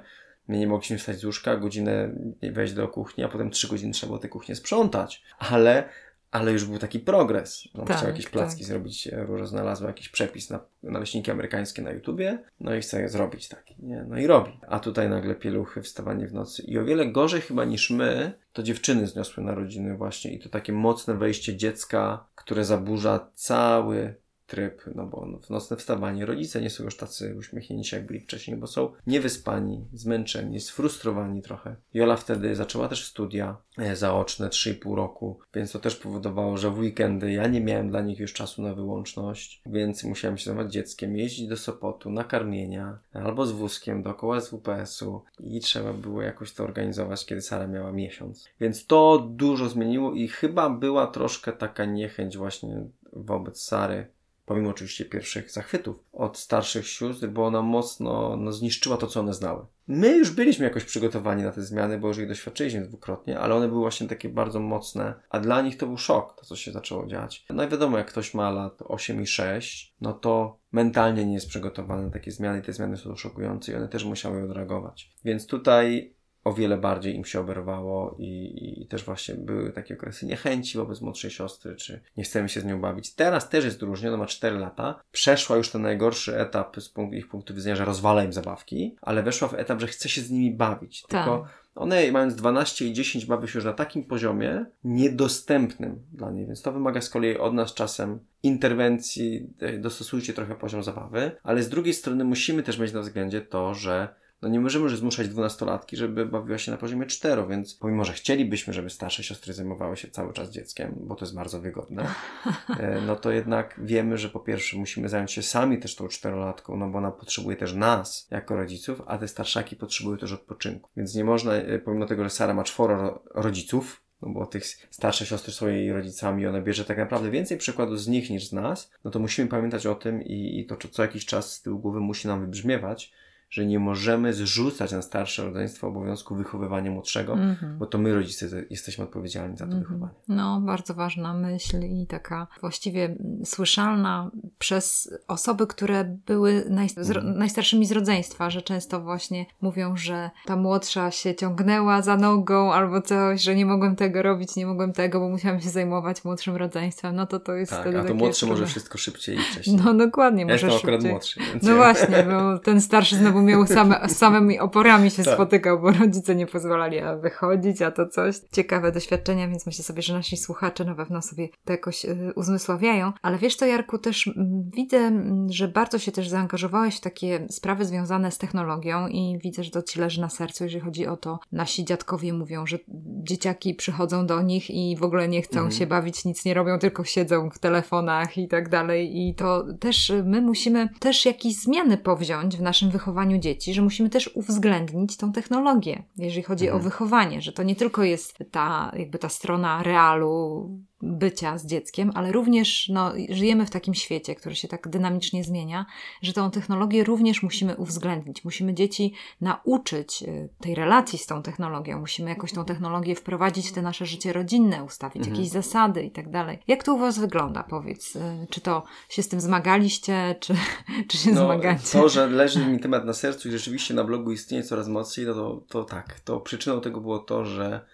my 0.47 0.57
nie 0.57 0.67
mogliśmy 0.67 0.97
wstać 0.97 1.17
z 1.17 1.25
łóżka, 1.25 1.57
godzinę 1.57 2.09
wejść 2.51 2.73
do 2.73 2.87
kuchni, 2.87 3.23
a 3.23 3.29
potem 3.29 3.51
trzy 3.51 3.67
godziny 3.67 3.93
trzeba 3.93 4.07
było 4.07 4.19
tę 4.19 4.29
kuchnię 4.29 4.55
sprzątać. 4.55 5.23
Ale 5.39 5.89
ale 6.35 6.51
już 6.51 6.65
był 6.65 6.77
taki 6.77 6.99
progres. 6.99 7.67
On 7.73 7.85
tak, 7.85 7.97
chciał 7.97 8.09
jakieś 8.09 8.29
placki 8.29 8.61
tak. 8.61 8.67
zrobić, 8.67 9.09
Róża 9.13 9.45
znalazła 9.45 9.87
jakiś 9.87 10.09
przepis 10.09 10.49
na 10.49 10.59
naleśniki 10.83 11.31
amerykańskie 11.31 11.81
na 11.81 11.91
YouTubie, 11.91 12.39
no 12.59 12.75
i 12.75 12.81
chce 12.81 13.09
zrobić 13.09 13.47
taki, 13.47 13.75
nie? 13.79 14.05
No 14.09 14.19
i 14.19 14.27
robi. 14.27 14.59
A 14.67 14.79
tutaj 14.79 15.09
nagle 15.09 15.35
pieluchy, 15.35 15.81
wstawanie 15.81 16.27
w 16.27 16.33
nocy. 16.33 16.63
I 16.63 16.77
o 16.77 16.85
wiele 16.85 17.05
gorzej 17.05 17.41
chyba 17.41 17.65
niż 17.65 17.89
my, 17.89 18.33
to 18.53 18.63
dziewczyny 18.63 19.07
zniosły 19.07 19.43
narodziny 19.43 19.97
właśnie 19.97 20.33
i 20.33 20.39
to 20.39 20.49
takie 20.49 20.73
mocne 20.73 21.13
wejście 21.13 21.55
dziecka, 21.55 22.25
które 22.35 22.65
zaburza 22.65 23.27
cały 23.33 24.15
tryb, 24.47 24.81
no 24.95 25.05
bo 25.05 25.39
w 25.41 25.49
nocne 25.49 25.77
wstawanie 25.77 26.25
rodzice 26.25 26.61
nie 26.61 26.69
są 26.69 26.83
już 26.83 26.97
tacy 26.97 27.35
uśmiechnięci 27.39 27.95
jak 27.95 28.05
byli 28.05 28.19
wcześniej, 28.19 28.57
bo 28.57 28.67
są 28.67 28.91
niewyspani, 29.07 29.85
zmęczeni, 29.93 30.59
sfrustrowani 30.59 31.41
trochę. 31.41 31.75
Jola 31.93 32.15
wtedy 32.15 32.55
zaczęła 32.55 32.87
też 32.87 33.05
studia 33.05 33.57
e, 33.77 33.95
zaoczne 33.95 34.47
3,5 34.47 34.95
roku, 34.95 35.39
więc 35.53 35.71
to 35.71 35.79
też 35.79 35.95
powodowało, 35.95 36.57
że 36.57 36.71
w 36.71 36.79
weekendy 36.79 37.31
ja 37.31 37.47
nie 37.47 37.61
miałem 37.61 37.89
dla 37.89 38.01
nich 38.01 38.19
już 38.19 38.33
czasu 38.33 38.61
na 38.61 38.73
wyłączność, 38.73 39.61
więc 39.65 40.03
musiałem 40.03 40.37
się 40.37 40.45
zajmować 40.45 40.73
dzieckiem, 40.73 41.17
jeździć 41.17 41.47
do 41.47 41.57
Sopotu 41.57 42.09
na 42.11 42.23
karmienia 42.23 42.99
albo 43.13 43.45
z 43.45 43.51
wózkiem 43.51 44.03
dookoła 44.03 44.41
SWPS-u 44.41 45.23
i 45.39 45.59
trzeba 45.59 45.93
było 45.93 46.21
jakoś 46.21 46.53
to 46.53 46.63
organizować, 46.63 47.25
kiedy 47.25 47.41
Sara 47.41 47.67
miała 47.67 47.91
miesiąc. 47.91 48.49
Więc 48.59 48.85
to 48.85 49.27
dużo 49.29 49.69
zmieniło 49.69 50.13
i 50.13 50.27
chyba 50.27 50.69
była 50.69 51.07
troszkę 51.07 51.51
taka 51.51 51.85
niechęć 51.85 52.37
właśnie 52.37 52.85
wobec 53.13 53.61
Sary 53.61 54.14
pomimo 54.45 54.69
oczywiście 54.69 55.05
pierwszych 55.05 55.51
zachwytów 55.51 56.03
od 56.13 56.37
starszych 56.37 56.87
sióstr, 56.87 57.27
bo 57.27 57.45
ona 57.45 57.61
mocno 57.61 58.37
no, 58.37 58.51
zniszczyła 58.51 58.97
to, 58.97 59.07
co 59.07 59.19
one 59.19 59.33
znały. 59.33 59.65
My 59.87 60.17
już 60.17 60.31
byliśmy 60.31 60.65
jakoś 60.65 60.83
przygotowani 60.83 61.43
na 61.43 61.51
te 61.51 61.61
zmiany, 61.61 61.97
bo 61.97 62.07
już 62.07 62.17
ich 62.17 62.27
doświadczyliśmy 62.27 62.81
dwukrotnie, 62.81 63.39
ale 63.39 63.55
one 63.55 63.67
były 63.67 63.79
właśnie 63.79 64.07
takie 64.07 64.29
bardzo 64.29 64.59
mocne, 64.59 65.13
a 65.29 65.39
dla 65.39 65.61
nich 65.61 65.77
to 65.77 65.87
był 65.87 65.97
szok, 65.97 66.35
to 66.39 66.45
co 66.45 66.55
się 66.55 66.71
zaczęło 66.71 67.07
dziać. 67.07 67.45
No 67.49 67.63
i 67.63 67.67
wiadomo, 67.67 67.97
jak 67.97 68.07
ktoś 68.07 68.33
ma 68.33 68.51
lat 68.51 68.81
8 68.85 69.21
i 69.21 69.27
6, 69.27 69.95
no 70.01 70.13
to 70.13 70.59
mentalnie 70.71 71.25
nie 71.25 71.33
jest 71.33 71.47
przygotowany 71.47 72.03
na 72.03 72.11
takie 72.11 72.31
zmiany 72.31 72.59
i 72.59 72.61
te 72.61 72.73
zmiany 72.73 72.97
są 72.97 73.15
szokujące 73.15 73.71
i 73.71 73.75
one 73.75 73.87
też 73.87 74.03
musiały 74.03 74.43
odreagować. 74.43 75.11
Więc 75.25 75.47
tutaj 75.47 76.15
o 76.45 76.53
wiele 76.53 76.77
bardziej 76.77 77.15
im 77.15 77.25
się 77.25 77.39
oberwało 77.39 78.15
i, 78.19 78.81
i, 78.81 78.87
też 78.87 79.03
właśnie 79.03 79.35
były 79.35 79.71
takie 79.71 79.93
okresy 79.93 80.25
niechęci 80.25 80.77
wobec 80.77 81.01
młodszej 81.01 81.31
siostry, 81.31 81.75
czy 81.75 82.01
nie 82.17 82.23
chcemy 82.23 82.49
się 82.49 82.61
z 82.61 82.65
nią 82.65 82.81
bawić. 82.81 83.13
Teraz 83.13 83.49
też 83.49 83.65
jest 83.65 83.81
różnie, 83.81 84.09
ona 84.09 84.17
ma 84.17 84.25
4 84.25 84.59
lata, 84.59 85.01
przeszła 85.11 85.57
już 85.57 85.69
ten 85.69 85.81
najgorszy 85.81 86.39
etap 86.39 86.77
z 86.77 86.89
punktu, 86.89 87.17
ich 87.17 87.29
punktu 87.29 87.53
widzenia, 87.53 87.75
że 87.75 87.85
rozwala 87.85 88.23
im 88.23 88.33
zabawki, 88.33 88.95
ale 89.01 89.23
weszła 89.23 89.47
w 89.47 89.53
etap, 89.53 89.79
że 89.79 89.87
chce 89.87 90.09
się 90.09 90.21
z 90.21 90.31
nimi 90.31 90.51
bawić. 90.51 91.01
Tak. 91.01 91.09
Tylko 91.09 91.47
one 91.75 92.11
mając 92.11 92.35
12 92.35 92.85
i 92.85 92.93
10 92.93 93.25
bawią 93.25 93.47
się 93.47 93.57
już 93.57 93.65
na 93.65 93.73
takim 93.73 94.03
poziomie 94.03 94.65
niedostępnym 94.83 95.99
dla 96.13 96.31
niej, 96.31 96.45
więc 96.45 96.61
to 96.61 96.71
wymaga 96.71 97.01
z 97.01 97.09
kolei 97.09 97.37
od 97.37 97.53
nas 97.53 97.73
czasem 97.73 98.19
interwencji, 98.43 99.49
dostosujcie 99.79 100.33
trochę 100.33 100.55
poziom 100.55 100.83
zabawy, 100.83 101.31
ale 101.43 101.63
z 101.63 101.69
drugiej 101.69 101.93
strony 101.93 102.23
musimy 102.23 102.63
też 102.63 102.79
mieć 102.79 102.93
na 102.93 103.01
względzie 103.01 103.41
to, 103.41 103.73
że 103.73 104.24
no 104.41 104.49
nie 104.49 104.59
możemy 104.59 104.83
już 104.83 104.99
zmuszać 104.99 105.29
dwunastolatki, 105.29 105.97
żeby 105.97 106.25
bawiła 106.25 106.57
się 106.57 106.71
na 106.71 106.77
poziomie 106.77 107.05
cztero, 107.05 107.47
więc 107.47 107.73
pomimo, 107.73 108.05
że 108.05 108.13
chcielibyśmy, 108.13 108.73
żeby 108.73 108.89
starsze 108.89 109.23
siostry 109.23 109.53
zajmowały 109.53 109.97
się 109.97 110.07
cały 110.07 110.33
czas 110.33 110.49
dzieckiem, 110.49 110.95
bo 110.99 111.15
to 111.15 111.25
jest 111.25 111.35
bardzo 111.35 111.61
wygodne, 111.61 112.07
e, 112.79 113.01
no 113.07 113.15
to 113.15 113.31
jednak 113.31 113.79
wiemy, 113.83 114.17
że 114.17 114.29
po 114.29 114.39
pierwsze 114.39 114.77
musimy 114.77 115.09
zająć 115.09 115.31
się 115.31 115.43
sami 115.43 115.79
też 115.79 115.95
tą 115.95 116.07
czterolatką, 116.07 116.77
no 116.77 116.89
bo 116.89 116.97
ona 116.97 117.11
potrzebuje 117.11 117.57
też 117.57 117.73
nas 117.73 118.27
jako 118.31 118.55
rodziców, 118.55 119.01
a 119.07 119.17
te 119.17 119.27
starszaki 119.27 119.75
potrzebują 119.75 120.17
też 120.17 120.31
odpoczynku. 120.31 120.89
Więc 120.97 121.15
nie 121.15 121.23
można, 121.23 121.53
e, 121.53 121.79
pomimo 121.79 122.05
tego, 122.05 122.23
że 122.23 122.29
Sara 122.29 122.53
ma 122.53 122.63
czworo 122.63 123.23
rodziców, 123.35 124.05
no 124.21 124.29
bo 124.29 124.45
tych 124.45 124.65
starsze 124.89 125.25
siostry 125.25 125.53
są 125.53 125.67
jej 125.67 125.93
rodzicami, 125.93 126.47
ona 126.47 126.61
bierze 126.61 126.85
tak 126.85 126.97
naprawdę 126.97 127.31
więcej 127.31 127.57
przykładów 127.57 128.01
z 128.01 128.07
nich 128.07 128.29
niż 128.29 128.47
z 128.47 128.53
nas, 128.53 128.91
no 129.03 129.11
to 129.11 129.19
musimy 129.19 129.47
pamiętać 129.47 129.85
o 129.85 129.95
tym 129.95 130.23
i, 130.23 130.59
i 130.59 130.65
to 130.65 130.77
co 130.91 131.01
jakiś 131.01 131.25
czas 131.25 131.53
z 131.53 131.61
tyłu 131.61 131.79
głowy 131.79 131.99
musi 131.99 132.27
nam 132.27 132.41
wybrzmiewać, 132.41 133.13
że 133.49 133.65
nie 133.65 133.79
możemy 133.79 134.33
zrzucać 134.33 134.91
na 134.91 135.01
starsze 135.01 135.43
rodzeństwo 135.43 135.87
obowiązku 135.87 136.35
wychowywania 136.35 136.91
młodszego, 136.91 137.33
Mhm. 137.33 137.77
bo 137.77 137.85
to 137.85 137.97
my, 137.97 138.13
rodzice, 138.15 138.47
jesteśmy 138.69 139.03
odpowiedzialni 139.03 139.57
za 139.57 139.65
to 139.65 139.71
Mhm. 139.71 139.83
wychowanie. 139.83 140.13
No, 140.27 140.61
bardzo 140.61 140.93
ważna 140.93 141.33
myśl 141.33 141.77
i 141.81 142.07
taka 142.07 142.47
właściwie 142.61 143.05
mm, 143.05 143.45
słyszalna 143.45 144.31
przez 144.59 145.13
osoby, 145.27 145.67
które 145.67 146.03
były 146.27 146.65
naj, 146.69 146.89
z, 146.89 146.97
Mhm. 146.97 147.37
najstarszymi 147.37 147.85
z 147.85 147.91
rodzeństwa, 147.91 148.49
że 148.49 148.61
często 148.61 149.01
właśnie 149.01 149.45
mówią, 149.61 149.97
że 149.97 150.29
ta 150.45 150.55
młodsza 150.55 151.11
się 151.11 151.35
ciągnęła 151.35 152.01
za 152.01 152.17
nogą 152.17 152.73
albo 152.73 153.01
coś, 153.01 153.41
że 153.41 153.55
nie 153.55 153.65
mogłem 153.65 153.95
tego 153.95 154.21
robić, 154.21 154.55
nie 154.55 154.65
mogłem 154.65 154.93
tego, 154.93 155.19
bo 155.19 155.29
musiałam 155.29 155.59
się 155.61 155.69
zajmować 155.69 156.25
młodszym 156.25 156.55
rodzeństwem. 156.55 157.15
No 157.15 157.25
to 157.25 157.39
to 157.39 157.53
jest 157.53 157.71
Tak, 157.71 157.81
wtedy 157.81 157.99
a 157.99 158.03
to 158.03 158.13
młodszy 158.13 158.45
może 158.45 158.65
wszystko 158.65 158.97
szybciej 158.97 159.35
i 159.35 159.39
wcześniej. 159.39 159.77
No 159.85 159.93
dokładnie, 159.93 160.41
ja 160.41 160.47
może 160.47 160.67
jestem 160.67 160.77
akurat 160.77 160.95
szybciej. 160.99 161.11
młodszy, 161.11 161.39
więc 161.51 161.63
No 161.63 161.75
właśnie, 161.75 162.23
bo 162.29 162.59
ten 162.59 162.81
starszy 162.81 163.15
znowu 163.15 163.34
miał 163.41 163.67
same, 163.67 164.09
z 164.09 164.17
samymi 164.17 164.59
oporami 164.59 165.11
się 165.11 165.23
Tak. 165.23 165.33
spotykał, 165.33 165.79
bo 165.81 165.91
rodzice 165.91 166.35
nie 166.35 166.47
pozwalali 166.47 166.99
a 166.99 167.15
wychodzić, 167.15 167.81
a 167.81 167.91
to 167.91 168.07
coś. 168.07 168.35
Ciekawe 168.51 168.91
doświadczenia, 168.91 169.47
więc 169.47 169.65
myślę 169.65 169.83
sobie, 169.83 170.01
że 170.01 170.13
nasi 170.13 170.37
słuchacze 170.37 170.85
na 170.85 170.95
pewno 170.95 171.21
sobie 171.21 171.49
to 171.65 171.71
jakoś 171.73 172.05
y, 172.05 172.33
uzmysławiają. 172.35 173.11
Ale 173.21 173.37
wiesz 173.37 173.57
to, 173.57 173.65
Jarku, 173.65 173.97
też 173.97 174.29
widzę, 174.75 175.11
że 175.49 175.67
bardzo 175.67 175.99
się 175.99 176.11
też 176.11 176.29
zaangażowałeś 176.29 176.97
w 176.97 177.01
takie 177.01 177.47
sprawy 177.49 177.85
związane 177.85 178.31
z 178.31 178.37
technologią 178.37 179.07
i 179.07 179.39
widzę, 179.43 179.63
że 179.63 179.71
to 179.71 179.81
ci 179.81 179.99
leży 179.99 180.21
na 180.21 180.29
sercu, 180.29 180.63
jeżeli 180.63 180.81
chodzi 180.83 181.07
o 181.07 181.17
to. 181.17 181.39
Nasi 181.51 181.85
dziadkowie 181.85 182.33
mówią, 182.33 182.65
że 182.65 182.77
dzieciaki 183.23 183.73
przychodzą 183.75 184.25
do 184.25 184.41
nich 184.41 184.69
i 184.69 184.97
w 184.99 185.03
ogóle 185.03 185.27
nie 185.27 185.41
chcą 185.41 185.55
Mhm. 185.59 185.71
się 185.71 185.87
bawić, 185.87 186.25
nic 186.25 186.45
nie 186.45 186.53
robią, 186.53 186.79
tylko 186.79 187.03
siedzą 187.03 187.49
w 187.49 187.59
telefonach 187.59 188.37
i 188.37 188.47
tak 188.47 188.69
dalej. 188.69 189.17
I 189.27 189.35
to 189.35 189.63
też 189.79 190.09
y, 190.09 190.23
my 190.23 190.41
musimy 190.41 190.89
też 190.99 191.25
jakieś 191.25 191.55
zmiany 191.55 191.97
powziąć 191.97 192.57
w 192.57 192.61
naszym 192.61 192.89
wychowaniu 192.91 193.24
dzieci, 193.39 193.73
że 193.73 193.81
musimy 193.81 194.09
też 194.09 194.29
uwzględnić 194.33 195.17
tą 195.17 195.31
technologię, 195.31 196.03
jeżeli 196.17 196.43
chodzi 196.43 196.65
Mhm. 196.65 196.81
o 196.81 196.83
wychowanie, 196.83 197.41
że 197.41 197.51
to 197.53 197.63
nie 197.63 197.75
tylko 197.75 198.03
jest 198.03 198.37
ta, 198.51 198.91
jakby 198.97 199.17
ta 199.19 199.29
strona 199.29 199.83
realu 199.83 200.69
bycia 201.05 201.57
z 201.57 201.65
dzieckiem, 201.65 202.11
ale 202.15 202.31
również 202.31 202.89
no, 202.89 203.11
żyjemy 203.29 203.65
w 203.65 203.69
takim 203.69 203.93
świecie, 203.93 204.35
który 204.35 204.55
się 204.55 204.67
tak 204.67 204.87
dynamicznie 204.89 205.43
zmienia, 205.43 205.85
że 206.21 206.33
tą 206.33 206.51
technologię 206.51 207.03
również 207.03 207.43
musimy 207.43 207.75
uwzględnić. 207.75 208.43
Musimy 208.45 208.73
dzieci 208.73 209.13
nauczyć 209.41 210.23
y, 210.23 210.49
tej 210.61 210.75
relacji 210.75 211.19
z 211.19 211.25
tą 211.25 211.41
technologią. 211.41 211.99
Musimy 211.99 212.29
jakoś 212.29 212.51
tą 212.53 212.65
technologię 212.65 213.15
wprowadzić 213.15 213.69
w 213.69 213.73
te 213.73 213.81
nasze 213.81 214.05
życie 214.05 214.33
rodzinne, 214.33 214.83
ustawić 214.83 215.15
Mhm. 215.17 215.35
jakieś 215.35 215.49
zasady 215.51 216.03
i 216.03 216.11
tak 216.11 216.29
dalej. 216.29 216.59
Jak 216.67 216.83
to 216.83 216.93
u 216.93 216.97
Was 216.97 217.19
wygląda, 217.19 217.63
powiedz? 217.63 218.15
Y, 218.15 218.47
Czy 218.49 218.61
to 218.61 218.83
się 219.09 219.23
z 219.23 219.27
tym 219.27 219.41
zmagaliście, 219.41 220.35
czy, 220.39 220.55
czy 221.09 221.17
się 221.17 221.31
No, 221.31 221.45
zmagacie? 221.45 221.91
to, 221.91 222.09
że 222.09 222.27
leży 222.27 222.65
mi 222.65 222.79
temat 222.79 223.05
na 223.05 223.13
sercu 223.13 223.49
i 223.49 223.51
rzeczywiście 223.51 223.93
na 223.93 224.03
blogu 224.03 224.31
istnieje 224.31 224.63
coraz 224.63 224.87
mocniej, 224.87 225.27
no 225.27 225.33
to, 225.33 225.61
to 225.69 225.83
tak. 225.83 226.19
To 226.19 226.39
przyczyną 226.39 226.81
tego 226.81 227.01
było 227.01 227.19
to, 227.19 227.45
że 227.45 227.85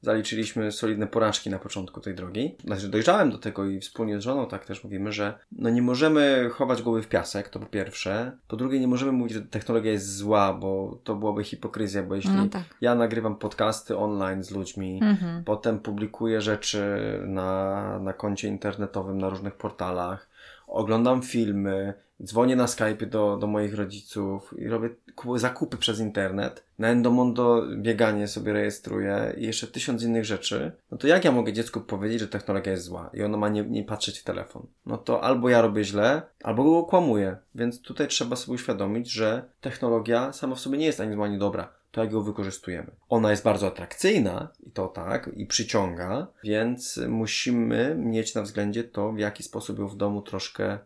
zaliczyliśmy 0.00 0.72
solidne 0.72 1.06
porażki 1.06 1.50
na 1.50 1.58
początku 1.58 2.00
tej 2.00 2.14
drogi. 2.14 2.54
Znaczy 2.64 2.88
dojrzałem 2.88 3.30
do 3.30 3.38
tego 3.38 3.66
i 3.66 3.80
wspólnie 3.80 4.20
z 4.20 4.22
żoną 4.22 4.46
tak 4.46 4.64
też 4.64 4.84
mówimy, 4.84 5.12
że 5.12 5.38
no 5.52 5.70
nie 5.70 5.82
możemy 5.82 6.50
chować 6.52 6.82
głowy 6.82 7.02
w 7.02 7.08
piasek, 7.08 7.48
to 7.48 7.60
po 7.60 7.66
pierwsze. 7.66 8.32
Po 8.48 8.56
drugie 8.56 8.80
nie 8.80 8.88
możemy 8.88 9.12
mówić, 9.12 9.34
że 9.34 9.42
technologia 9.42 9.92
jest 9.92 10.16
zła, 10.16 10.54
bo 10.54 10.98
to 11.04 11.14
byłoby 11.14 11.44
hipokryzja, 11.44 12.02
bo 12.02 12.14
jeśli 12.14 12.30
No 12.30 12.48
tak. 12.48 12.62
ja 12.80 12.94
nagrywam 12.94 13.36
podcasty 13.36 13.96
online 13.96 14.42
z 14.44 14.50
ludźmi, 14.50 15.00
Mhm. 15.02 15.44
Potem 15.44 15.80
publikuję 15.80 16.40
rzeczy 16.40 16.80
na, 17.26 17.98
na 17.98 18.12
koncie 18.12 18.48
internetowym, 18.48 19.18
na 19.18 19.28
różnych 19.28 19.54
portalach. 19.54 20.28
Oglądam 20.66 21.22
filmy, 21.22 21.94
dzwonię 22.24 22.56
na 22.56 22.66
Skype 22.66 23.06
do, 23.06 23.36
do 23.36 23.46
moich 23.46 23.74
rodziców 23.74 24.54
i 24.58 24.68
robię 24.68 24.90
ku- 25.14 25.38
zakupy 25.38 25.76
przez 25.76 26.00
internet. 26.00 26.64
Na 26.78 26.88
Endomondo 26.88 27.62
bieganie 27.76 28.28
sobie 28.28 28.52
rejestruję 28.52 29.34
i 29.36 29.46
jeszcze 29.46 29.66
tysiąc 29.66 30.02
innych 30.02 30.24
rzeczy. 30.24 30.72
No 30.90 30.98
to 30.98 31.06
jak 31.06 31.24
ja 31.24 31.32
mogę 31.32 31.52
dziecku 31.52 31.80
powiedzieć, 31.80 32.20
że 32.20 32.28
technologia 32.28 32.72
jest 32.72 32.84
zła 32.84 33.10
i 33.14 33.22
ono 33.22 33.38
ma 33.38 33.48
nie, 33.48 33.64
nie 33.64 33.84
patrzeć 33.84 34.18
w 34.18 34.24
telefon? 34.24 34.66
No 34.86 34.98
to 34.98 35.24
albo 35.24 35.48
ja 35.48 35.62
robię 35.62 35.84
źle, 35.84 36.22
albo 36.42 36.64
go 36.64 36.78
okłamuję. 36.78 37.36
Więc 37.54 37.82
tutaj 37.82 38.08
trzeba 38.08 38.36
sobie 38.36 38.54
uświadomić, 38.54 39.10
że 39.10 39.42
technologia 39.60 40.32
sama 40.32 40.54
w 40.54 40.60
sobie 40.60 40.78
nie 40.78 40.86
jest 40.86 41.00
ani 41.00 41.14
zła, 41.14 41.24
ani 41.24 41.38
dobra 41.38 41.80
to 41.90 42.00
jak 42.00 42.12
ją 42.12 42.22
wykorzystujemy. 42.22 42.90
Ona 43.08 43.30
jest 43.30 43.44
bardzo 43.44 43.66
atrakcyjna 43.66 44.48
i 44.66 44.70
to 44.70 44.88
tak, 44.88 45.30
i 45.36 45.46
przyciąga, 45.46 46.26
więc 46.44 47.00
musimy 47.08 47.94
mieć 47.94 48.34
na 48.34 48.42
względzie 48.42 48.84
to, 48.84 49.12
w 49.12 49.18
jaki 49.18 49.42
sposób 49.42 49.78
ją 49.78 49.88
w 49.88 49.96
domu 49.96 50.22
troszkę 50.22 50.78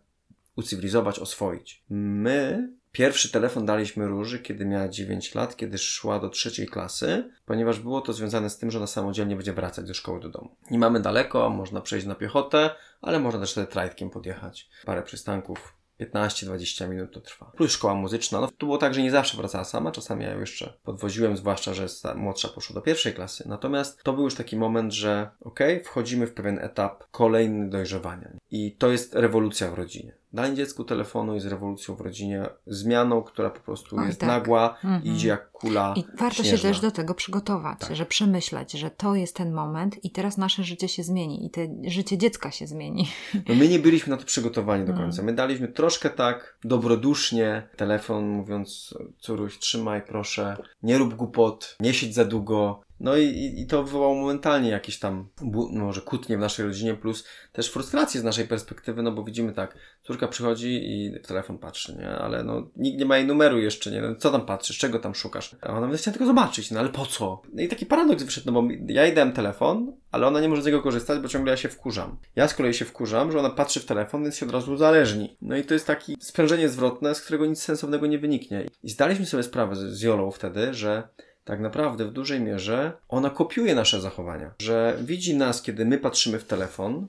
ucywilizować, 0.57 1.19
oswoić. 1.19 1.85
My 1.91 2.69
pierwszy 2.93 3.33
telefon 3.33 3.67
daliśmy 3.67 4.07
Róży, 4.07 4.39
kiedy 4.39 4.65
miała 4.65 4.89
9 4.89 5.35
lat, 5.35 5.57
kiedy 5.57 5.79
szła 5.79 6.21
do 6.21 6.29
trzeciej 6.29 6.67
klasy, 6.67 7.31
ponieważ 7.47 7.81
było 7.81 8.01
to 8.01 8.13
związane 8.13 8.51
z 8.51 8.59
tym, 8.59 8.71
że 8.71 8.79
ona 8.79 8.87
samodzielnie 8.87 9.37
będzie 9.37 9.53
wracać 9.53 9.87
ze 9.87 9.95
szkoły 9.95 10.21
do 10.21 10.29
domu. 10.29 10.57
Nie 10.71 10.79
mamy 10.79 11.01
daleko, 11.01 11.51
można 11.51 11.81
przejść 11.81 12.07
na 12.07 12.15
piechotę, 12.15 12.71
ale 13.03 13.21
można 13.21 13.41
też 13.41 13.53
wtedy 13.53 13.67
trajtkiem 13.67 14.11
podjechać. 14.11 14.69
Parę 14.85 15.03
przystanków 15.03 15.77
15-20 16.01 16.89
minut 16.89 17.13
to 17.13 17.21
trwa. 17.21 17.53
Plus 17.57 17.73
szkoła 17.73 17.95
muzyczna. 17.95 18.41
No, 18.41 18.49
tu 18.59 18.67
było 18.67 18.79
tak, 18.79 18.95
że 18.95 19.03
nie 19.03 19.11
zawsze 19.11 19.37
wracała 19.37 19.65
sama, 19.65 19.93
czasami 19.93 20.25
ja 20.25 20.31
ją 20.31 20.41
jeszcze 20.41 20.79
podwoziłem, 20.83 21.37
zwłaszcza, 21.37 21.75
że 21.75 21.87
młodsza 22.15 22.49
poszła 22.49 22.75
do 22.75 22.81
pierwszej 22.81 23.15
klasy. 23.15 23.45
Natomiast 23.49 24.03
to 24.03 24.13
był 24.13 24.25
już 24.25 24.35
taki 24.35 24.57
moment, 24.57 24.93
że 24.93 25.31
okej, 25.41 25.85
wchodzimy 25.85 26.27
w 26.27 26.35
pewien 26.35 26.59
etap 26.59 27.05
kolejny 27.11 27.71
dojrzewania. 27.71 28.31
I 28.51 28.77
to 28.77 28.91
jest 28.91 29.15
rewolucja 29.15 29.71
w 29.71 29.75
rodzinie. 29.75 30.17
Danie 30.35 30.55
dziecku 30.55 30.85
telefonu 30.85 31.35
jest 31.35 31.47
rewolucją 31.47 31.95
w 31.95 32.01
rodzinie, 32.01 32.47
zmianą, 32.67 33.23
która 33.23 33.51
po 33.51 33.61
prostu 33.61 33.97
Oj, 33.99 34.07
jest 34.07 34.21
tak. 34.21 34.29
nagła, 34.29 34.71
Mhm. 34.85 35.05
idzie 35.05 35.29
jak 35.29 35.51
kula 35.53 35.95
I 35.97 36.05
warto 36.19 36.37
się 36.43 36.49
śnieżna. 36.49 36.69
też 36.69 36.81
do 36.81 36.91
tego 36.91 37.15
przygotować, 37.15 37.79
Tak. 37.81 37.97
że 37.97 38.07
przemyśleć, 38.07 38.73
że 38.73 38.91
to 38.91 39.15
jest 39.15 39.37
ten 39.37 39.53
moment 39.53 40.05
i 40.05 40.11
teraz 40.11 40.39
nasze 40.39 40.65
życie 40.65 40.89
się 40.89 41.03
zmieni 41.03 41.47
i 41.47 41.51
te 41.51 41.69
życie 41.87 42.19
dziecka 42.19 42.51
się 42.51 42.67
zmieni. 42.67 43.09
No 43.49 43.55
my 43.55 43.69
nie 43.69 43.79
byliśmy 43.79 44.11
na 44.11 44.17
to 44.17 44.25
przygotowani 44.25 44.85
do 44.85 44.93
Mm. 44.93 45.03
końca. 45.05 45.23
My 45.23 45.33
daliśmy 45.33 45.69
troszkę 45.69 46.11
tak 46.11 46.59
dobrodusznie 46.65 47.69
telefon, 47.77 48.29
mówiąc 48.29 48.95
córuś, 49.19 49.59
trzymaj 49.59 50.03
proszę, 50.03 50.57
nie 50.83 50.99
rób 50.99 51.15
głupot, 51.15 51.77
nie 51.81 51.95
siedź 51.95 52.15
za 52.15 52.25
długo. 52.25 52.81
No 53.05 53.17
i, 53.17 53.55
i, 53.61 53.67
to 53.67 53.85
wywołało 53.85 54.15
momentalnie 54.15 54.71
jakieś 54.71 54.99
tam, 54.99 55.29
bu- 55.43 55.69
może 55.73 56.01
kłótnie 56.01 56.37
w 56.37 56.41
naszej 56.41 56.67
rodzinie, 56.67 56.95
plus 56.95 57.25
też 57.53 57.71
frustrację 57.71 58.21
z 58.21 58.25
naszej 58.25 58.49
perspektywy, 58.49 59.03
no 59.03 59.13
bo 59.13 59.25
widzimy 59.25 59.53
tak, 59.53 59.77
córka 60.03 60.29
przychodzi 60.29 60.69
i 60.69 61.19
w 61.23 61.27
telefon 61.27 61.59
patrzy, 61.59 61.97
nie? 61.97 62.09
Ale 62.09 62.45
no 62.45 62.71
nikt 62.77 62.99
nie 62.99 63.05
ma 63.05 63.17
jej 63.17 63.27
numeru 63.27 63.59
jeszcze, 63.59 63.91
nie? 63.91 64.01
No, 64.01 64.15
co 64.15 64.31
tam 64.31 64.47
patrzysz, 64.47 64.79
czego 64.79 64.99
tam 64.99 65.15
szukasz? 65.15 65.57
A 65.61 65.69
ona 65.69 65.97
chciała 65.97 66.13
tylko 66.13 66.27
zobaczyć, 66.27 66.71
no 66.71 66.81
ale 66.81 66.89
po 66.89 67.07
co? 67.07 67.43
No 67.53 67.63
i 67.63 67.69
taki 67.69 67.87
paradoks 67.87 68.23
wyszedł, 68.23 68.53
no 68.53 68.63
bo 68.63 68.69
ja 68.89 69.05
jej 69.05 69.15
dałem 69.15 69.33
telefon, 69.33 69.93
ale 70.11 70.27
ona 70.27 70.41
nie 70.41 70.49
może 70.49 70.63
z 70.63 70.67
niego 70.67 70.83
korzystać, 70.83 71.19
bo 71.21 71.29
ciągle 71.29 71.51
ja 71.51 71.57
się 71.57 71.69
wkurzam. 71.69 72.17
Ja 72.37 72.49
z 72.49 72.55
kolei 72.55 72.75
się 72.75 72.85
wkurzam, 72.85 73.33
że 73.33 73.39
ona 73.39 73.51
patrzy 73.51 73.81
w 73.81 73.85
telefon, 73.85 74.23
więc 74.23 74.37
się 74.37 74.47
od 74.47 74.53
razu 74.53 74.73
uzależni. 74.73 75.37
No 75.43 75.57
i 75.57 75.65
to 75.65 75.75
jest 75.75 75.87
takie 75.87 76.15
sprężenie 76.21 76.69
zwrotne, 76.69 77.15
z 77.15 77.21
którego 77.21 77.47
nic 77.47 77.63
sensownego 77.63 78.07
nie 78.07 78.19
wyniknie. 78.19 78.67
I 78.83 78.91
zdaliśmy 78.91 79.27
sobie 79.27 79.43
sprawę 79.43 79.77
z, 79.77 79.79
z 79.79 80.03
Jolą 80.03 80.31
wtedy, 80.31 80.75
że 80.75 81.09
tak 81.45 81.61
naprawdę 81.61 82.05
w 82.05 82.13
dużej 82.13 82.41
mierze 82.41 82.93
ona 83.09 83.31
kopiuje 83.31 83.75
nasze 83.75 84.01
zachowania. 84.01 84.55
Że 84.59 84.99
widzi 85.03 85.37
nas, 85.37 85.63
kiedy 85.63 85.85
my 85.85 85.99
patrzymy 85.99 86.39
w 86.39 86.45
telefon, 86.45 87.07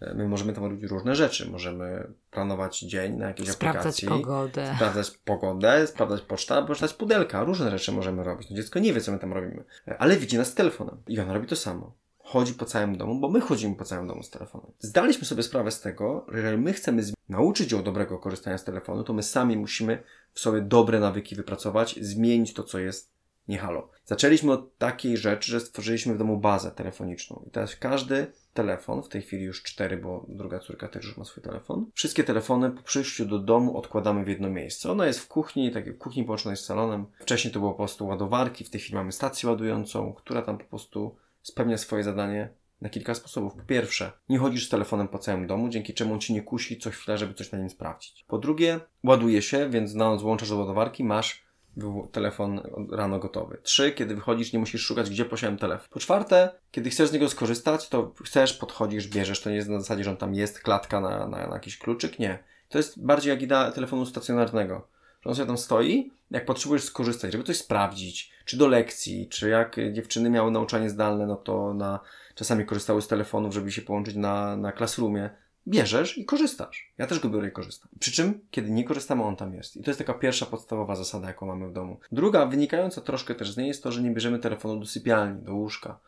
e, 0.00 0.14
my 0.14 0.28
możemy 0.28 0.52
tam 0.52 0.64
robić 0.64 0.90
różne 0.90 1.16
rzeczy. 1.16 1.50
Możemy 1.50 2.08
planować 2.30 2.80
dzień 2.80 3.16
na 3.16 3.26
jakiejś 3.28 3.50
Sprawdzać 3.50 3.80
aplikacji. 3.82 4.08
pogodę. 4.08 4.72
Sprawdzać 4.76 5.10
pogodę, 5.10 5.86
sprawdzać 5.86 6.20
pocztę, 6.20 6.54
albo 6.54 6.74
czytać 6.74 6.94
pudelka. 6.94 7.44
Różne 7.44 7.70
rzeczy 7.70 7.92
możemy 7.92 8.24
robić. 8.24 8.50
No 8.50 8.56
dziecko 8.56 8.78
nie 8.78 8.92
wie, 8.92 9.00
co 9.00 9.12
my 9.12 9.18
tam 9.18 9.32
robimy. 9.32 9.64
Ale 9.98 10.16
widzi 10.16 10.38
nas 10.38 10.48
z 10.48 10.54
telefonem. 10.54 10.96
I 11.08 11.20
ona 11.20 11.34
robi 11.34 11.46
to 11.46 11.56
samo. 11.56 11.92
Chodzi 12.18 12.54
po 12.54 12.64
całym 12.64 12.96
domu, 12.96 13.20
bo 13.20 13.28
my 13.28 13.40
chodzimy 13.40 13.76
po 13.76 13.84
całym 13.84 14.06
domu 14.08 14.22
z 14.22 14.30
telefonem. 14.30 14.70
Zdaliśmy 14.78 15.24
sobie 15.24 15.42
sprawę 15.42 15.70
z 15.70 15.80
tego, 15.80 16.26
że 16.28 16.38
jeżeli 16.38 16.58
my 16.58 16.72
chcemy 16.72 17.02
nauczyć 17.28 17.72
ją 17.72 17.82
dobrego 17.82 18.18
korzystania 18.18 18.58
z 18.58 18.64
telefonu, 18.64 19.04
to 19.04 19.12
my 19.12 19.22
sami 19.22 19.56
musimy 19.56 20.02
w 20.32 20.40
sobie 20.40 20.60
dobre 20.60 21.00
nawyki 21.00 21.36
wypracować, 21.36 21.98
zmienić 22.00 22.54
to, 22.54 22.62
co 22.62 22.78
jest 22.78 23.13
nie 23.48 23.58
halo. 23.58 23.88
Zaczęliśmy 24.04 24.52
od 24.52 24.78
takiej 24.78 25.16
rzeczy, 25.16 25.52
że 25.52 25.60
stworzyliśmy 25.60 26.14
w 26.14 26.18
domu 26.18 26.38
bazę 26.38 26.70
telefoniczną. 26.70 27.44
I 27.46 27.50
teraz 27.50 27.76
każdy 27.76 28.26
telefon, 28.54 29.02
w 29.02 29.08
tej 29.08 29.22
chwili 29.22 29.44
już 29.44 29.62
cztery, 29.62 29.96
bo 29.96 30.26
druga 30.28 30.58
córka 30.58 30.88
też 30.88 31.04
już 31.04 31.16
ma 31.16 31.24
swój 31.24 31.42
telefon. 31.42 31.90
Wszystkie 31.94 32.24
telefony 32.24 32.70
po 32.70 32.82
przyjściu 32.82 33.26
do 33.26 33.38
domu 33.38 33.78
odkładamy 33.78 34.24
w 34.24 34.28
jedno 34.28 34.50
miejsce. 34.50 34.92
Ona 34.92 35.06
jest 35.06 35.20
w 35.20 35.28
kuchni, 35.28 35.72
tak 35.72 35.94
w 35.94 35.98
kuchni 35.98 36.24
połączonej 36.24 36.56
z 36.56 36.64
salonem. 36.64 37.06
Wcześniej 37.20 37.54
to 37.54 37.60
było 37.60 37.72
po 37.72 37.78
prostu 37.78 38.06
ładowarki, 38.06 38.64
w 38.64 38.70
tej 38.70 38.80
chwili 38.80 38.94
mamy 38.94 39.12
stację 39.12 39.48
ładującą, 39.48 40.12
która 40.12 40.42
tam 40.42 40.58
po 40.58 40.64
prostu 40.64 41.16
spełnia 41.42 41.78
swoje 41.78 42.04
zadanie 42.04 42.48
na 42.80 42.88
kilka 42.88 43.14
sposobów. 43.14 43.54
Po 43.54 43.62
pierwsze, 43.62 44.12
nie 44.28 44.38
chodzisz 44.38 44.66
z 44.66 44.68
telefonem 44.68 45.08
po 45.08 45.18
całym 45.18 45.46
domu, 45.46 45.68
dzięki 45.68 45.94
czemu 45.94 46.14
on 46.14 46.20
ci 46.20 46.32
nie 46.32 46.42
kusi 46.42 46.78
co 46.78 46.90
chwilę, 46.90 47.18
żeby 47.18 47.34
coś 47.34 47.52
na 47.52 47.58
nim 47.58 47.70
sprawdzić. 47.70 48.24
Po 48.28 48.38
drugie, 48.38 48.80
ładuje 49.04 49.42
się, 49.42 49.68
więc 49.70 49.94
na 49.94 50.04
noc 50.04 50.22
włączasz 50.22 50.48
do 50.48 50.56
ładowarki, 50.56 51.04
masz 51.04 51.43
wywo- 51.76 52.08
telefon 52.08 52.60
rano 52.90 53.18
gotowy. 53.18 53.58
Trzy, 53.62 53.92
kiedy 53.92 54.14
wychodzisz, 54.14 54.52
nie 54.52 54.58
musisz 54.58 54.82
szukać, 54.82 55.10
gdzie 55.10 55.24
posiadam 55.24 55.58
telefon. 55.58 55.88
Po 55.90 56.00
czwarte, 56.00 56.50
kiedy 56.70 56.90
chcesz 56.90 57.08
z 57.08 57.12
niego 57.12 57.28
skorzystać, 57.28 57.88
to 57.88 58.12
chcesz, 58.24 58.54
podchodzisz, 58.54 59.08
bierzesz. 59.08 59.40
To 59.40 59.50
nie 59.50 59.56
jest 59.56 59.68
na 59.68 59.80
zasadzie, 59.80 60.04
że 60.04 60.10
on 60.10 60.16
tam 60.16 60.34
jest, 60.34 60.60
klatka 60.60 61.00
na, 61.00 61.28
na, 61.28 61.46
na 61.46 61.54
jakiś 61.54 61.78
kluczyk. 61.78 62.18
Nie. 62.18 62.38
To 62.68 62.78
jest 62.78 63.04
bardziej 63.04 63.30
jak 63.30 63.42
idea 63.42 63.70
telefonu 63.70 64.06
stacjonarnego. 64.06 64.88
że 65.22 65.30
on 65.30 65.34
sobie 65.34 65.46
tam 65.46 65.58
stoi, 65.58 66.12
jak 66.30 66.46
potrzebujesz 66.46 66.84
skorzystać, 66.84 67.32
żeby 67.32 67.44
coś 67.44 67.58
sprawdzić, 67.58 68.32
czy 68.44 68.56
do 68.56 68.66
lekcji, 68.68 69.28
czy 69.28 69.48
jak 69.48 69.76
dziewczyny 69.92 70.30
miały 70.30 70.50
nauczanie 70.50 70.90
zdalne, 70.90 71.26
no 71.26 71.36
to 71.36 71.74
na, 71.74 72.00
czasami 72.34 72.66
korzystały 72.66 73.02
z 73.02 73.08
telefonów, 73.08 73.54
żeby 73.54 73.72
się 73.72 73.82
połączyć 73.82 74.16
na, 74.16 74.56
na 74.56 74.72
classroomie, 74.72 75.30
bierzesz 75.68 76.18
i 76.18 76.24
korzystasz. 76.24 76.92
Ja 76.98 77.06
też 77.06 77.20
go 77.20 77.28
biorę 77.28 77.48
i 77.48 77.52
korzystam. 77.52 77.88
Przy 77.98 78.12
czym, 78.12 78.40
kiedy 78.50 78.70
nie 78.70 78.84
korzystamy, 78.84 79.22
on 79.22 79.36
tam 79.36 79.54
jest. 79.54 79.76
I 79.76 79.82
to 79.82 79.90
jest 79.90 79.98
taka 79.98 80.14
pierwsza 80.14 80.46
podstawowa 80.46 80.96
zasada, 80.96 81.28
jaką 81.28 81.46
mamy 81.46 81.68
w 81.68 81.72
domu. 81.72 81.98
Druga, 82.12 82.46
wynikająca 82.46 83.00
troszkę 83.00 83.34
też 83.34 83.52
z 83.52 83.56
niej, 83.56 83.68
jest 83.68 83.82
to, 83.82 83.92
że 83.92 84.02
nie 84.02 84.10
bierzemy 84.10 84.38
telefonu 84.38 84.80
do 84.80 84.86
sypialni, 84.86 85.42
do 85.42 85.54
łóżka. 85.54 85.98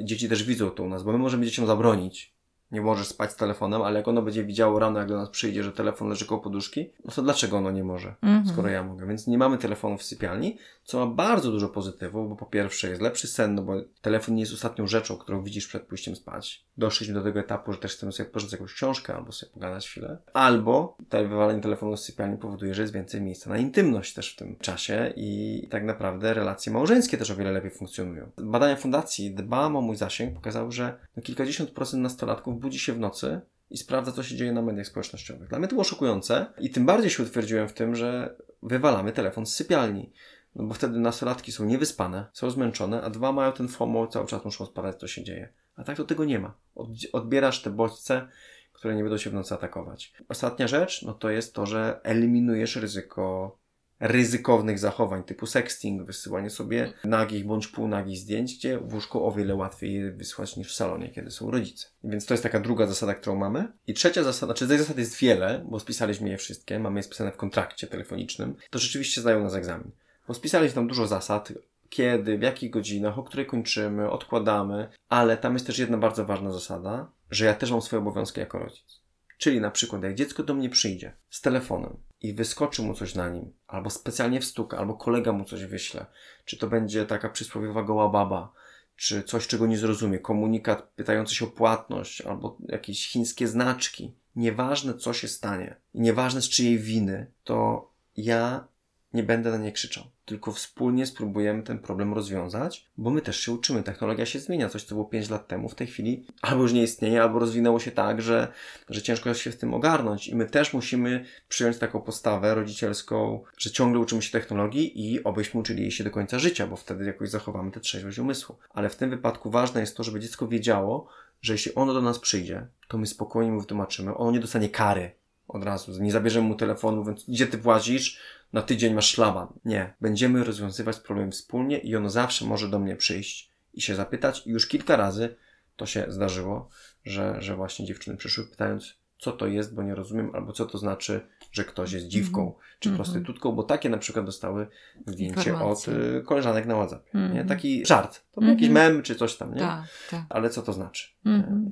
I 0.00 0.04
dzieci 0.04 0.28
też 0.28 0.44
widzą 0.44 0.70
to 0.70 0.82
u 0.82 0.88
nas, 0.88 1.02
bo 1.02 1.12
my 1.12 1.18
możemy 1.18 1.44
dzieciom 1.44 1.66
zabronić. 1.66 2.33
Nie 2.74 2.80
możesz 2.80 3.08
spać 3.08 3.30
z 3.32 3.36
telefonem, 3.36 3.82
ale 3.82 3.98
jak 3.98 4.08
ono 4.08 4.22
będzie 4.22 4.44
widziało 4.44 4.78
rano, 4.78 4.98
jak 4.98 5.08
do 5.08 5.16
nas 5.16 5.28
przyjdzie, 5.28 5.62
że 5.64 5.72
telefon 5.72 6.08
leży 6.08 6.26
koło 6.26 6.40
poduszki, 6.40 6.90
no 7.04 7.12
to 7.12 7.22
dlaczego 7.22 7.56
ono 7.56 7.70
nie 7.70 7.84
może, 7.84 8.14
Mhm. 8.22 8.46
skoro 8.46 8.68
ja 8.68 8.82
mogę? 8.84 9.06
Więc 9.06 9.26
nie 9.26 9.38
mamy 9.38 9.58
telefonu 9.58 9.98
w 9.98 10.02
sypialni, 10.02 10.58
co 10.84 11.06
ma 11.06 11.14
bardzo 11.14 11.50
dużo 11.50 11.68
pozytywów, 11.68 12.28
bo 12.28 12.36
po 12.36 12.46
pierwsze 12.46 12.88
jest 12.88 13.02
lepszy 13.02 13.26
sen, 13.28 13.54
no 13.54 13.62
bo 13.62 13.72
telefon 14.02 14.34
nie 14.34 14.40
jest 14.40 14.52
ostatnią 14.54 14.86
rzeczą, 14.86 15.16
którą 15.16 15.42
widzisz 15.42 15.68
przed 15.68 15.82
pójściem 15.82 16.16
spać. 16.16 16.64
Doszliśmy 16.76 17.14
do 17.14 17.22
tego 17.22 17.40
etapu, 17.40 17.72
że 17.72 17.78
też 17.78 17.92
chcemy 17.96 18.12
sobie 18.12 18.30
pożyczyć 18.30 18.52
jakąś 18.52 18.74
książkę 18.74 19.14
albo 19.14 19.32
sobie 19.32 19.52
pogadać 19.52 19.88
chwilę. 19.88 20.18
Albo 20.32 20.96
te 21.08 21.28
wywalenie 21.28 21.60
telefonu 21.60 21.96
z 21.96 22.04
sypialni 22.04 22.38
powoduje, 22.38 22.74
że 22.74 22.82
jest 22.82 22.94
więcej 22.94 23.20
miejsca 23.20 23.50
na 23.50 23.58
intymność 23.58 24.14
też 24.14 24.32
w 24.32 24.36
tym 24.36 24.56
czasie 24.56 25.12
i 25.16 25.68
tak 25.70 25.84
naprawdę 25.84 26.34
relacje 26.34 26.72
małżeńskie 26.72 27.18
też 27.18 27.30
o 27.30 27.36
wiele 27.36 27.52
lepiej 27.52 27.70
funkcjonują. 27.70 28.30
Badania 28.38 28.76
fundacji 28.76 29.34
Dbam 29.34 29.76
o 29.76 29.80
mój 29.80 29.96
zasięg 29.96 30.34
pokazały, 30.34 30.72
że 30.72 30.98
no 31.16 31.22
kilkadziesiąt 31.22 31.70
procent 31.70 32.02
nastolatków 32.02 32.60
budzi 32.64 32.78
się 32.78 32.92
w 32.92 32.98
nocy 32.98 33.40
i 33.70 33.76
sprawdza, 33.76 34.12
co 34.12 34.22
się 34.22 34.36
dzieje 34.36 34.52
na 34.52 34.62
mediach 34.62 34.86
społecznościowych. 34.86 35.48
Dla 35.48 35.58
mnie 35.58 35.68
to 35.68 35.74
było 35.74 35.84
szokujące 35.84 36.46
i 36.58 36.70
tym 36.70 36.86
bardziej 36.86 37.10
się 37.10 37.22
utwierdziłem 37.22 37.68
w 37.68 37.72
tym, 37.72 37.96
że 37.96 38.36
wywalamy 38.62 39.12
telefon 39.12 39.46
z 39.46 39.54
sypialni. 39.54 40.12
No 40.54 40.64
bo 40.64 40.74
wtedy 40.74 40.98
nastolatki 40.98 41.52
są 41.52 41.64
niewyspane, 41.64 42.26
są 42.32 42.50
zmęczone, 42.50 43.02
a 43.02 43.10
dwa 43.10 43.32
mają 43.32 43.52
ten 43.52 43.68
FOMO, 43.68 44.06
cały 44.06 44.26
czas 44.26 44.44
muszą 44.44 44.66
sprawdzać, 44.66 45.00
co 45.00 45.06
się 45.06 45.24
dzieje. 45.24 45.48
A 45.76 45.84
tak 45.84 45.96
to 45.96 46.04
tego 46.04 46.24
nie 46.24 46.38
ma. 46.38 46.54
Od, 46.74 46.88
odbierasz 47.12 47.62
te 47.62 47.70
bodźce, 47.70 48.28
które 48.72 48.94
nie 48.94 49.02
będą 49.02 49.18
się 49.18 49.30
w 49.30 49.34
nocy 49.34 49.54
atakować. 49.54 50.12
Ostatnia 50.28 50.68
rzecz, 50.68 51.02
no 51.02 51.14
to 51.14 51.30
jest 51.30 51.54
to, 51.54 51.66
że 51.66 52.00
eliminujesz 52.02 52.76
ryzyko 52.76 53.56
ryzykownych 54.04 54.78
zachowań 54.78 55.22
typu 55.22 55.46
sexting, 55.46 56.02
wysyłanie 56.02 56.50
sobie 56.50 56.92
nagich 57.04 57.46
bądź 57.46 57.68
półnagich 57.68 58.18
zdjęć, 58.18 58.56
gdzie 58.56 58.78
w 58.78 58.94
łóżku 58.94 59.26
o 59.26 59.32
wiele 59.32 59.54
łatwiej 59.54 59.94
je 59.94 60.12
wysłać 60.12 60.56
niż 60.56 60.72
w 60.72 60.74
salonie, 60.74 61.10
kiedy 61.10 61.30
są 61.30 61.50
rodzice. 61.50 61.86
Więc 62.04 62.26
to 62.26 62.34
jest 62.34 62.42
taka 62.42 62.60
druga 62.60 62.86
zasada, 62.86 63.14
którą 63.14 63.36
mamy. 63.36 63.72
I 63.86 63.94
trzecia 63.94 64.22
zasada, 64.22 64.54
czy 64.54 64.68
tych 64.68 64.78
zasad 64.78 64.98
jest 64.98 65.16
wiele, 65.16 65.64
bo 65.68 65.80
spisaliśmy 65.80 66.28
je 66.28 66.36
wszystkie, 66.36 66.78
mamy 66.78 66.98
je 66.98 67.02
spisane 67.02 67.32
w 67.32 67.36
kontrakcie 67.36 67.86
telefonicznym, 67.86 68.54
to 68.70 68.78
rzeczywiście 68.78 69.20
zdają 69.20 69.42
nas 69.42 69.54
egzamin. 69.54 69.90
Bo 70.28 70.34
spisaliśmy 70.34 70.74
tam 70.74 70.88
dużo 70.88 71.06
zasad, 71.06 71.52
kiedy, 71.88 72.38
w 72.38 72.42
jakich 72.42 72.70
godzinach, 72.70 73.18
o 73.18 73.22
której 73.22 73.46
kończymy, 73.46 74.10
odkładamy, 74.10 74.88
ale 75.08 75.36
tam 75.36 75.52
jest 75.52 75.66
też 75.66 75.78
jedna 75.78 75.98
bardzo 75.98 76.24
ważna 76.24 76.52
zasada, 76.52 77.10
że 77.30 77.44
ja 77.44 77.54
też 77.54 77.70
mam 77.70 77.82
swoje 77.82 78.00
obowiązki 78.02 78.40
jako 78.40 78.58
rodzic. 78.58 79.03
Czyli 79.44 79.60
na 79.60 79.70
przykład, 79.70 80.02
jak 80.02 80.14
dziecko 80.14 80.42
do 80.42 80.54
mnie 80.54 80.70
przyjdzie 80.70 81.12
z 81.30 81.40
telefonem 81.40 81.96
i 82.20 82.34
wyskoczy 82.34 82.82
mu 82.82 82.94
coś 82.94 83.14
na 83.14 83.28
nim, 83.28 83.52
albo 83.66 83.90
specjalnie 83.90 84.40
wstuka, 84.40 84.78
albo 84.78 84.94
kolega 84.94 85.32
mu 85.32 85.44
coś 85.44 85.64
wyśle, 85.64 86.06
czy 86.44 86.58
to 86.58 86.66
będzie 86.66 87.06
taka 87.06 87.28
przysłowiowa 87.28 87.82
goła 87.82 88.08
baba, 88.08 88.52
czy 88.96 89.22
coś, 89.22 89.46
czego 89.46 89.66
nie 89.66 89.78
zrozumie, 89.78 90.18
komunikat 90.18 90.82
pytający 90.82 91.34
się 91.34 91.44
o 91.44 91.48
płatność, 91.48 92.20
albo 92.20 92.56
jakieś 92.68 93.08
chińskie 93.08 93.48
znaczki. 93.48 94.12
Nieważne, 94.36 94.94
co 94.94 95.12
się 95.12 95.28
stanie 95.28 95.76
i 95.94 96.00
nieważne 96.00 96.42
z 96.42 96.48
czyjej 96.48 96.78
winy, 96.78 97.26
to 97.44 97.88
ja 98.16 98.68
nie 99.12 99.22
będę 99.22 99.50
na 99.50 99.56
nie 99.56 99.72
krzyczał. 99.72 100.04
Tylko 100.24 100.52
wspólnie 100.52 101.06
spróbujemy 101.06 101.62
ten 101.62 101.78
problem 101.78 102.14
rozwiązać, 102.14 102.86
bo 102.96 103.10
my 103.10 103.20
też 103.20 103.40
się 103.40 103.52
uczymy. 103.52 103.82
Technologia 103.82 104.26
się 104.26 104.38
zmienia. 104.38 104.68
Coś, 104.68 104.84
co 104.84 104.94
było 104.94 105.04
5 105.06 105.30
lat 105.30 105.48
temu, 105.48 105.68
w 105.68 105.74
tej 105.74 105.86
chwili 105.86 106.26
albo 106.42 106.62
już 106.62 106.72
nie 106.72 106.82
istnieje, 106.82 107.22
albo 107.22 107.38
rozwinęło 107.38 107.80
się 107.80 107.90
tak, 107.90 108.22
że, 108.22 108.52
że 108.88 109.02
ciężko 109.02 109.28
jest 109.28 109.40
się 109.40 109.50
w 109.50 109.56
tym 109.56 109.74
ogarnąć. 109.74 110.28
I 110.28 110.36
my 110.36 110.46
też 110.46 110.72
musimy 110.72 111.24
przyjąć 111.48 111.78
taką 111.78 112.00
postawę 112.00 112.54
rodzicielską, 112.54 113.42
że 113.58 113.70
ciągle 113.70 114.00
uczymy 114.00 114.22
się 114.22 114.32
technologii 114.32 115.14
i 115.14 115.24
obyśmy 115.24 115.60
uczyli 115.60 115.82
jej 115.82 115.90
się 115.90 116.04
do 116.04 116.10
końca 116.10 116.38
życia, 116.38 116.66
bo 116.66 116.76
wtedy 116.76 117.04
jakoś 117.04 117.30
zachowamy 117.30 117.70
tę 117.70 117.80
trzeźwość 117.80 118.18
umysłu. 118.18 118.56
Ale 118.70 118.88
w 118.88 118.96
tym 118.96 119.10
wypadku 119.10 119.50
ważne 119.50 119.80
jest 119.80 119.96
to, 119.96 120.04
żeby 120.04 120.20
dziecko 120.20 120.48
wiedziało, 120.48 121.08
że 121.42 121.52
jeśli 121.52 121.74
ono 121.74 121.94
do 121.94 122.02
nas 122.02 122.18
przyjdzie, 122.18 122.66
to 122.88 122.98
my 122.98 123.06
spokojnie 123.06 123.52
mu 123.52 123.60
wytłumaczymy. 123.60 124.14
Ono 124.14 124.30
nie 124.30 124.40
dostanie 124.40 124.68
kary 124.68 125.12
od 125.48 125.64
razu. 125.64 126.02
Nie 126.02 126.12
zabierzemy 126.12 126.48
mu 126.48 126.54
telefonu, 126.54 127.04
więc 127.04 127.24
gdzie 127.28 127.46
ty 127.46 127.58
płacisz? 127.58 128.20
Na 128.54 128.62
tydzień 128.62 128.94
masz 128.94 129.10
szlaban. 129.10 129.48
Nie. 129.64 129.94
Będziemy 130.00 130.44
rozwiązywać 130.44 131.00
problem 131.00 131.32
wspólnie 131.32 131.78
i 131.78 131.96
ono 131.96 132.10
zawsze 132.10 132.44
może 132.44 132.68
do 132.68 132.78
mnie 132.78 132.96
przyjść 132.96 133.50
i 133.72 133.80
się 133.80 133.94
zapytać. 133.94 134.46
I 134.46 134.50
już 134.50 134.68
kilka 134.68 134.96
razy 134.96 135.36
to 135.76 135.86
się 135.86 136.04
zdarzyło, 136.08 136.68
że, 137.04 137.36
że 137.42 137.56
właśnie 137.56 137.86
dziewczyny 137.86 138.16
przyszły 138.16 138.46
pytając, 138.46 138.94
co 139.18 139.32
to 139.32 139.46
jest, 139.46 139.74
bo 139.74 139.82
nie 139.82 139.94
rozumiem, 139.94 140.30
albo 140.34 140.52
co 140.52 140.66
to 140.66 140.78
znaczy, 140.78 141.26
że 141.54 141.64
ktoś 141.64 141.92
jest 141.92 142.06
dziwką 142.06 142.40
Mhm. 142.40 142.58
czy 142.80 142.88
Mhm. 142.88 142.96
prostytutką, 143.04 143.52
bo 143.52 143.62
takie 143.62 143.88
na 143.88 143.98
przykład 143.98 144.26
dostały 144.26 144.66
zdjęcie 145.06 145.40
od 145.40 145.46
Informacje. 145.46 145.94
y, 145.94 146.22
koleżanek 146.26 146.66
na 146.66 146.74
WhatsAppie. 146.74 147.18
Nie? 147.18 147.24
Mhm. 147.24 147.48
Taki 147.48 147.86
żart. 147.86 148.14
To 148.32 148.40
był 148.40 148.50
Mhm. 148.50 148.58
jakiś 148.58 148.74
mem 148.74 149.02
czy 149.02 149.14
coś 149.14 149.36
tam, 149.36 149.54
nie? 149.54 149.60
Tak, 149.60 149.82
tak. 150.10 150.22
Ale 150.28 150.50
co 150.50 150.62
to 150.62 150.72
znaczy? 150.72 151.14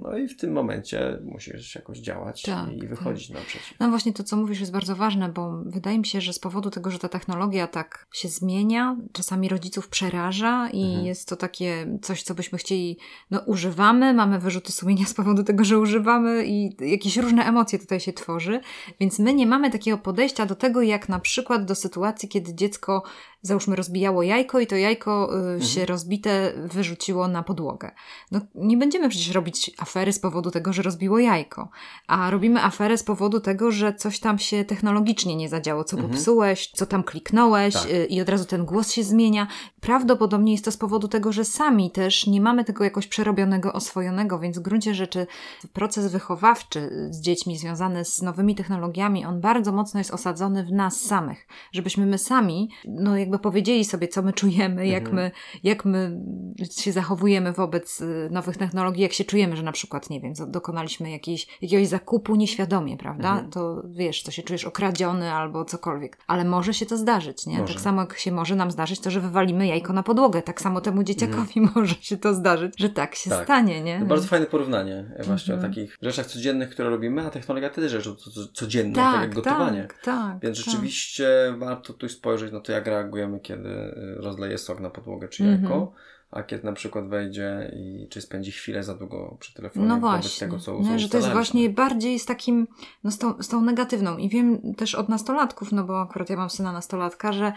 No 0.03 0.17
i 0.17 0.29
w 0.29 0.37
tym 0.37 0.53
momencie 0.53 1.19
musisz 1.25 1.75
jakoś 1.75 1.99
działać 1.99 2.43
Tak, 2.43 2.73
i 2.73 2.87
wychodzić 2.87 3.31
naprzeciw. 3.31 3.81
No 3.81 3.89
właśnie 3.89 4.13
to, 4.13 4.25
co 4.25 4.37
mówisz, 4.37 4.61
jest 4.61 4.73
bardzo 4.73 4.97
ważne, 4.97 5.29
bo 5.29 5.63
wydaje 5.67 5.99
mi 5.99 6.07
się, 6.07 6.21
że 6.21 6.33
z 6.33 6.39
powodu 6.39 6.71
tego, 6.71 6.91
że 6.91 6.99
ta 6.99 7.09
technologia 7.09 7.67
tak 7.67 8.07
się 8.13 8.29
zmienia, 8.29 8.97
czasami 9.13 9.49
rodziców 9.49 9.89
przeraża 9.89 10.69
i 10.73 11.05
jest 11.05 11.29
to 11.29 11.37
takie 11.37 11.99
coś, 12.03 12.23
co 12.23 12.35
byśmy 12.35 12.59
chcieli, 12.59 12.99
no 13.31 13.41
używamy, 13.41 14.15
mamy 14.15 14.39
wyrzuty 14.39 14.73
sumienia 14.73 15.07
z 15.07 15.15
powodu 15.15 15.45
tego, 15.45 15.65
że 15.65 15.79
używamy 15.79 16.45
i 16.47 16.77
jakieś 16.91 17.17
różne 17.17 17.45
emocje 17.45 17.79
tutaj 17.79 18.01
się 18.01 18.13
tworzy, 18.13 18.61
więc 19.01 19.19
my 19.19 19.35
nie 19.35 19.47
mamy 19.47 19.71
takiego 19.73 19.99
podejścia 19.99 20.47
do 20.47 20.55
tego, 20.55 20.83
jak 20.83 21.09
na 21.09 21.19
przykład 21.19 21.65
do 21.65 21.75
sytuacji, 21.75 22.29
kiedy 22.29 22.55
dziecko 22.55 23.03
załóżmy 23.43 23.77
rozbijało 23.77 24.23
jajko 24.23 24.61
i 24.61 24.67
to 24.67 24.77
jajko 24.77 25.31
y, 25.57 25.65
się 25.65 25.87
rozbite 25.87 26.53
wyrzuciło 26.57 27.29
na 27.29 27.43
podłogę. 27.43 27.91
No 28.31 28.41
nie 28.55 28.77
będziemy 28.77 29.09
przecież 29.09 29.31
robić 29.35 29.71
afery 29.79 30.13
z 30.13 30.19
powodu 30.19 30.51
tego, 30.51 30.73
że 30.73 30.83
rozbiło 30.83 31.19
jajko, 31.19 31.69
a 32.07 32.31
robimy 32.31 32.63
aferę 32.65 32.99
z 32.99 33.05
powodu 33.05 33.41
tego, 33.41 33.71
że 33.71 33.95
coś 33.95 34.21
tam 34.21 34.39
się 34.39 34.65
technologicznie 34.65 35.37
nie 35.37 35.49
zadziało, 35.49 35.85
co 35.85 35.97
Mhm. 35.97 36.13
popsułeś, 36.15 36.71
co 36.75 36.87
tam 36.87 37.03
kliknąłeś 37.03 37.75
Tak. 37.75 37.87
y, 37.91 38.05
i 38.07 38.21
od 38.21 38.29
razu 38.29 38.45
ten 38.45 38.65
głos 38.65 38.91
się 38.91 39.03
zmienia. 39.05 39.47
Prawdopodobnie 39.81 40.53
jest 40.53 40.65
to 40.65 40.73
z 40.73 40.77
powodu 40.77 41.09
tego, 41.09 41.33
że 41.33 41.45
sami 41.45 41.91
też 41.91 42.27
nie 42.27 42.41
mamy 42.41 42.65
tego 42.65 42.85
jakoś 42.85 43.07
przerobionego, 43.07 43.73
oswojonego, 43.73 44.39
więc 44.39 44.59
w 44.59 44.63
gruncie 44.63 44.95
rzeczy 44.95 45.27
proces 45.73 46.13
wychowawczy 46.13 47.07
z 47.11 47.21
dziećmi 47.21 47.59
związany 47.59 48.05
z 48.05 48.23
nowymi 48.23 48.55
technologiami, 48.55 49.25
on 49.25 49.41
bardzo 49.41 49.73
mocno 49.73 50.01
jest 50.01 50.11
osadzony 50.11 50.65
w 50.65 50.73
nas 50.73 51.01
samych, 51.01 51.47
żebyśmy 51.73 52.07
my 52.07 52.19
sami, 52.19 52.71
no 52.85 53.17
jakby 53.19 53.32
powiedzieli 53.39 53.85
sobie, 53.85 54.09
co 54.09 54.23
my 54.23 54.33
czujemy, 54.33 54.87
jak, 54.87 55.03
Mhm. 55.09 55.17
my, 55.17 55.31
jak 55.63 55.85
my 55.85 56.21
się 56.81 56.93
zachowujemy 56.93 57.53
wobec 57.53 58.01
y, 58.01 58.29
nowych 58.31 58.57
technologii, 58.57 59.03
jak 59.03 59.13
się 59.13 59.25
czujemy, 59.25 59.57
że 59.57 59.63
na 59.63 59.73
przykład, 59.73 60.11
nie 60.11 60.21
wiem, 60.21 60.33
dokonaliśmy 60.49 61.11
jakiejś, 61.11 61.47
jakiegoś 61.63 61.87
zakupu 61.89 62.37
nieświadomie, 62.37 62.97
prawda? 62.97 63.31
Mhm. 63.33 63.51
To 63.51 63.83
wiesz, 63.91 64.23
to 64.23 64.31
się 64.31 64.43
czujesz 64.43 64.65
okradziony 64.65 65.33
albo 65.33 65.65
cokolwiek. 65.65 66.19
Ale 66.27 66.45
może 66.45 66.75
się 66.75 66.87
to 66.87 66.97
zdarzyć, 66.97 67.47
nie? 67.47 67.59
Może. 67.59 67.75
Tak 67.75 67.83
samo 67.83 68.01
jak 68.01 68.19
się 68.19 68.33
może 68.33 68.57
nam 68.57 68.71
zdarzyć 68.71 69.01
to, 69.01 69.11
że 69.11 69.21
wywalimy 69.21 69.67
jajko 69.67 69.93
na 69.93 70.03
podłogę. 70.03 70.43
Tak 70.43 70.61
samo 70.61 70.81
temu 70.81 71.03
dzieciakowi 71.03 71.61
może 71.75 71.95
się 71.95 72.17
to 72.17 72.35
zdarzyć, 72.35 72.75
że 72.79 72.89
tak 72.89 73.15
się 73.15 73.31
Tak. 73.31 73.45
stanie, 73.45 73.81
nie? 73.81 73.99
To 74.01 74.07
bardzo 74.07 74.29
fajne 74.29 74.47
porównanie 74.47 75.05
e, 75.17 75.23
właśnie 75.25 75.55
Mhm. 75.55 75.59
o 75.59 75.75
takich 75.75 75.99
rzeczach 76.03 76.27
codziennych, 76.27 76.71
które 76.71 76.91
robimy, 76.91 77.27
a 77.27 77.31
technologia 77.31 77.71
też 77.71 77.91
rzeczą 77.93 78.15
co- 78.15 78.31
co- 78.31 78.47
codzienną, 78.53 78.95
tak, 78.95 79.21
jak 79.21 79.35
gotowanie. 79.35 79.83
Tak, 79.83 79.99
tak, 80.05 80.39
Więc 80.43 80.59
tak. 80.59 80.67
rzeczywiście 80.67 81.29
warto 81.59 81.93
tu 81.93 82.09
spojrzeć 82.09 82.53
na 82.53 82.61
to, 82.61 82.73
jak 82.73 82.87
reagujemy, 82.87 83.22
kiedy 83.41 83.69
y, 83.69 84.15
rozleje 84.17 84.59
sok 84.59 84.81
na 84.81 84.91
podłogę 84.91 85.29
czy 85.29 85.45
Mhm. 85.45 85.63
jajko, 85.63 85.93
a 86.33 86.43
kiedy 86.43 86.65
na 86.65 86.73
przykład 86.73 87.09
wejdzie 87.09 87.73
i 87.77 88.07
czy 88.11 88.21
spędzi 88.21 88.53
chwilę 88.53 88.83
za 88.85 88.95
długo 88.95 89.37
przy 89.41 89.55
telefonie 89.55 89.87
No 89.87 90.01
właśnie, 90.01 90.47
tego, 90.47 90.59
co 90.59 90.81
nie, 90.81 90.99
że 90.99 91.09
to 91.09 91.17
jest 91.17 91.31
właśnie 91.31 91.71
bardziej 91.71 92.19
z 92.19 92.27
takim, 92.27 92.67
no 93.05 93.11
z 93.11 93.19
tą, 93.19 93.43
z 93.43 93.49
tą 93.49 93.61
negatywną. 93.61 94.17
I 94.17 94.29
wiem 94.29 94.75
też 94.75 94.95
od 94.95 95.09
nastolatków, 95.09 95.73
no 95.73 95.85
bo 95.85 96.01
akurat 96.01 96.31
ja 96.31 96.37
mam 96.37 96.51
syna 96.51 96.73
nastolatka, 96.73 97.33
że, 97.33 97.53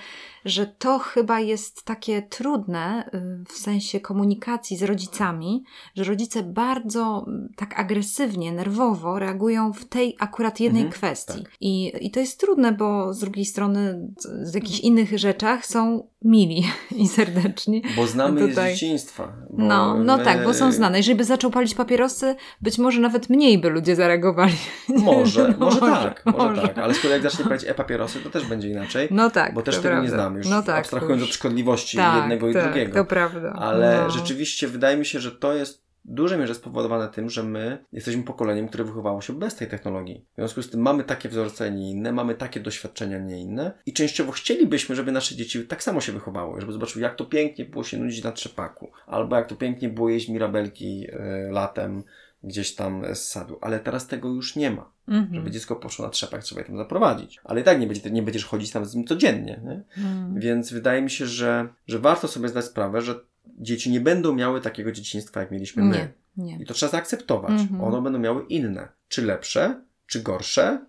że 0.46 0.66
to 0.68 1.00
chyba 1.00 1.40
jest 1.40 1.84
takie 1.84 2.22
trudne 2.22 3.10
y, 3.14 3.54
w 3.54 3.58
sensie 3.58 4.00
komunikacji 4.00 4.78
z 4.78 4.84
rodzicami, 4.84 5.64
że 5.96 6.04
rodzice 6.04 6.44
bardzo 6.44 7.26
mm, 7.28 7.50
tak 7.56 7.80
agresywnie, 7.80 8.52
nerwowo 8.52 9.20
reagują 9.20 9.74
w 9.74 9.86
tej 9.86 10.16
akurat 10.20 10.60
jednej 10.60 10.82
Mhm, 10.84 10.94
kwestii. 11.00 11.44
tak. 11.44 11.52
I, 11.62 11.92
I 12.02 12.12
to 12.12 12.20
jest 12.20 12.40
trudne, 12.40 12.72
bo 12.72 13.14
z 13.14 13.20
drugiej 13.20 13.46
strony 13.46 14.08
z- 14.20 14.50
z 14.52 14.54
jakichś 14.56 14.80
innych 14.80 15.20
rzeczach 15.20 15.66
są 15.66 16.08
mili 16.22 16.64
i 16.96 17.08
serdeczni. 17.08 17.84
Bo 17.96 18.08
znamy 18.08 18.42
tutaj- 18.50 18.65
tak. 18.66 18.74
dzieciństwa. 18.74 19.34
No, 19.58 19.98
no 19.98 20.18
my... 20.18 20.24
tak, 20.24 20.44
bo 20.44 20.54
są 20.54 20.72
znane. 20.72 20.98
Jeżeli 20.98 21.18
by 21.18 21.24
zaczął 21.24 21.52
palić 21.52 21.76
papierosy, 21.76 22.36
być 22.62 22.78
może 22.78 23.02
nawet 23.02 23.30
mniej 23.30 23.60
by 23.60 23.70
ludzie 23.70 23.96
zareagowali. 23.96 24.56
Może, 24.88 25.48
no, 25.60 25.66
może, 25.66 25.80
tak, 25.80 26.24
może, 26.26 26.38
może, 26.38 26.62
tak. 26.62 26.78
Ale 26.78 26.94
skoro 26.94 27.14
jak 27.14 27.24
zacznie 27.24 27.46
palić 27.46 27.64
e-papierosy, 27.68 28.20
to 28.20 28.30
też 28.30 28.46
będzie 28.46 28.70
inaczej. 28.70 29.08
No 29.12 29.30
tak. 29.30 29.54
Bo 29.54 29.62
też 29.62 29.76
tego 29.76 29.88
prawda. 29.88 30.04
nie 30.04 30.10
znamy 30.10 30.38
już. 30.38 30.48
No 30.48 30.64
tak, 30.64 30.80
abstrahując 30.80 31.22
już... 31.22 31.30
od 31.30 31.36
szkodliwości 31.36 31.98
tak, 31.98 32.16
jednego 32.16 32.54
tak, 32.54 32.62
i 32.62 32.66
drugiego. 32.66 32.94
To 32.94 33.06
prawda. 33.06 33.54
Ale 33.54 34.02
no. 34.04 34.10
rzeczywiście 34.10 34.68
wydaje 34.68 34.98
mi 34.98 35.06
się, 35.06 35.20
że 35.20 35.32
to 35.32 35.54
jest 35.54 35.85
dużej 36.08 36.40
mierze 36.40 36.56
spowodowane 36.56 37.10
tym, 37.10 37.30
że 37.30 37.44
my 37.44 37.86
jesteśmy 37.94 38.24
pokoleniem, 38.24 38.68
które 38.68 38.84
wychowało 38.84 39.22
się 39.22 39.34
bez 39.34 39.56
tej 39.56 39.68
technologii. 39.68 40.26
W 40.34 40.36
związku 40.36 40.62
z 40.62 40.70
tym 40.70 40.82
mamy 40.82 41.04
takie 41.04 41.30
wzorce, 41.30 41.72
nie 41.72 41.92
inne, 41.92 42.12
mamy 42.12 42.36
takie 42.36 42.60
doświadczenia, 42.60 43.20
nie 43.20 43.42
inne 43.42 43.72
i 43.86 43.94
częściowo 43.94 44.32
chcielibyśmy, 44.32 44.96
żeby 44.96 45.12
nasze 45.12 45.36
dzieci 45.36 45.68
tak 45.68 45.84
samo 45.84 46.02
się 46.02 46.12
wychowały, 46.12 46.62
żeby 46.62 46.74
zobaczyły, 46.74 47.04
jak 47.04 47.16
to 47.16 47.26
pięknie 47.26 47.66
było 47.66 47.84
się 47.84 47.98
nudzić 47.98 48.24
na 48.24 48.32
trzepaku, 48.32 48.92
albo 49.08 49.36
jak 49.36 49.48
to 49.48 49.56
pięknie 49.56 49.90
było 49.90 50.10
jeść 50.10 50.30
mirabelki 50.30 51.08
y, 51.10 51.52
latem 51.52 52.04
gdzieś 52.44 52.76
tam 52.76 53.04
z 53.16 53.20
sadu, 53.20 53.58
ale 53.62 53.80
teraz 53.80 54.08
tego 54.08 54.30
już 54.30 54.56
nie 54.56 54.72
ma. 54.72 54.90
Mm 55.08 55.26
-hmm. 55.26 55.36
Żeby 55.36 55.52
dziecko 55.52 55.76
poszło 55.76 56.06
na 56.06 56.12
trzepak, 56.12 56.44
trzeba 56.44 56.62
je 56.62 56.68
tam 56.68 56.78
zaprowadzić. 56.78 57.40
Ale 57.44 57.62
i 57.62 57.64
tak 57.64 57.80
nie, 57.80 57.88
będzie, 57.88 58.12
nie 58.12 58.22
będziesz 58.22 58.46
chodzić 58.46 58.72
tam 58.72 58.86
z 58.86 58.96
nim 58.96 59.08
codziennie. 59.08 59.84
Mm. 59.98 60.40
Więc 60.40 60.74
wydaje 60.74 61.02
mi 61.02 61.10
się, 61.10 61.26
że, 61.26 61.68
że 61.88 62.00
warto 62.00 62.28
sobie 62.28 62.50
zdać 62.50 62.66
sprawę, 62.66 63.02
że 63.02 63.16
dzieci 63.58 63.92
nie 63.92 64.02
będą 64.02 64.36
miały 64.36 64.62
takiego 64.62 64.92
dzieciństwa, 64.92 65.40
jak 65.40 65.52
mieliśmy 65.52 65.84
my. 65.84 66.14
Nie. 66.38 66.58
I 66.58 66.66
to 66.66 66.74
trzeba 66.74 66.92
zaakceptować. 66.92 67.52
-hmm. 67.52 67.84
One 67.84 68.02
będą 68.02 68.20
miały 68.20 68.46
inne. 68.46 68.88
Czy 69.08 69.22
lepsze, 69.22 69.82
czy 70.08 70.22
gorsze, 70.22 70.86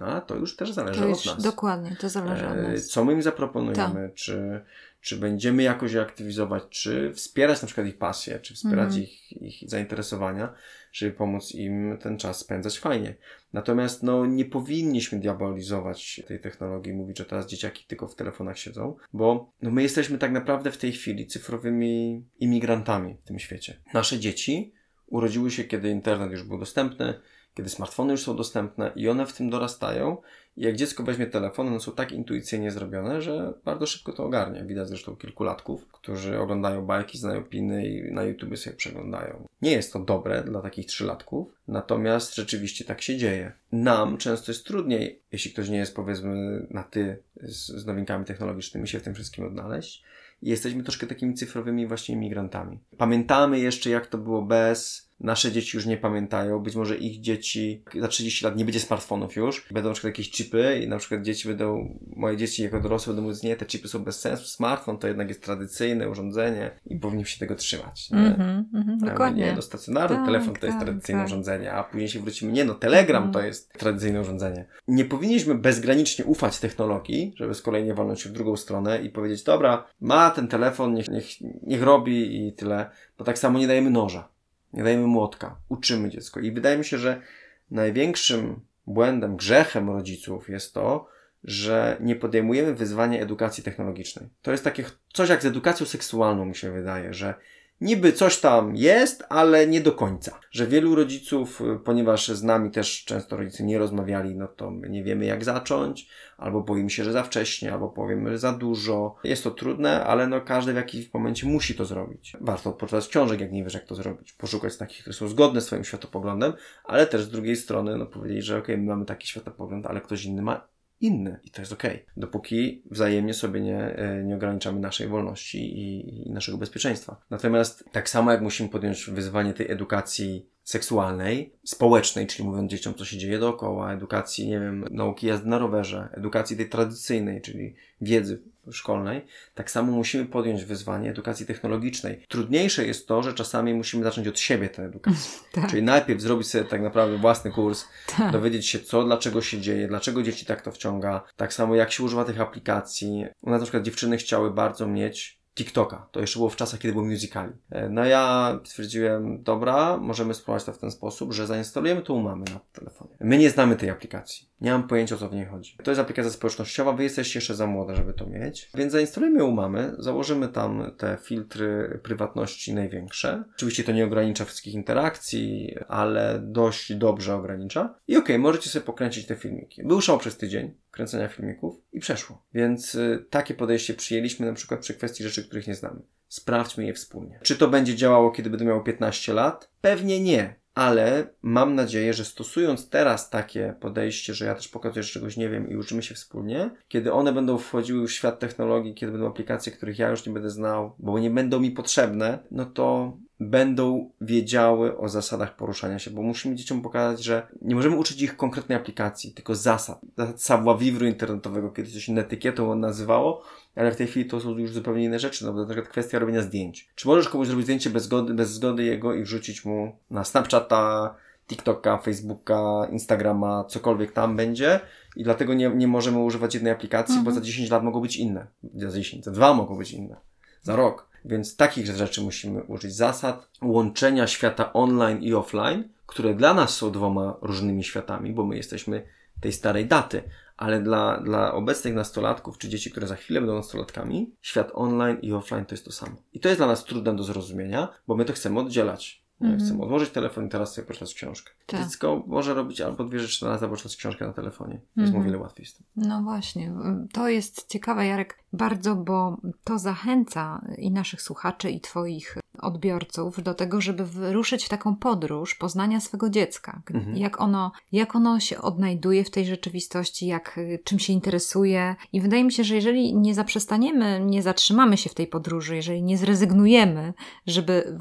a 0.00 0.20
to 0.20 0.36
już 0.36 0.56
też 0.56 0.72
zależy 0.72 1.00
to 1.00 1.10
od 1.10 1.26
nas. 1.26 1.42
Dokładnie, 1.42 1.96
to 2.00 2.08
zależy 2.08 2.48
od 2.48 2.56
e, 2.56 2.62
nas. 2.62 2.86
Co 2.86 3.04
my 3.04 3.12
im 3.12 3.22
zaproponujemy, 3.22 4.10
czy, 4.14 4.64
czy 5.00 5.16
będziemy 5.16 5.62
jakoś 5.62 5.92
je 5.92 6.00
aktywizować, 6.00 6.62
czy 6.70 7.12
wspierać 7.14 7.62
na 7.62 7.66
przykład 7.66 7.86
ich 7.86 7.98
pasję, 7.98 8.40
czy 8.40 8.54
wspierać 8.54 8.92
-hmm. 8.92 9.00
ich, 9.00 9.42
ich 9.42 9.70
zainteresowania, 9.70 10.54
żeby 10.92 11.12
pomóc 11.12 11.54
im 11.54 11.98
ten 12.00 12.18
czas 12.18 12.38
spędzać 12.38 12.78
fajnie. 12.78 13.14
Natomiast 13.52 14.02
no, 14.02 14.26
nie 14.26 14.44
powinniśmy 14.44 15.18
diabolizować 15.18 16.22
tej 16.26 16.40
technologii, 16.40 16.92
mówić, 16.92 17.18
że 17.18 17.24
teraz 17.24 17.46
dzieciaki 17.46 17.84
tylko 17.86 18.08
w 18.08 18.14
telefonach 18.14 18.58
siedzą, 18.58 18.96
bo 19.12 19.52
no, 19.62 19.70
my 19.70 19.82
jesteśmy 19.82 20.18
tak 20.18 20.32
naprawdę 20.32 20.70
w 20.70 20.78
tej 20.78 20.92
chwili 20.92 21.26
cyfrowymi 21.26 22.24
imigrantami 22.38 23.16
w 23.22 23.26
tym 23.26 23.38
świecie. 23.38 23.80
Nasze 23.94 24.18
dzieci 24.18 24.72
urodziły 25.06 25.50
się, 25.50 25.64
kiedy 25.64 25.90
internet 25.90 26.30
już 26.30 26.42
był 26.42 26.58
dostępny, 26.58 27.14
kiedy 27.54 27.70
smartfony 27.70 28.12
już 28.12 28.22
są 28.22 28.36
dostępne 28.36 28.92
i 28.96 29.08
one 29.08 29.26
w 29.26 29.32
tym 29.32 29.50
dorastają. 29.50 30.16
Jak 30.58 30.76
dziecko 30.76 31.02
weźmie 31.02 31.26
telefon, 31.26 31.68
one 31.68 31.80
są 31.80 31.92
tak 31.92 32.12
intuicyjnie 32.12 32.70
zrobione, 32.70 33.22
że 33.22 33.54
bardzo 33.64 33.86
szybko 33.86 34.12
to 34.12 34.24
ogarnia. 34.24 34.64
Widać 34.64 34.88
zresztą 34.88 35.16
kilkulatków, 35.16 35.86
którzy 35.86 36.38
oglądają 36.38 36.86
bajki, 36.86 37.18
znają 37.18 37.44
piny 37.44 37.88
i 37.88 38.12
na 38.12 38.22
YouTube 38.22 38.58
sobie 38.58 38.76
przeglądają. 38.76 39.48
Nie 39.62 39.70
jest 39.70 39.92
to 39.92 39.98
dobre 39.98 40.42
dla 40.42 40.62
takich 40.62 40.86
trzylatków, 40.86 41.48
natomiast 41.68 42.34
rzeczywiście 42.34 42.84
tak 42.84 43.02
się 43.02 43.16
dzieje. 43.16 43.52
Nam 43.72 44.16
często 44.16 44.52
jest 44.52 44.66
trudniej, 44.66 45.22
jeśli 45.32 45.50
ktoś 45.50 45.68
nie 45.68 45.78
jest 45.78 45.96
powiedzmy 45.96 46.66
na 46.70 46.82
ty 46.82 47.22
z, 47.36 47.66
z 47.66 47.86
nowinkami 47.86 48.24
technologicznymi, 48.24 48.88
się 48.88 49.00
w 49.00 49.02
tym 49.02 49.14
wszystkim 49.14 49.46
odnaleźć. 49.46 50.04
I 50.42 50.50
jesteśmy 50.50 50.82
troszkę 50.82 51.06
takimi 51.06 51.34
cyfrowymi 51.34 51.86
właśnie 51.86 52.14
imigrantami. 52.14 52.78
Pamiętamy 52.96 53.60
jeszcze, 53.60 53.90
jak 53.90 54.06
to 54.06 54.18
było 54.18 54.42
bez 54.42 55.07
Nasze 55.20 55.52
dzieci 55.52 55.76
już 55.76 55.86
nie 55.86 55.96
pamiętają, 55.96 56.58
być 56.58 56.76
może 56.76 56.96
ich 56.96 57.20
dzieci 57.20 57.82
za 58.00 58.08
30 58.08 58.44
lat 58.44 58.56
nie 58.56 58.64
będzie 58.64 58.80
smartfonów 58.80 59.36
już, 59.36 59.66
będą 59.70 59.88
na 59.88 59.92
przykład 59.94 60.08
jakieś 60.08 60.30
chipy 60.30 60.80
i 60.84 60.88
na 60.88 60.98
przykład 60.98 61.22
dzieci 61.22 61.48
będą, 61.48 61.98
moje 62.16 62.36
dzieci 62.36 62.62
jako 62.62 62.80
dorosłe 62.80 63.14
będą 63.14 63.28
mówić, 63.28 63.42
nie, 63.42 63.56
te 63.56 63.66
chipy 63.66 63.88
są 63.88 63.98
bez 63.98 64.20
sensu, 64.20 64.44
smartfon 64.44 64.98
to 64.98 65.08
jednak 65.08 65.28
jest 65.28 65.42
tradycyjne 65.42 66.08
urządzenie 66.08 66.70
i 66.86 66.96
powinniśmy 66.96 67.30
się 67.30 67.38
tego 67.38 67.54
trzymać. 67.54 68.10
Nie? 68.10 68.18
Mm-hmm, 68.18 68.64
mm-hmm, 68.74 69.10
dokładnie. 69.10 69.44
Nie, 69.44 69.52
no 69.52 69.62
stacjonarny 69.62 70.16
tak, 70.16 70.26
telefon 70.26 70.54
to 70.54 70.66
jest 70.66 70.78
tak, 70.78 70.86
tradycyjne 70.86 71.20
tak. 71.20 71.28
urządzenie, 71.28 71.72
a 71.72 71.84
później 71.84 72.08
się 72.08 72.20
wrócimy, 72.20 72.52
nie 72.52 72.64
no, 72.64 72.74
telegram 72.74 73.22
mm. 73.22 73.32
to 73.32 73.42
jest 73.42 73.72
tradycyjne 73.72 74.20
urządzenie. 74.20 74.66
Nie 74.88 75.04
powinniśmy 75.04 75.54
bezgranicznie 75.54 76.24
ufać 76.24 76.58
technologii, 76.58 77.32
żeby 77.36 77.54
z 77.54 77.62
kolei 77.62 77.84
nie 77.84 77.94
walnąć 77.94 78.20
się 78.20 78.28
w 78.28 78.32
drugą 78.32 78.56
stronę 78.56 79.02
i 79.02 79.10
powiedzieć, 79.10 79.42
dobra, 79.42 79.84
ma 80.00 80.30
ten 80.30 80.48
telefon, 80.48 80.94
niech, 80.94 81.08
niech, 81.08 81.26
niech 81.62 81.82
robi 81.82 82.46
i 82.46 82.52
tyle, 82.52 82.90
bo 83.18 83.24
tak 83.24 83.38
samo 83.38 83.58
nie 83.58 83.66
dajemy 83.66 83.90
noża 83.90 84.37
dajemy 84.74 85.06
młotka, 85.06 85.56
uczymy 85.68 86.10
dziecko. 86.10 86.40
I 86.40 86.52
wydaje 86.52 86.78
mi 86.78 86.84
się, 86.84 86.98
że 86.98 87.22
największym 87.70 88.60
błędem, 88.86 89.36
grzechem 89.36 89.90
rodziców 89.90 90.48
jest 90.48 90.74
to, 90.74 91.08
że 91.44 91.96
nie 92.00 92.16
podejmujemy 92.16 92.74
wyzwania 92.74 93.20
edukacji 93.20 93.64
technologicznej. 93.64 94.28
To 94.42 94.52
jest 94.52 94.64
takie 94.64 94.84
coś 95.12 95.28
jak 95.28 95.42
z 95.42 95.46
edukacją 95.46 95.86
seksualną, 95.86 96.44
mi 96.44 96.54
się 96.54 96.72
wydaje, 96.72 97.14
że 97.14 97.34
niby 97.80 98.12
coś 98.12 98.40
tam 98.40 98.76
jest, 98.76 99.24
ale 99.28 99.66
nie 99.66 99.80
do 99.80 99.92
końca. 99.92 100.40
Że 100.50 100.66
wielu 100.66 100.94
rodziców, 100.94 101.60
y, 101.60 101.78
ponieważ 101.84 102.28
z 102.28 102.42
nami 102.42 102.70
też 102.70 103.04
często 103.04 103.36
rodzice 103.36 103.64
nie 103.64 103.78
rozmawiali, 103.78 104.36
no 104.36 104.48
to 104.48 104.70
nie 104.88 105.04
wiemy 105.04 105.24
jak 105.24 105.44
zacząć, 105.44 106.08
albo 106.36 106.60
boimy 106.60 106.90
się, 106.90 107.04
że 107.04 107.12
za 107.12 107.22
wcześnie, 107.22 107.72
albo 107.72 107.88
powiemy, 107.88 108.38
za 108.38 108.52
dużo. 108.52 109.14
Jest 109.24 109.44
to 109.44 109.50
trudne, 109.50 110.04
ale 110.04 110.26
no 110.26 110.40
każdy 110.40 110.72
w 110.72 110.76
jakimś 110.76 111.14
momencie 111.14 111.46
musi 111.46 111.74
to 111.74 111.84
zrobić. 111.84 112.36
Warto 112.40 112.70
odpoczywać 112.70 113.08
książek, 113.08 113.40
jak 113.40 113.52
nie 113.52 113.64
wiesz 113.64 113.74
jak 113.74 113.86
to 113.86 113.94
zrobić. 113.94 114.32
Poszukać 114.32 114.76
takich, 114.76 115.00
które 115.00 115.14
są 115.14 115.28
zgodne 115.28 115.60
z 115.60 115.66
swoim 115.66 115.84
światopoglądem, 115.84 116.52
ale 116.84 117.06
też 117.06 117.22
z 117.22 117.30
drugiej 117.30 117.56
strony 117.56 117.96
no 117.96 118.06
powiedzieć, 118.06 118.44
że 118.44 118.58
okay, 118.58 118.76
my 118.76 118.84
mamy 118.84 119.04
taki 119.04 119.28
światopogląd, 119.28 119.86
ale 119.86 120.00
ktoś 120.00 120.24
inny 120.24 120.42
ma 120.42 120.68
inny 121.00 121.40
i 121.44 121.50
to 121.50 121.62
jest 121.62 121.72
ok, 121.72 121.82
dopóki 122.16 122.82
wzajemnie 122.90 123.34
sobie 123.34 123.60
nie, 123.60 123.78
e, 123.78 124.24
nie 124.24 124.34
ograniczamy 124.34 124.80
naszej 124.80 125.08
wolności 125.08 125.58
i, 125.58 126.28
i 126.28 126.30
naszego 126.32 126.58
bezpieczeństwa. 126.58 127.20
Natomiast 127.30 127.84
tak 127.92 128.08
samo 128.08 128.32
jak 128.32 128.40
musimy 128.40 128.68
podjąć 128.68 129.10
wyzwanie 129.10 129.54
tej 129.54 129.70
edukacji 129.70 130.46
seksualnej, 130.68 131.52
społecznej, 131.64 132.26
czyli 132.26 132.48
mówiąc 132.48 132.70
dzieciom, 132.70 132.94
co 132.94 133.04
się 133.04 133.18
dzieje 133.18 133.38
dookoła, 133.38 133.92
edukacji, 133.92 134.48
nie 134.48 134.60
wiem, 134.60 134.84
nauki 134.90 135.26
jazdy 135.26 135.48
na 135.48 135.58
rowerze, 135.58 136.08
edukacji 136.12 136.56
tej 136.56 136.68
tradycyjnej, 136.68 137.40
czyli 137.40 137.74
wiedzy 138.00 138.42
szkolnej, 138.72 139.26
tak 139.54 139.70
samo 139.70 139.92
musimy 139.92 140.26
podjąć 140.26 140.64
wyzwanie 140.64 141.10
edukacji 141.10 141.46
technologicznej. 141.46 142.24
Trudniejsze 142.28 142.86
jest 142.86 143.08
to, 143.08 143.22
że 143.22 143.34
czasami 143.34 143.74
musimy 143.74 144.04
zacząć 144.04 144.28
od 144.28 144.40
siebie 144.40 144.68
tę 144.68 144.82
edukację. 144.84 145.40
Tak. 145.52 145.70
Czyli 145.70 145.82
najpierw 145.82 146.20
zrobić 146.20 146.48
sobie 146.48 146.64
tak 146.64 146.82
naprawdę 146.82 147.18
własny 147.18 147.50
kurs, 147.50 147.84
tak. 148.16 148.32
dowiedzieć 148.32 148.66
się 148.66 148.80
co, 148.80 149.04
dlaczego 149.04 149.42
się 149.42 149.60
dzieje, 149.60 149.88
dlaczego 149.88 150.22
dzieci 150.22 150.46
tak 150.46 150.62
to 150.62 150.72
wciąga, 150.72 151.22
tak 151.36 151.54
samo 151.54 151.74
jak 151.74 151.92
się 151.92 152.02
używa 152.02 152.24
tych 152.24 152.40
aplikacji. 152.40 153.26
U 153.42 153.50
nas 153.50 153.60
na 153.60 153.64
przykład 153.64 153.82
dziewczyny 153.82 154.16
chciały 154.16 154.50
bardzo 154.50 154.86
mieć 154.86 155.37
TikToka. 155.58 156.06
To 156.12 156.20
jeszcze 156.20 156.38
było 156.38 156.50
w 156.50 156.56
czasach, 156.56 156.80
kiedy 156.80 156.94
był 156.94 157.04
musicali. 157.04 157.52
E, 157.70 157.88
no 157.88 158.04
ja 158.04 158.52
stwierdziłem, 158.64 159.42
dobra, 159.42 159.96
możemy 159.96 160.34
spróbować 160.34 160.64
to 160.64 160.72
w 160.72 160.78
ten 160.78 160.90
sposób, 160.90 161.32
że 161.32 161.46
zainstalujemy 161.46 162.02
to 162.02 162.18
mamy 162.18 162.44
na 162.54 162.60
telefonie. 162.72 163.16
My 163.20 163.38
nie 163.38 163.50
znamy 163.50 163.76
tej 163.76 163.90
aplikacji. 163.90 164.47
Nie 164.60 164.70
mam 164.70 164.88
pojęcia, 164.88 165.14
o 165.14 165.18
co 165.18 165.28
w 165.28 165.34
niej 165.34 165.46
chodzi. 165.46 165.76
To 165.84 165.90
jest 165.90 166.00
aplikacja 166.00 166.30
społecznościowa, 166.30 166.92
wy 166.92 167.02
jesteście 167.02 167.38
jeszcze 167.38 167.54
za 167.54 167.66
młoda, 167.66 167.94
żeby 167.94 168.12
to 168.12 168.26
mieć. 168.26 168.70
Więc 168.74 168.92
zainstalujemy 168.92 169.38
ją 169.38 169.50
mamy, 169.50 169.94
założymy 169.98 170.48
tam 170.48 170.92
te 170.96 171.18
filtry 171.22 172.00
prywatności 172.02 172.74
największe. 172.74 173.44
Oczywiście 173.56 173.84
to 173.84 173.92
nie 173.92 174.04
ogranicza 174.04 174.44
wszystkich 174.44 174.74
interakcji, 174.74 175.76
ale 175.88 176.40
dość 176.42 176.94
dobrze 176.94 177.34
ogranicza. 177.34 177.94
I 178.08 178.16
okej, 178.16 178.24
okay, 178.24 178.38
możecie 178.38 178.70
sobie 178.70 178.84
pokręcić 178.84 179.26
te 179.26 179.36
filmiki. 179.36 179.82
Był 179.84 180.00
show 180.00 180.20
przez 180.20 180.36
tydzień 180.36 180.74
kręcenia 180.90 181.28
filmików 181.28 181.76
i 181.92 182.00
przeszło. 182.00 182.42
Więc 182.54 182.94
y, 182.94 183.26
takie 183.30 183.54
podejście 183.54 183.94
przyjęliśmy 183.94 184.46
na 184.46 184.52
przykład 184.52 184.80
przy 184.80 184.94
kwestii 184.94 185.24
rzeczy, 185.24 185.44
których 185.44 185.66
nie 185.66 185.74
znamy. 185.74 186.00
Sprawdźmy 186.28 186.86
je 186.86 186.94
wspólnie. 186.94 187.40
Czy 187.42 187.56
to 187.56 187.68
będzie 187.68 187.96
działało, 187.96 188.30
kiedy 188.30 188.50
będę 188.50 188.64
miał 188.64 188.82
15 188.82 189.32
lat? 189.32 189.70
Pewnie 189.80 190.20
nie 190.20 190.54
ale 190.78 191.26
mam 191.42 191.74
nadzieję, 191.74 192.14
że 192.14 192.24
stosując 192.24 192.88
teraz 192.88 193.30
takie 193.30 193.74
podejście, 193.80 194.34
że 194.34 194.44
ja 194.44 194.54
też 194.54 194.68
pokazuję, 194.68 195.02
że 195.02 195.12
czegoś 195.12 195.36
nie 195.36 195.48
wiem 195.48 195.70
i 195.70 195.76
uczymy 195.76 196.02
się 196.02 196.14
wspólnie, 196.14 196.70
kiedy 196.88 197.12
one 197.12 197.32
będą 197.32 197.58
wchodziły 197.58 198.06
w 198.06 198.12
świat 198.12 198.38
technologii, 198.38 198.94
kiedy 198.94 199.12
będą 199.12 199.28
aplikacje, 199.28 199.72
których 199.72 199.98
ja 199.98 200.10
już 200.10 200.26
nie 200.26 200.32
będę 200.32 200.50
znał, 200.50 200.92
bo 200.98 201.18
nie 201.18 201.30
będą 201.30 201.60
mi 201.60 201.70
potrzebne, 201.70 202.38
no 202.50 202.64
to 202.66 203.16
będą 203.40 204.10
wiedziały 204.20 204.98
o 204.98 205.08
zasadach 205.08 205.56
poruszania 205.56 205.98
się, 205.98 206.10
bo 206.10 206.22
musimy 206.22 206.54
dzieciom 206.54 206.82
pokazać, 206.82 207.24
że 207.24 207.46
nie 207.62 207.74
możemy 207.74 207.96
uczyć 207.96 208.22
ich 208.22 208.36
konkretnej 208.36 208.78
aplikacji, 208.78 209.32
tylko 209.32 209.54
zasad. 209.54 210.00
Zasad 210.16 210.42
savoir-vivre 210.42 211.08
internetowego, 211.08 211.70
kiedy 211.70 211.90
coś 211.90 212.08
etykietą 212.08 212.74
nazywało, 212.74 213.42
ale 213.78 213.92
w 213.92 213.96
tej 213.96 214.06
chwili 214.06 214.30
to 214.30 214.40
są 214.40 214.58
już 214.58 214.72
zupełnie 214.72 215.04
inne 215.04 215.18
rzeczy, 215.18 215.44
no 215.44 215.52
bo 215.52 215.58
na 215.58 215.66
przykład 215.66 215.88
kwestia 215.88 216.18
robienia 216.18 216.42
zdjęć. 216.42 216.88
Czy 216.94 217.08
możesz 217.08 217.28
komuś 217.28 217.46
zrobić 217.46 217.66
zdjęcie 217.66 217.90
bez 217.90 218.02
zgody, 218.02 218.34
bez 218.34 218.50
zgody 218.50 218.84
jego 218.84 219.14
i 219.14 219.22
wrzucić 219.22 219.64
mu 219.64 219.96
na 220.10 220.24
Snapchata, 220.24 221.14
TikToka, 221.48 221.98
Facebooka, 221.98 222.88
Instagrama, 222.92 223.64
cokolwiek 223.64 224.12
tam 224.12 224.36
będzie 224.36 224.80
i 225.16 225.24
dlatego 225.24 225.54
nie, 225.54 225.68
nie 225.68 225.86
możemy 225.86 226.18
używać 226.18 226.54
jednej 226.54 226.72
aplikacji, 226.72 227.14
mhm. 227.14 227.24
bo 227.24 227.40
za 227.40 227.40
10 227.40 227.70
lat 227.70 227.82
mogą 227.82 228.00
być 228.00 228.16
inne. 228.16 228.46
Za 228.74 228.92
10, 228.92 229.24
za 229.24 229.30
2 229.30 229.54
mogą 229.54 229.78
być 229.78 229.90
inne. 229.90 230.16
Za 230.62 230.76
rok. 230.76 231.08
Więc 231.24 231.56
takich 231.56 231.86
rzeczy 231.86 232.22
musimy 232.22 232.62
użyć. 232.62 232.94
Zasad 232.94 233.48
łączenia 233.62 234.26
świata 234.26 234.72
online 234.72 235.22
i 235.22 235.34
offline, 235.34 235.84
które 236.06 236.34
dla 236.34 236.54
nas 236.54 236.76
są 236.76 236.90
dwoma 236.90 237.36
różnymi 237.42 237.84
światami, 237.84 238.32
bo 238.32 238.44
my 238.44 238.56
jesteśmy 238.56 239.02
tej 239.40 239.52
starej 239.52 239.86
daty. 239.86 240.22
Ale 240.58 240.80
dla, 240.80 241.20
dla 241.20 241.52
obecnych 241.52 241.94
nastolatków, 241.94 242.58
czy 242.58 242.68
dzieci, 242.68 242.90
które 242.90 243.06
za 243.06 243.16
chwilę 243.16 243.40
będą 243.40 243.54
nastolatkami, 243.54 244.34
świat 244.42 244.70
online 244.74 245.18
i 245.22 245.32
offline 245.32 245.64
to 245.64 245.74
jest 245.74 245.84
to 245.84 245.92
samo. 245.92 246.16
I 246.32 246.40
to 246.40 246.48
jest 246.48 246.60
dla 246.60 246.66
nas 246.66 246.84
trudne 246.84 247.16
do 247.16 247.24
zrozumienia, 247.24 247.88
bo 248.06 248.16
my 248.16 248.24
to 248.24 248.32
chcemy 248.32 248.60
oddzielać. 248.60 249.28
Mhm. 249.40 249.60
Chcę 249.60 249.82
odłożyć 249.82 250.10
telefon 250.10 250.46
i 250.46 250.48
teraz 250.48 250.74
sobie 250.74 250.86
poczytać 250.86 251.14
książkę. 251.14 251.52
Tak. 251.66 251.80
Dziecko 251.80 252.24
może 252.26 252.54
robić 252.54 252.80
albo 252.80 253.04
dwie 253.04 253.20
rzeczy 253.20 253.44
na 253.44 253.50
raz, 253.50 253.62
albo 253.62 253.76
czytać 253.76 253.96
książkę 253.96 254.26
na 254.26 254.32
telefonie. 254.32 254.74
Jest 254.74 255.06
mhm. 255.06 255.16
mu 255.16 255.24
wiele 255.24 255.38
łatwiej 255.38 255.66
z 255.66 255.74
tym. 255.74 255.86
No 255.96 256.22
właśnie. 256.22 256.72
To 257.12 257.28
jest 257.28 257.68
ciekawe, 257.68 258.06
Jarek, 258.06 258.38
bardzo, 258.52 258.94
bo 258.96 259.36
to 259.64 259.78
zachęca 259.78 260.66
i 260.78 260.90
naszych 260.90 261.22
słuchaczy, 261.22 261.70
i 261.70 261.80
Twoich 261.80 262.38
odbiorców 262.60 263.42
do 263.42 263.54
tego, 263.54 263.80
żeby 263.80 264.04
wyruszyć 264.04 264.64
w 264.64 264.68
taką 264.68 264.96
podróż 264.96 265.54
poznania 265.54 266.00
swego 266.00 266.30
dziecka. 266.30 266.82
Mhm. 266.94 267.16
Jak, 267.16 267.40
ono, 267.40 267.72
jak 267.92 268.16
ono 268.16 268.40
się 268.40 268.58
odnajduje 268.58 269.24
w 269.24 269.30
tej 269.30 269.46
rzeczywistości, 269.46 270.26
jak, 270.26 270.60
czym 270.84 270.98
się 270.98 271.12
interesuje. 271.12 271.96
I 272.12 272.20
wydaje 272.20 272.44
mi 272.44 272.52
się, 272.52 272.64
że 272.64 272.74
jeżeli 272.74 273.16
nie 273.16 273.34
zaprzestaniemy, 273.34 274.20
nie 274.24 274.42
zatrzymamy 274.42 274.96
się 274.96 275.10
w 275.10 275.14
tej 275.14 275.26
podróży, 275.26 275.76
jeżeli 275.76 276.02
nie 276.02 276.18
zrezygnujemy, 276.18 277.14
żeby 277.46 277.98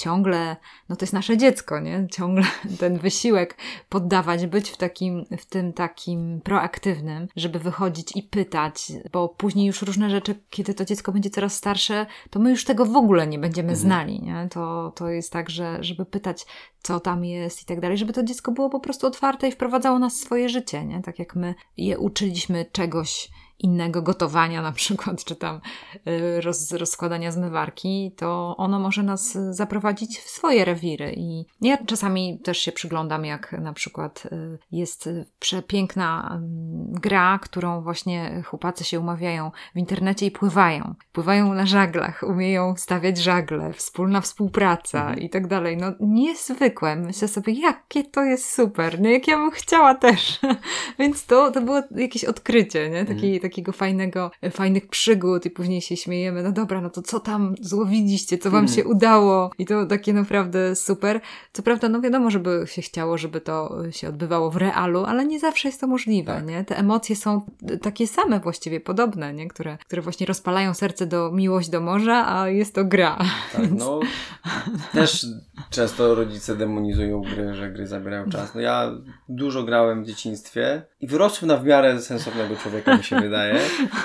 ciągle, 0.00 0.56
no 0.88 0.96
to 0.96 1.02
jest 1.04 1.12
nasze 1.12 1.36
dziecko, 1.36 1.80
nie? 1.80 2.06
Ciągle 2.12 2.44
ten 2.80 2.98
wysiłek 2.98 3.56
poddawać, 3.88 4.46
być 4.46 4.70
w 4.70 4.76
takim, 4.76 5.24
w 5.38 5.46
tym 5.46 5.72
takim 5.72 6.40
proaktywnym, 6.40 7.28
żeby 7.36 7.58
wychodzić 7.58 8.16
i 8.16 8.22
pytać, 8.22 8.92
bo 9.12 9.28
później 9.28 9.66
już 9.66 9.82
różne 9.82 10.10
rzeczy, 10.10 10.34
kiedy 10.50 10.74
to 10.74 10.84
dziecko 10.84 11.12
będzie 11.12 11.30
coraz 11.30 11.54
starsze, 11.54 12.06
to 12.30 12.40
my 12.40 12.50
już 12.50 12.64
tego 12.64 12.86
w 12.86 12.96
ogóle 12.96 13.26
nie 13.26 13.38
będziemy 13.38 13.68
mhm. 13.68 13.78
znali, 13.78 14.22
nie? 14.22 14.48
To, 14.50 14.92
to 14.96 15.08
jest 15.08 15.32
tak, 15.32 15.50
że 15.50 15.78
żeby 15.80 16.06
pytać, 16.06 16.46
co 16.82 17.00
tam 17.00 17.24
jest 17.24 17.62
i 17.62 17.64
tak 17.64 17.80
dalej, 17.80 17.98
żeby 17.98 18.12
to 18.12 18.22
dziecko 18.22 18.52
było 18.52 18.70
po 18.70 18.80
prostu 18.80 19.06
otwarte 19.06 19.48
i 19.48 19.52
wprowadzało 19.52 19.98
nas 19.98 20.14
w 20.14 20.24
swoje 20.24 20.48
życie, 20.48 20.84
nie? 20.84 21.02
Tak 21.02 21.18
jak 21.18 21.36
my 21.36 21.54
je 21.76 21.98
uczyliśmy 21.98 22.64
czegoś, 22.72 23.28
innego 23.60 24.02
gotowania 24.02 24.62
na 24.62 24.72
przykład, 24.72 25.24
czy 25.24 25.36
tam 25.36 25.60
y, 26.06 26.40
roz, 26.40 26.72
rozkładania 26.72 27.32
zmywarki, 27.32 28.12
to 28.16 28.56
ono 28.56 28.78
może 28.78 29.02
nas 29.02 29.38
zaprowadzić 29.50 30.18
w 30.18 30.30
swoje 30.30 30.64
rewiry. 30.64 31.14
I 31.16 31.44
ja 31.60 31.84
czasami 31.86 32.38
też 32.38 32.58
się 32.58 32.72
przyglądam, 32.72 33.24
jak 33.24 33.52
na 33.52 33.72
przykład 33.72 34.26
y, 34.26 34.58
jest 34.72 35.08
przepiękna 35.38 36.28
mm, 36.30 36.92
gra, 36.92 37.38
którą 37.42 37.82
właśnie 37.82 38.42
chłopacy 38.46 38.84
się 38.84 39.00
umawiają 39.00 39.50
w 39.74 39.78
internecie 39.78 40.26
i 40.26 40.30
pływają. 40.30 40.94
Pływają 41.12 41.54
na 41.54 41.66
żaglach, 41.66 42.22
umieją 42.28 42.74
stawiać 42.76 43.18
żagle, 43.18 43.72
wspólna 43.72 44.20
współpraca 44.20 45.00
mhm. 45.00 45.18
i 45.18 45.30
tak 45.30 45.46
dalej. 45.46 45.76
No 45.76 45.92
niezwykłe. 46.00 46.96
Myślę 46.96 47.28
sobie, 47.28 47.52
jakie 47.52 48.04
to 48.04 48.24
jest 48.24 48.54
super, 48.54 49.00
nie? 49.00 49.12
jak 49.12 49.28
ja 49.28 49.36
bym 49.36 49.50
chciała 49.50 49.94
też. 49.94 50.40
Więc 50.98 51.26
to, 51.26 51.50
to 51.50 51.60
było 51.60 51.82
jakieś 51.96 52.24
odkrycie, 52.24 52.90
nie? 52.90 53.04
Taki, 53.04 53.26
mhm 53.26 53.49
takiego 53.50 53.72
fajnego, 53.72 54.30
fajnych 54.50 54.88
przygód 54.88 55.46
i 55.46 55.50
później 55.50 55.80
się 55.80 55.96
śmiejemy, 55.96 56.42
no 56.42 56.52
dobra, 56.52 56.80
no 56.80 56.90
to 56.90 57.02
co 57.02 57.20
tam 57.20 57.54
złowiliście, 57.60 58.38
co 58.38 58.50
wam 58.50 58.68
się 58.68 58.84
udało 58.84 59.50
i 59.58 59.66
to 59.66 59.86
takie 59.86 60.12
naprawdę 60.12 60.76
super. 60.76 61.20
Co 61.52 61.62
prawda, 61.62 61.88
no 61.88 62.00
wiadomo, 62.00 62.30
żeby 62.30 62.64
się 62.66 62.82
chciało, 62.82 63.18
żeby 63.18 63.40
to 63.40 63.76
się 63.90 64.08
odbywało 64.08 64.50
w 64.50 64.56
realu, 64.56 65.04
ale 65.04 65.24
nie 65.24 65.40
zawsze 65.40 65.68
jest 65.68 65.80
to 65.80 65.86
możliwe, 65.86 66.34
tak. 66.34 66.46
nie? 66.46 66.64
Te 66.64 66.78
emocje 66.78 67.16
są 67.16 67.46
takie 67.82 68.06
same 68.06 68.40
właściwie, 68.40 68.80
podobne, 68.80 69.34
nie? 69.34 69.48
Które, 69.48 69.78
które 69.86 70.02
właśnie 70.02 70.26
rozpalają 70.26 70.74
serce 70.74 71.06
do 71.06 71.30
miłość 71.32 71.68
do 71.68 71.80
morza, 71.80 72.36
a 72.36 72.48
jest 72.48 72.74
to 72.74 72.84
gra. 72.84 73.18
Tak, 73.52 73.70
no 73.70 74.00
też 74.92 75.26
często 75.70 76.14
rodzice 76.14 76.56
demonizują 76.56 77.22
gry, 77.22 77.54
że 77.54 77.70
gry 77.70 77.86
zabierają 77.86 78.30
czas. 78.30 78.54
No 78.54 78.60
ja 78.60 78.90
dużo 79.28 79.62
grałem 79.62 80.04
w 80.04 80.06
dzieciństwie 80.06 80.82
i 81.00 81.06
wyrosłem 81.06 81.48
na 81.48 81.56
w 81.56 81.64
miarę 81.64 82.00
sensownego 82.00 82.56
człowieka, 82.56 82.96
mi 82.96 83.04
się 83.04 83.20
wydaje. 83.20 83.39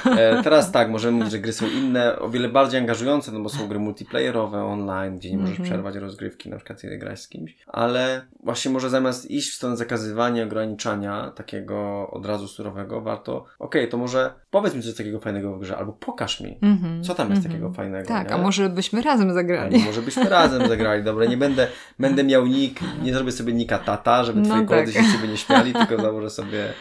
E, 0.05 0.43
teraz 0.43 0.71
tak, 0.71 0.89
możemy 0.89 1.17
mówić, 1.17 1.31
że 1.31 1.39
gry 1.39 1.53
są 1.53 1.67
inne, 1.67 2.19
o 2.19 2.29
wiele 2.29 2.49
bardziej 2.49 2.79
angażujące, 2.79 3.31
no 3.31 3.39
bo 3.39 3.49
są 3.49 3.67
gry 3.67 3.79
multiplayerowe, 3.79 4.63
online, 4.63 5.17
gdzie 5.17 5.31
nie 5.31 5.37
możesz 5.37 5.59
-hmm. 5.59 5.63
przerwać 5.63 5.95
rozgrywki, 5.95 6.49
na 6.49 6.57
przykład 6.57 6.81
kiedy 6.81 6.97
grasz 6.97 7.19
z 7.19 7.29
kimś, 7.29 7.57
ale 7.67 8.25
właśnie 8.43 8.71
może 8.71 8.89
zamiast 8.89 9.31
iść 9.31 9.51
w 9.51 9.53
stronę 9.53 9.77
zakazywania, 9.77 10.43
ograniczania 10.43 11.31
takiego 11.35 12.09
od 12.11 12.25
razu 12.25 12.47
surowego, 12.47 13.01
warto, 13.01 13.35
okej, 13.35 13.81
okay, 13.81 13.87
to 13.87 13.97
może 13.97 14.33
powiedz 14.51 14.75
mi 14.75 14.81
coś 14.81 14.95
takiego 14.95 15.19
fajnego 15.19 15.55
w 15.55 15.59
grze, 15.59 15.77
albo 15.77 15.93
pokaż 15.93 16.41
mi, 16.41 16.59
-hmm. 16.61 17.03
co 17.03 17.15
tam 17.15 17.29
jest 17.29 17.41
-hmm. 17.41 17.45
takiego 17.45 17.71
fajnego. 17.71 18.07
Tak, 18.07 18.29
nie? 18.29 18.35
a 18.35 18.37
może 18.37 18.69
byśmy 18.69 19.01
razem 19.01 19.33
zagrali. 19.33 19.79
Może 19.79 20.01
byśmy 20.01 20.29
razem 20.29 20.67
zagrali, 20.67 21.03
dobra, 21.03 21.25
nie 21.25 21.37
będę, 21.37 21.67
będę 21.99 22.23
miał 22.23 22.47
nick, 22.47 22.79
nie 23.03 23.13
zrobię 23.13 23.31
sobie 23.31 23.53
nika 23.53 23.79
tata, 23.79 24.23
żeby 24.23 24.41
twoi 24.41 24.61
no 24.61 24.65
koledzy 24.65 24.93
tak. 24.93 25.03
się 25.03 25.09
z 25.09 25.15
ciebie 25.15 25.27
nie 25.27 25.37
śmiali, 25.37 25.73
tylko 25.73 26.01
założę 26.01 26.29
sobie 26.29 26.73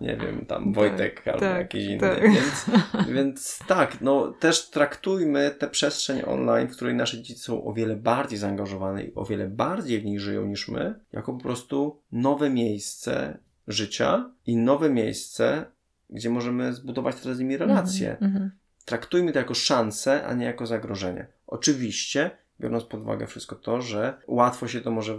nie 0.00 0.16
wiem, 0.22 0.46
tam 0.46 0.64
tak, 0.64 0.74
Wojtek 0.74 1.16
tak, 1.16 1.28
albo 1.28 1.40
tak, 1.40 1.58
jakiś 1.58 1.84
inny. 1.84 1.98
Tak. 1.98 2.22
Więc, 2.22 2.66
więc 3.16 3.58
tak, 3.66 4.00
no 4.00 4.32
też 4.32 4.70
traktujmy 4.70 5.50
tę 5.50 5.70
przestrzeń 5.70 6.22
online, 6.26 6.68
w 6.68 6.76
której 6.76 6.94
nasze 6.94 7.16
dzieci 7.22 7.34
są 7.34 7.64
o 7.64 7.72
wiele 7.72 7.96
bardziej 7.96 8.38
zaangażowane 8.38 9.04
i 9.04 9.14
o 9.14 9.24
wiele 9.24 9.48
bardziej 9.48 10.00
w 10.00 10.04
niej 10.04 10.18
żyją 10.18 10.46
niż 10.46 10.68
my, 10.68 10.94
jako 11.12 11.32
po 11.32 11.40
prostu 11.40 12.00
nowe 12.12 12.50
miejsce 12.50 13.38
życia 13.68 14.30
i 14.46 14.56
nowe 14.56 14.90
miejsce, 14.90 15.64
gdzie 16.10 16.30
możemy 16.30 16.72
zbudować 16.72 17.16
teraz 17.16 17.36
z 17.36 17.40
nimi 17.40 17.56
relacje. 17.56 18.16
Mm 18.20 18.32
-hmm. 18.32 18.50
Traktujmy 18.84 19.32
to 19.32 19.38
jako 19.38 19.54
szansę, 19.54 20.26
a 20.26 20.34
nie 20.34 20.46
jako 20.46 20.66
zagrożenie. 20.66 21.26
Oczywiście 21.46 22.30
biorąc 22.64 22.84
pod 22.84 23.00
uwagę 23.00 23.26
wszystko 23.26 23.56
to, 23.56 23.82
że 23.82 24.16
łatwo 24.26 24.68
się 24.68 24.80
to 24.80 24.90
może 24.90 25.18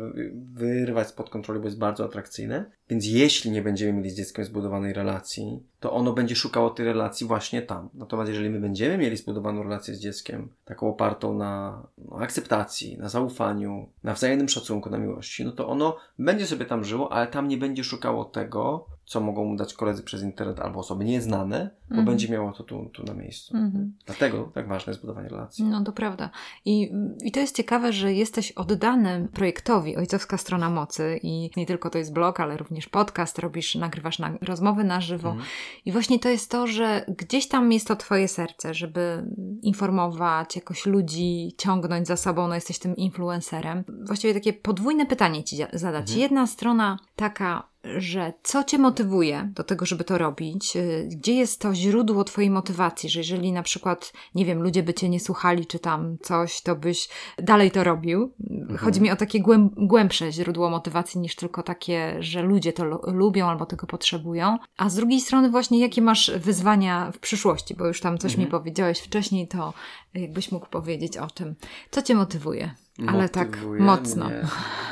wyrwać 0.53 1.07
spod 1.07 1.29
kontroli, 1.29 1.59
bo 1.59 1.65
jest 1.65 1.77
bardzo 1.77 2.05
atrakcyjne. 2.05 2.71
Więc 2.89 3.05
jeśli 3.07 3.51
nie 3.51 3.61
będziemy 3.61 3.93
mieli 3.93 4.09
z 4.09 4.17
dzieckiem 4.17 4.45
zbudowanej 4.45 4.93
relacji, 4.93 5.63
to 5.79 5.93
ono 5.93 6.13
będzie 6.13 6.35
szukało 6.35 6.69
tej 6.69 6.85
relacji 6.85 7.27
właśnie 7.27 7.61
tam. 7.61 7.89
Natomiast 7.93 8.29
jeżeli 8.29 8.49
my 8.49 8.59
będziemy 8.59 8.97
mieli 8.97 9.17
zbudowaną 9.17 9.63
relację 9.63 9.95
z 9.95 9.99
dzieckiem, 9.99 10.49
taką 10.65 10.89
opartą 10.89 11.33
na 11.33 11.83
no, 11.97 12.17
akceptacji, 12.17 12.97
na 12.97 13.09
zaufaniu, 13.09 13.89
na 14.03 14.13
wzajemnym 14.13 14.49
szacunku, 14.49 14.89
na 14.89 14.97
miłości, 14.97 15.45
no 15.45 15.51
to 15.51 15.67
ono 15.67 15.97
będzie 16.19 16.47
sobie 16.47 16.65
tam 16.65 16.83
żyło, 16.83 17.11
ale 17.11 17.27
tam 17.27 17.47
nie 17.47 17.57
będzie 17.57 17.83
szukało 17.83 18.25
tego, 18.25 18.85
co 19.05 19.21
mogą 19.21 19.45
mu 19.45 19.55
dać 19.55 19.73
koledzy 19.73 20.03
przez 20.03 20.23
internet 20.23 20.59
albo 20.59 20.79
osoby 20.79 21.05
nieznane, 21.05 21.69
bo 21.89 21.95
mm. 21.95 22.05
będzie 22.05 22.29
miało 22.29 22.51
to 22.51 22.63
tu, 22.63 22.89
tu 22.93 23.03
na 23.03 23.13
miejscu. 23.13 23.57
Mm. 23.57 23.93
Dlatego 24.05 24.51
tak 24.53 24.67
ważne 24.67 24.91
jest 24.91 25.01
budowanie 25.01 25.29
relacji. 25.29 25.65
No 25.65 25.83
to 25.83 25.91
prawda. 25.91 26.29
I, 26.65 26.91
I 27.23 27.31
to 27.31 27.39
jest 27.39 27.55
ciekawe, 27.55 27.93
że 27.93 28.13
jesteś 28.13 28.51
oddany 28.51 29.27
projektowi 29.33 29.95
Ojcowska 29.95 30.37
Strona 30.37 30.69
Mocy 30.69 31.19
i 31.23 31.49
nie 31.57 31.65
tylko 31.65 31.89
to 31.89 31.97
jest 31.97 32.13
blog, 32.13 32.39
ale 32.39 32.57
również 32.57 32.89
podcast, 32.89 33.39
robisz, 33.39 33.75
nagrywasz 33.75 34.19
na, 34.19 34.37
rozmowy 34.41 34.83
na 34.83 35.01
żywo. 35.01 35.31
Mm. 35.31 35.43
I 35.85 35.91
właśnie 35.91 36.19
to 36.19 36.29
jest 36.29 36.51
to, 36.51 36.67
że 36.67 37.05
gdzieś 37.17 37.47
tam 37.47 37.71
jest 37.71 37.87
to 37.87 37.95
twoje 37.95 38.27
serce, 38.27 38.73
żeby 38.73 39.25
informować, 39.61 40.55
jakoś 40.55 40.85
ludzi 40.85 41.55
ciągnąć 41.57 42.07
za 42.07 42.17
sobą, 42.17 42.47
no 42.47 42.55
jesteś 42.55 42.79
tym 42.79 42.95
influencerem. 42.95 43.83
Właściwie 44.05 44.33
takie 44.33 44.53
podwójne 44.53 45.05
pytanie 45.05 45.43
ci 45.43 45.57
zadać. 45.73 46.09
Mm. 46.09 46.21
Jedna 46.21 46.47
strona 46.47 46.97
taka 47.15 47.74
że 47.97 48.33
co 48.43 48.63
cię 48.63 48.77
motywuje 48.77 49.51
do 49.55 49.63
tego, 49.63 49.85
żeby 49.85 50.03
to 50.03 50.17
robić? 50.17 50.75
Y, 50.75 51.07
gdzie 51.11 51.33
jest 51.33 51.61
to 51.61 51.75
źródło 51.75 52.23
twojej 52.23 52.49
motywacji? 52.49 53.09
Że 53.09 53.19
jeżeli 53.19 53.51
na 53.51 53.63
przykład, 53.63 54.13
nie 54.35 54.45
wiem, 54.45 54.61
ludzie 54.61 54.83
by 54.83 54.93
cię 54.93 55.09
nie 55.09 55.19
słuchali, 55.19 55.65
czy 55.65 55.79
tam 55.79 56.17
coś, 56.21 56.61
to 56.61 56.75
byś 56.75 57.09
dalej 57.37 57.71
to 57.71 57.83
robił. 57.83 58.33
Mhm. 58.49 58.77
Chodzi 58.77 59.01
mi 59.01 59.11
o 59.11 59.15
takie 59.15 59.43
głębsze 59.77 60.31
źródło 60.31 60.69
motywacji 60.69 61.19
niż 61.19 61.35
tylko 61.35 61.63
takie, 61.63 62.15
że 62.19 62.41
ludzie 62.41 62.73
to 62.73 62.85
lubią 63.03 63.47
albo 63.47 63.65
tego 63.65 63.87
potrzebują. 63.87 64.57
A 64.77 64.89
z 64.89 64.95
drugiej 64.95 65.21
strony 65.21 65.49
właśnie, 65.49 65.79
jakie 65.79 66.01
masz 66.01 66.31
wyzwania 66.31 67.11
w 67.11 67.19
przyszłości? 67.19 67.75
Bo 67.75 67.87
już 67.87 68.01
tam 68.01 68.17
coś 68.17 68.31
mhm. 68.31 68.45
mi 68.45 68.51
powiedziałeś 68.51 68.99
wcześniej, 68.99 69.47
to 69.47 69.73
jakbyś 70.13 70.51
mógł 70.51 70.67
powiedzieć 70.67 71.17
o 71.17 71.27
tym. 71.27 71.55
Co 71.91 72.01
cię 72.01 72.15
motywuje? 72.15 72.71
Ale 73.07 73.29
tak 73.29 73.57
mocno. 73.79 74.25
Mnie. 74.25 74.47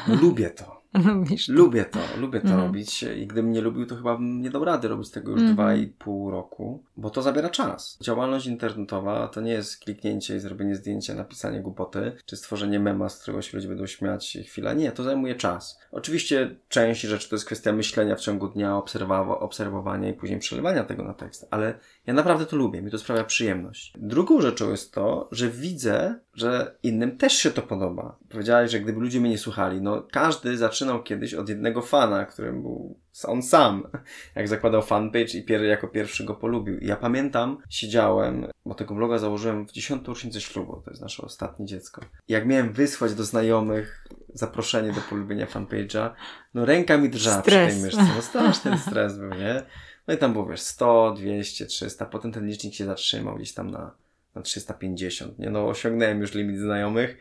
Lubię 0.22 0.50
to. 0.50 0.83
Lubisz 1.06 1.48
to. 1.48 1.54
Lubię 1.54 1.86
to, 1.86 2.00
lubię 2.18 2.40
to 2.40 2.48
mhm. 2.48 2.66
robić 2.66 3.04
i 3.04 3.28
gdybym 3.28 3.52
nie 3.52 3.62
lubił, 3.62 3.86
to 3.86 3.96
chyba 3.96 4.16
bym 4.16 4.42
nie 4.42 4.50
dał 4.50 4.66
rady 4.66 4.88
robić 4.88 5.12
tego 5.12 5.32
już 5.32 5.40
mhm. 5.40 5.56
dwa 5.56 5.76
i 5.76 5.88
pół 5.88 6.32
roku, 6.32 6.84
bo 6.98 7.10
to 7.10 7.22
zabiera 7.22 7.50
czas. 7.50 7.98
Działalność 8.02 8.46
internetowa 8.46 9.28
to 9.28 9.42
nie 9.42 9.52
jest 9.52 9.80
kliknięcie 9.80 10.36
i 10.36 10.40
zrobienie 10.40 10.76
zdjęcia, 10.76 11.14
napisanie 11.14 11.62
głupoty, 11.62 12.12
czy 12.26 12.38
stworzenie 12.38 12.80
mema, 12.80 13.10
z 13.10 13.20
którego 13.20 13.42
się 13.42 13.58
ludzie 13.58 13.68
będą 13.68 13.88
śmiać 13.88 14.38
chwila. 14.46 14.74
Nie, 14.74 14.92
to 14.92 15.04
zajmuje 15.04 15.36
czas. 15.36 15.80
Oczywiście 15.92 16.56
część 16.70 17.02
rzeczy 17.02 17.30
to 17.30 17.36
jest 17.36 17.46
kwestia 17.46 17.72
myślenia 17.72 18.16
w 18.16 18.20
ciągu 18.20 18.48
dnia, 18.48 18.78
obserwowania, 18.78 19.40
obserwowania 19.40 20.10
i 20.10 20.14
później 20.14 20.40
przelewania 20.40 20.84
tego 20.84 21.04
na 21.04 21.14
tekst, 21.14 21.48
ale 21.52 21.80
ja 22.08 22.14
naprawdę 22.14 22.46
to 22.46 22.56
lubię, 22.56 22.82
mi 22.82 22.92
to 22.92 23.00
sprawia 23.00 23.24
przyjemność. 23.24 23.94
Drugą 23.98 24.42
rzeczą 24.42 24.72
jest 24.72 24.94
to, 24.94 25.30
że 25.32 25.50
widzę, 25.50 26.20
że 26.34 26.76
innym 26.84 27.18
też 27.18 27.34
się 27.34 27.52
to 27.52 27.62
podoba. 27.62 28.16
Powiedziałeś, 28.30 28.72
że 28.72 28.80
gdyby 28.80 29.00
ludzie 29.00 29.20
mnie 29.20 29.30
nie 29.30 29.38
słuchali, 29.38 29.82
no 29.82 30.08
każdy 30.12 30.58
zaczynał 30.58 31.04
kiedyś 31.04 31.34
od 31.34 31.50
jednego 31.50 31.82
fana, 31.82 32.26
którym 32.26 32.62
był 32.62 33.00
on 33.24 33.44
sam, 33.44 33.88
jak 34.36 34.48
zakładał 34.48 34.82
fanpage 34.82 35.38
i 35.38 35.44
pier 35.44 35.64
jako 35.64 35.88
pierwszy 35.88 36.24
go 36.24 36.36
polubił. 36.36 36.80
I 36.80 36.88
ja 36.88 36.96
pamiętam, 36.96 37.58
siedziałem, 37.70 38.48
bo 38.66 38.76
tego 38.76 38.96
bloga 38.96 39.18
założyłem 39.18 39.68
w 39.68 39.72
dziesiątą 39.72 40.12
rocznicę 40.12 40.42
ślubu, 40.42 40.82
to 40.86 40.92
jest 40.92 41.02
nasze 41.02 41.24
ostatnie 41.24 41.66
dziecko. 41.66 42.02
I 42.28 42.34
jak 42.34 42.46
miałem 42.46 42.74
wysłać 42.74 43.14
do 43.14 43.24
znajomych 43.24 44.08
zaproszenie 44.34 44.94
do 44.94 45.02
polubienia 45.02 45.46
fanpage'a, 45.46 46.10
no 46.54 46.66
ręka 46.66 46.98
mi 46.98 47.10
drżała 47.10 47.42
Stres. 47.42 47.68
przy 47.68 47.76
tej 47.76 47.84
myszce. 47.84 48.16
No 48.16 48.22
straszny 48.32 48.78
stres 48.78 49.18
był, 49.18 49.30
nie? 49.30 49.64
No 50.08 50.14
i 50.14 50.18
tam 50.18 50.34
było, 50.34 50.46
wiesz, 50.46 50.62
100, 50.62 51.14
200, 51.18 51.66
300, 51.66 52.06
potem 52.06 52.32
ten 52.32 52.48
licznik 52.48 52.74
się 52.74 52.86
zatrzymał 52.86 53.36
gdzieś 53.36 53.54
tam 53.54 53.72
na, 53.72 53.92
na 54.36 54.42
350, 54.42 55.40
nie? 55.40 55.50
No 55.50 55.68
osiągnąłem 55.68 56.22
już 56.22 56.34
limit 56.34 56.60
znajomych, 56.60 57.18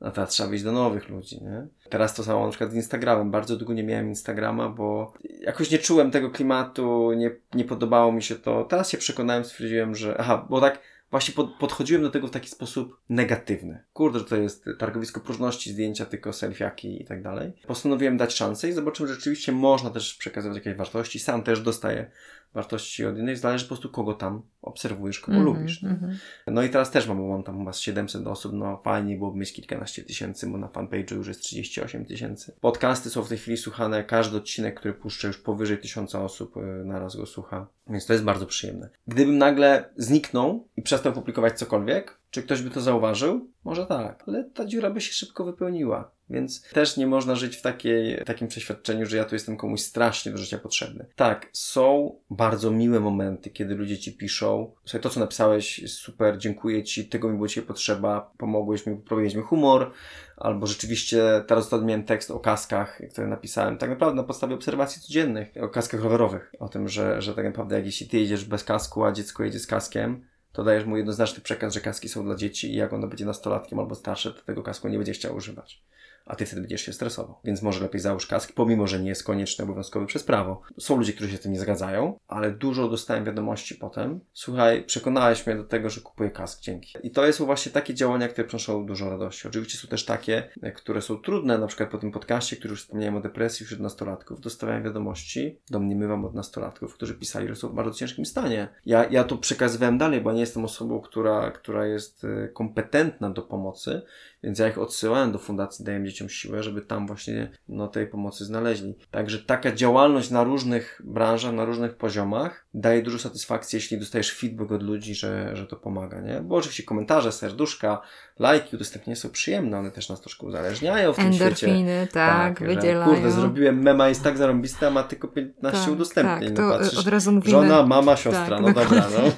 a 0.00 0.10
teraz 0.10 0.30
trzeba 0.30 0.48
wyjść 0.48 0.64
do 0.64 0.72
nowych 0.72 1.08
ludzi, 1.08 1.42
nie? 1.42 1.66
Teraz 1.90 2.14
to 2.14 2.24
samo 2.24 2.44
na 2.44 2.50
przykład 2.50 2.70
z 2.70 2.74
Instagramem. 2.74 3.30
Bardzo 3.30 3.56
długo 3.56 3.74
nie 3.74 3.82
miałem 3.82 4.08
Instagrama, 4.08 4.68
bo 4.68 5.12
jakoś 5.40 5.70
nie 5.70 5.78
czułem 5.78 6.10
tego 6.10 6.30
klimatu, 6.30 7.12
nie, 7.12 7.30
nie 7.54 7.64
podobało 7.64 8.12
mi 8.12 8.22
się 8.22 8.34
to. 8.34 8.64
Teraz 8.64 8.90
się 8.90 8.98
przekonałem, 8.98 9.44
stwierdziłem, 9.44 9.94
że 9.94 10.16
aha, 10.18 10.46
bo 10.50 10.60
tak 10.60 10.80
właśnie 11.10 11.34
pod, 11.34 11.54
podchodziłem 11.54 12.02
do 12.02 12.10
tego 12.10 12.26
w 12.26 12.30
taki 12.30 12.48
sposób 12.48 13.00
negatywny. 13.08 13.84
Kurde, 13.92 14.18
że 14.18 14.24
to 14.24 14.36
jest 14.36 14.64
targowisko 14.78 15.20
próżności, 15.20 15.72
zdjęcia 15.72 16.06
tylko 16.06 16.32
selfiaki 16.32 17.02
i 17.02 17.04
tak 17.04 17.22
dalej. 17.22 17.52
Postanowiłem 17.66 18.16
dać 18.16 18.34
szansę 18.34 18.68
i 18.68 18.72
zobaczyłem, 18.72 19.08
że 19.08 19.14
rzeczywiście 19.14 19.52
można 19.52 19.90
też 19.90 20.14
przekazywać 20.14 20.56
jakieś 20.56 20.74
wartości. 20.74 21.18
Sam 21.18 21.42
też 21.42 21.60
dostaję 21.60 22.10
wartości 22.56 23.06
od 23.06 23.18
innych. 23.18 23.38
Zależy 23.38 23.64
po 23.64 23.68
prostu 23.68 23.88
kogo 23.88 24.14
tam 24.14 24.42
obserwujesz, 24.62 25.20
kogo 25.20 25.38
Mhm, 25.38 25.56
lubisz. 25.56 25.82
Nie? 25.82 25.88
mhm. 25.88 26.18
No 26.46 26.62
i 26.62 26.70
teraz 26.70 26.90
też 26.90 27.08
mam, 27.08 27.28
mam 27.28 27.42
tam 27.42 27.58
chyba 27.58 27.72
z 27.72 27.80
700 27.80 28.26
osób, 28.26 28.52
no 28.52 28.80
fajnie 28.84 29.16
byłoby 29.16 29.38
mieć 29.38 29.52
kilkanaście 29.52 30.02
tysięcy, 30.02 30.46
bo 30.46 30.58
na 30.58 30.66
fanpage'u 30.66 31.16
już 31.16 31.28
jest 31.28 31.40
38 31.40 32.04
tysięcy. 32.04 32.56
Podcasty 32.60 33.10
są 33.10 33.22
w 33.22 33.28
tej 33.28 33.38
chwili 33.38 33.56
słuchane, 33.56 34.04
każdy 34.04 34.36
odcinek, 34.36 34.80
który 34.80 34.94
puszczę 34.94 35.28
już 35.28 35.38
powyżej 35.38 35.78
tysiąca 35.78 36.24
osób 36.24 36.56
y, 36.56 36.60
naraz 36.84 37.16
go 37.16 37.26
słucha, 37.26 37.66
więc 37.90 38.06
to 38.06 38.12
jest 38.12 38.24
bardzo 38.24 38.46
przyjemne. 38.46 38.88
Gdybym 39.06 39.38
nagle 39.38 39.90
zniknął 39.96 40.68
przestał 40.86 41.12
publikować 41.12 41.58
cokolwiek, 41.58 42.18
czy 42.30 42.42
ktoś 42.42 42.62
by 42.62 42.70
to 42.70 42.80
zauważył? 42.80 43.50
Może 43.64 43.86
tak, 43.86 44.24
ale 44.26 44.44
ta 44.44 44.64
dziura 44.64 44.90
by 44.90 45.00
się 45.00 45.12
szybko 45.12 45.44
wypełniła. 45.44 46.10
Więc 46.30 46.62
też 46.62 46.96
nie 46.96 47.06
można 47.06 47.34
żyć 47.34 47.56
w 47.56 47.62
takiej, 47.62 48.24
takim 48.24 48.48
przeświadczeniu, 48.48 49.06
że 49.06 49.16
ja 49.16 49.24
tu 49.24 49.34
jestem 49.34 49.56
komuś 49.56 49.80
strasznie 49.80 50.32
do 50.32 50.38
życia 50.38 50.58
potrzebny. 50.58 51.06
Tak, 51.16 51.48
są 51.52 52.16
bardzo 52.30 52.70
miłe 52.70 53.00
momenty, 53.00 53.50
kiedy 53.50 53.74
ludzie 53.74 53.98
ci 53.98 54.12
piszą, 54.12 54.74
słuchaj, 54.84 55.00
to 55.00 55.10
co 55.10 55.20
napisałeś 55.20 55.92
super, 55.92 56.38
dziękuję 56.38 56.84
ci, 56.84 57.08
tego 57.08 57.28
mi 57.28 57.34
było 57.34 57.48
dzisiaj 57.48 57.64
potrzeba, 57.64 58.32
pomogłeś 58.38 58.86
mi, 58.86 58.96
poprawiłeś 58.96 59.34
mi 59.34 59.42
humor, 59.42 59.92
albo 60.36 60.66
rzeczywiście 60.66 61.22
teraz 61.46 61.64
ostatnio 61.64 61.86
miałem 61.86 62.04
tekst 62.04 62.30
o 62.30 62.40
kaskach, 62.40 63.00
który 63.12 63.26
napisałem 63.26 63.78
tak 63.78 63.90
naprawdę 63.90 64.16
na 64.16 64.24
podstawie 64.24 64.54
obserwacji 64.54 65.02
codziennych, 65.02 65.48
o 65.60 65.68
kaskach 65.68 66.02
rowerowych, 66.02 66.52
o 66.58 66.68
tym, 66.68 66.88
że, 66.88 67.22
że 67.22 67.34
tak 67.34 67.44
naprawdę 67.44 67.76
jak 67.76 67.86
jeśli 67.86 68.08
ty 68.08 68.18
jedziesz 68.18 68.44
bez 68.44 68.64
kasku, 68.64 69.04
a 69.04 69.12
dziecko 69.12 69.44
jedzie 69.44 69.58
z 69.58 69.66
kaskiem, 69.66 70.24
to 70.56 70.64
dajesz 70.64 70.84
mu 70.84 70.96
jednoznaczny 70.96 71.42
przekaz, 71.42 71.74
że 71.74 71.80
kaski 71.80 72.08
są 72.08 72.24
dla 72.24 72.34
dzieci 72.34 72.72
i 72.72 72.76
jak 72.76 72.92
ono 72.92 73.06
będzie 73.06 73.24
nastolatkiem 73.24 73.78
albo 73.78 73.94
starsze, 73.94 74.32
to 74.32 74.42
tego 74.42 74.62
kasku 74.62 74.88
nie 74.88 74.96
będzie 74.96 75.12
chciał 75.12 75.36
używać. 75.36 75.82
A 76.26 76.36
ty 76.36 76.46
wtedy 76.46 76.62
będziesz 76.62 76.82
się 76.82 76.92
stresował. 76.92 77.34
Więc 77.44 77.62
może 77.62 77.80
lepiej 77.80 78.00
załóż 78.00 78.26
kask, 78.26 78.52
pomimo, 78.52 78.86
że 78.86 79.00
nie 79.00 79.08
jest 79.08 79.24
konieczny, 79.24 79.64
obowiązkowy 79.64 80.06
przez 80.06 80.24
prawo. 80.24 80.62
Są 80.78 80.96
ludzie, 80.96 81.12
którzy 81.12 81.30
się 81.30 81.36
z 81.36 81.40
tym 81.40 81.52
nie 81.52 81.60
zgadzają, 81.60 82.18
ale 82.28 82.50
dużo 82.50 82.88
dostałem 82.88 83.24
wiadomości 83.24 83.74
potem. 83.74 84.20
Słuchaj, 84.32 84.84
przekonałeś 84.84 85.46
mnie 85.46 85.56
do 85.56 85.64
tego, 85.64 85.90
że 85.90 86.00
kupuję 86.00 86.30
kask, 86.30 86.60
dzięki. 86.60 86.98
I 87.02 87.10
to 87.10 87.32
są 87.32 87.44
właśnie 87.44 87.72
takie 87.72 87.94
działania, 87.94 88.28
które 88.28 88.46
przynoszą 88.46 88.86
dużo 88.86 89.10
radości. 89.10 89.48
Oczywiście 89.48 89.78
są 89.78 89.88
też 89.88 90.04
takie, 90.04 90.50
które 90.74 91.02
są 91.02 91.16
trudne, 91.16 91.58
na 91.58 91.66
przykład 91.66 91.90
po 91.90 91.98
tym 91.98 92.12
podcaście, 92.12 92.56
który 92.56 92.70
już 92.70 92.82
wspomniałem 92.82 93.16
o 93.16 93.20
depresji 93.20 93.66
wśród 93.66 93.80
nastolatków. 93.80 94.40
Dostawałem 94.40 94.82
wiadomości, 94.82 95.58
domniemywam 95.70 96.24
od 96.24 96.34
nastolatków, 96.34 96.94
którzy 96.94 97.14
pisali, 97.14 97.48
że 97.48 97.56
są 97.56 97.68
w 97.68 97.74
bardzo 97.74 97.98
ciężkim 97.98 98.26
stanie. 98.26 98.68
Ja, 98.86 99.04
ja 99.10 99.24
to 99.24 99.36
przekazywałem 99.36 99.98
dalej, 99.98 100.20
bo 100.20 100.32
nie 100.32 100.40
jestem 100.40 100.64
osobą, 100.64 101.00
która, 101.00 101.50
która 101.50 101.86
jest 101.86 102.24
e, 102.24 102.48
kompetentna 102.48 103.30
do 103.30 103.42
pomocy, 103.42 104.02
więc 104.42 104.58
ja 104.58 104.68
ich 104.68 104.78
odsyłałem 104.78 105.32
do 105.32 105.38
Fundacji 105.38 105.84
Dajem 105.84 106.06
Dzieciom 106.06 106.28
Siłę, 106.28 106.62
żeby 106.62 106.82
tam 106.82 107.06
właśnie 107.06 107.50
no, 107.68 107.88
tej 107.88 108.06
pomocy 108.06 108.44
znaleźli. 108.44 108.94
Także 109.10 109.38
taka 109.38 109.72
działalność 109.72 110.30
na 110.30 110.44
różnych 110.44 111.02
branżach, 111.04 111.52
na 111.52 111.64
różnych 111.64 111.96
poziomach 111.96 112.66
daje 112.74 113.02
dużo 113.02 113.18
satysfakcji, 113.18 113.76
jeśli 113.76 113.98
dostajesz 113.98 114.32
feedback 114.38 114.72
od 114.72 114.82
ludzi, 114.82 115.14
że, 115.14 115.56
że 115.56 115.66
to 115.66 115.76
pomaga, 115.76 116.20
nie? 116.20 116.40
Bo 116.40 116.56
oczywiście 116.56 116.82
komentarze, 116.82 117.32
serduszka, 117.32 118.00
lajki, 118.38 118.76
udostępnienia 118.76 119.16
są 119.16 119.30
przyjemne, 119.30 119.78
one 119.78 119.90
też 119.90 120.08
nas 120.08 120.20
troszkę 120.20 120.46
uzależniają 120.46 121.12
w 121.12 121.16
tym 121.16 121.32
świecie. 121.32 121.66
Endorfiny, 121.66 122.08
tak, 122.12 122.60
że, 122.60 122.66
wydzielają. 122.66 123.14
Kurde, 123.14 123.30
zrobiłem 123.30 123.82
mema, 123.82 124.08
jest 124.08 124.22
tak 124.22 124.38
zarąbiste, 124.38 124.86
a 124.86 124.90
ma 124.90 125.02
tylko 125.02 125.28
15 125.28 125.80
Tak, 125.80 125.90
udostępnień. 125.92 126.54
tak, 126.54 126.64
no, 126.64 126.72
to 126.72 126.78
patrzysz, 126.78 126.98
od 126.98 127.06
razu 127.06 127.32
mówimy- 127.32 127.50
Żona, 127.50 127.86
mama, 127.86 128.16
siostra, 128.16 128.48
Tak, 128.48 128.60
no 128.60 128.68
dobra, 128.68 128.84
dokładnie. 128.84 129.16
no. 129.18 129.32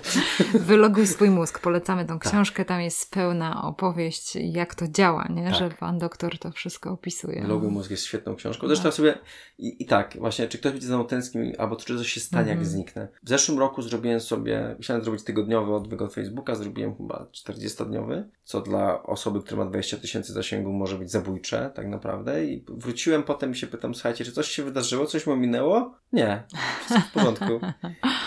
Wyloguj 0.61 1.07
swój 1.07 1.31
mózg. 1.31 1.59
Polecamy 1.59 2.05
tą 2.05 2.19
Tak. 2.19 2.29
książkę. 2.29 2.65
Tam 2.65 2.81
jest 2.81 3.11
pełna 3.11 3.63
opowieść, 3.63 4.37
jak 4.37 4.75
to 4.75 4.88
działa, 4.91 5.27
nie? 5.31 5.45
Tak. 5.45 5.55
Że 5.55 5.71
pan 5.71 5.99
doktor 5.99 6.39
to 6.39 6.51
wszystko 6.53 6.91
opisuje. 6.91 7.45
Logo 7.47 7.71
Mózg 7.71 7.91
jest 7.91 8.05
świetną 8.05 8.35
książką. 8.37 8.67
Zresztą 8.67 8.89
ja 8.89 8.93
sobie 8.93 9.19
i, 9.59 9.83
i 9.83 9.87
tak, 9.87 10.17
właśnie, 10.19 10.49
czy 10.49 10.59
ktoś 10.59 10.73
będzie 10.73 10.87
mną 10.87 11.05
tęsknił, 11.05 11.53
albo 11.59 11.77
czy 11.77 11.99
coś 11.99 12.13
się 12.13 12.21
stanie, 12.21 12.49
jak 12.49 12.59
Mhm. 12.59 12.67
zniknę. 12.67 13.09
W 13.23 13.29
zeszłym 13.29 13.59
roku 13.59 13.83
zrobiłem 13.83 14.21
sobie, 14.21 14.77
chciałem 14.81 15.03
zrobić 15.05 15.25
tygodniowy 15.25 15.75
odwyk 15.75 16.03
od 16.03 16.15
Facebooka, 16.15 16.55
zrobiłem 16.55 16.97
chyba 16.97 17.27
40-dniowy, 17.33 18.23
co 18.43 18.61
dla 18.61 19.03
osoby, 19.03 19.43
która 19.43 19.65
ma 19.65 19.71
20 19.71 19.97
tysięcy 19.97 20.33
zasięgu 20.33 20.73
może 20.73 20.99
być 20.99 21.11
zabójcze, 21.11 21.71
tak 21.75 21.87
naprawdę. 21.89 22.45
I 22.45 22.65
wróciłem 22.69 23.23
potem 23.23 23.53
i 23.53 23.55
się 23.55 23.67
pytam, 23.67 23.95
słuchajcie, 23.95 24.25
czy 24.25 24.33
coś 24.33 24.49
się 24.49 24.63
wydarzyło, 24.63 25.07
coś 25.07 25.27
mi 25.27 25.37
minęło? 25.37 25.95
Nie, 26.13 26.43
wszystko 26.85 27.09
w 27.09 27.13
porządku. 27.13 27.61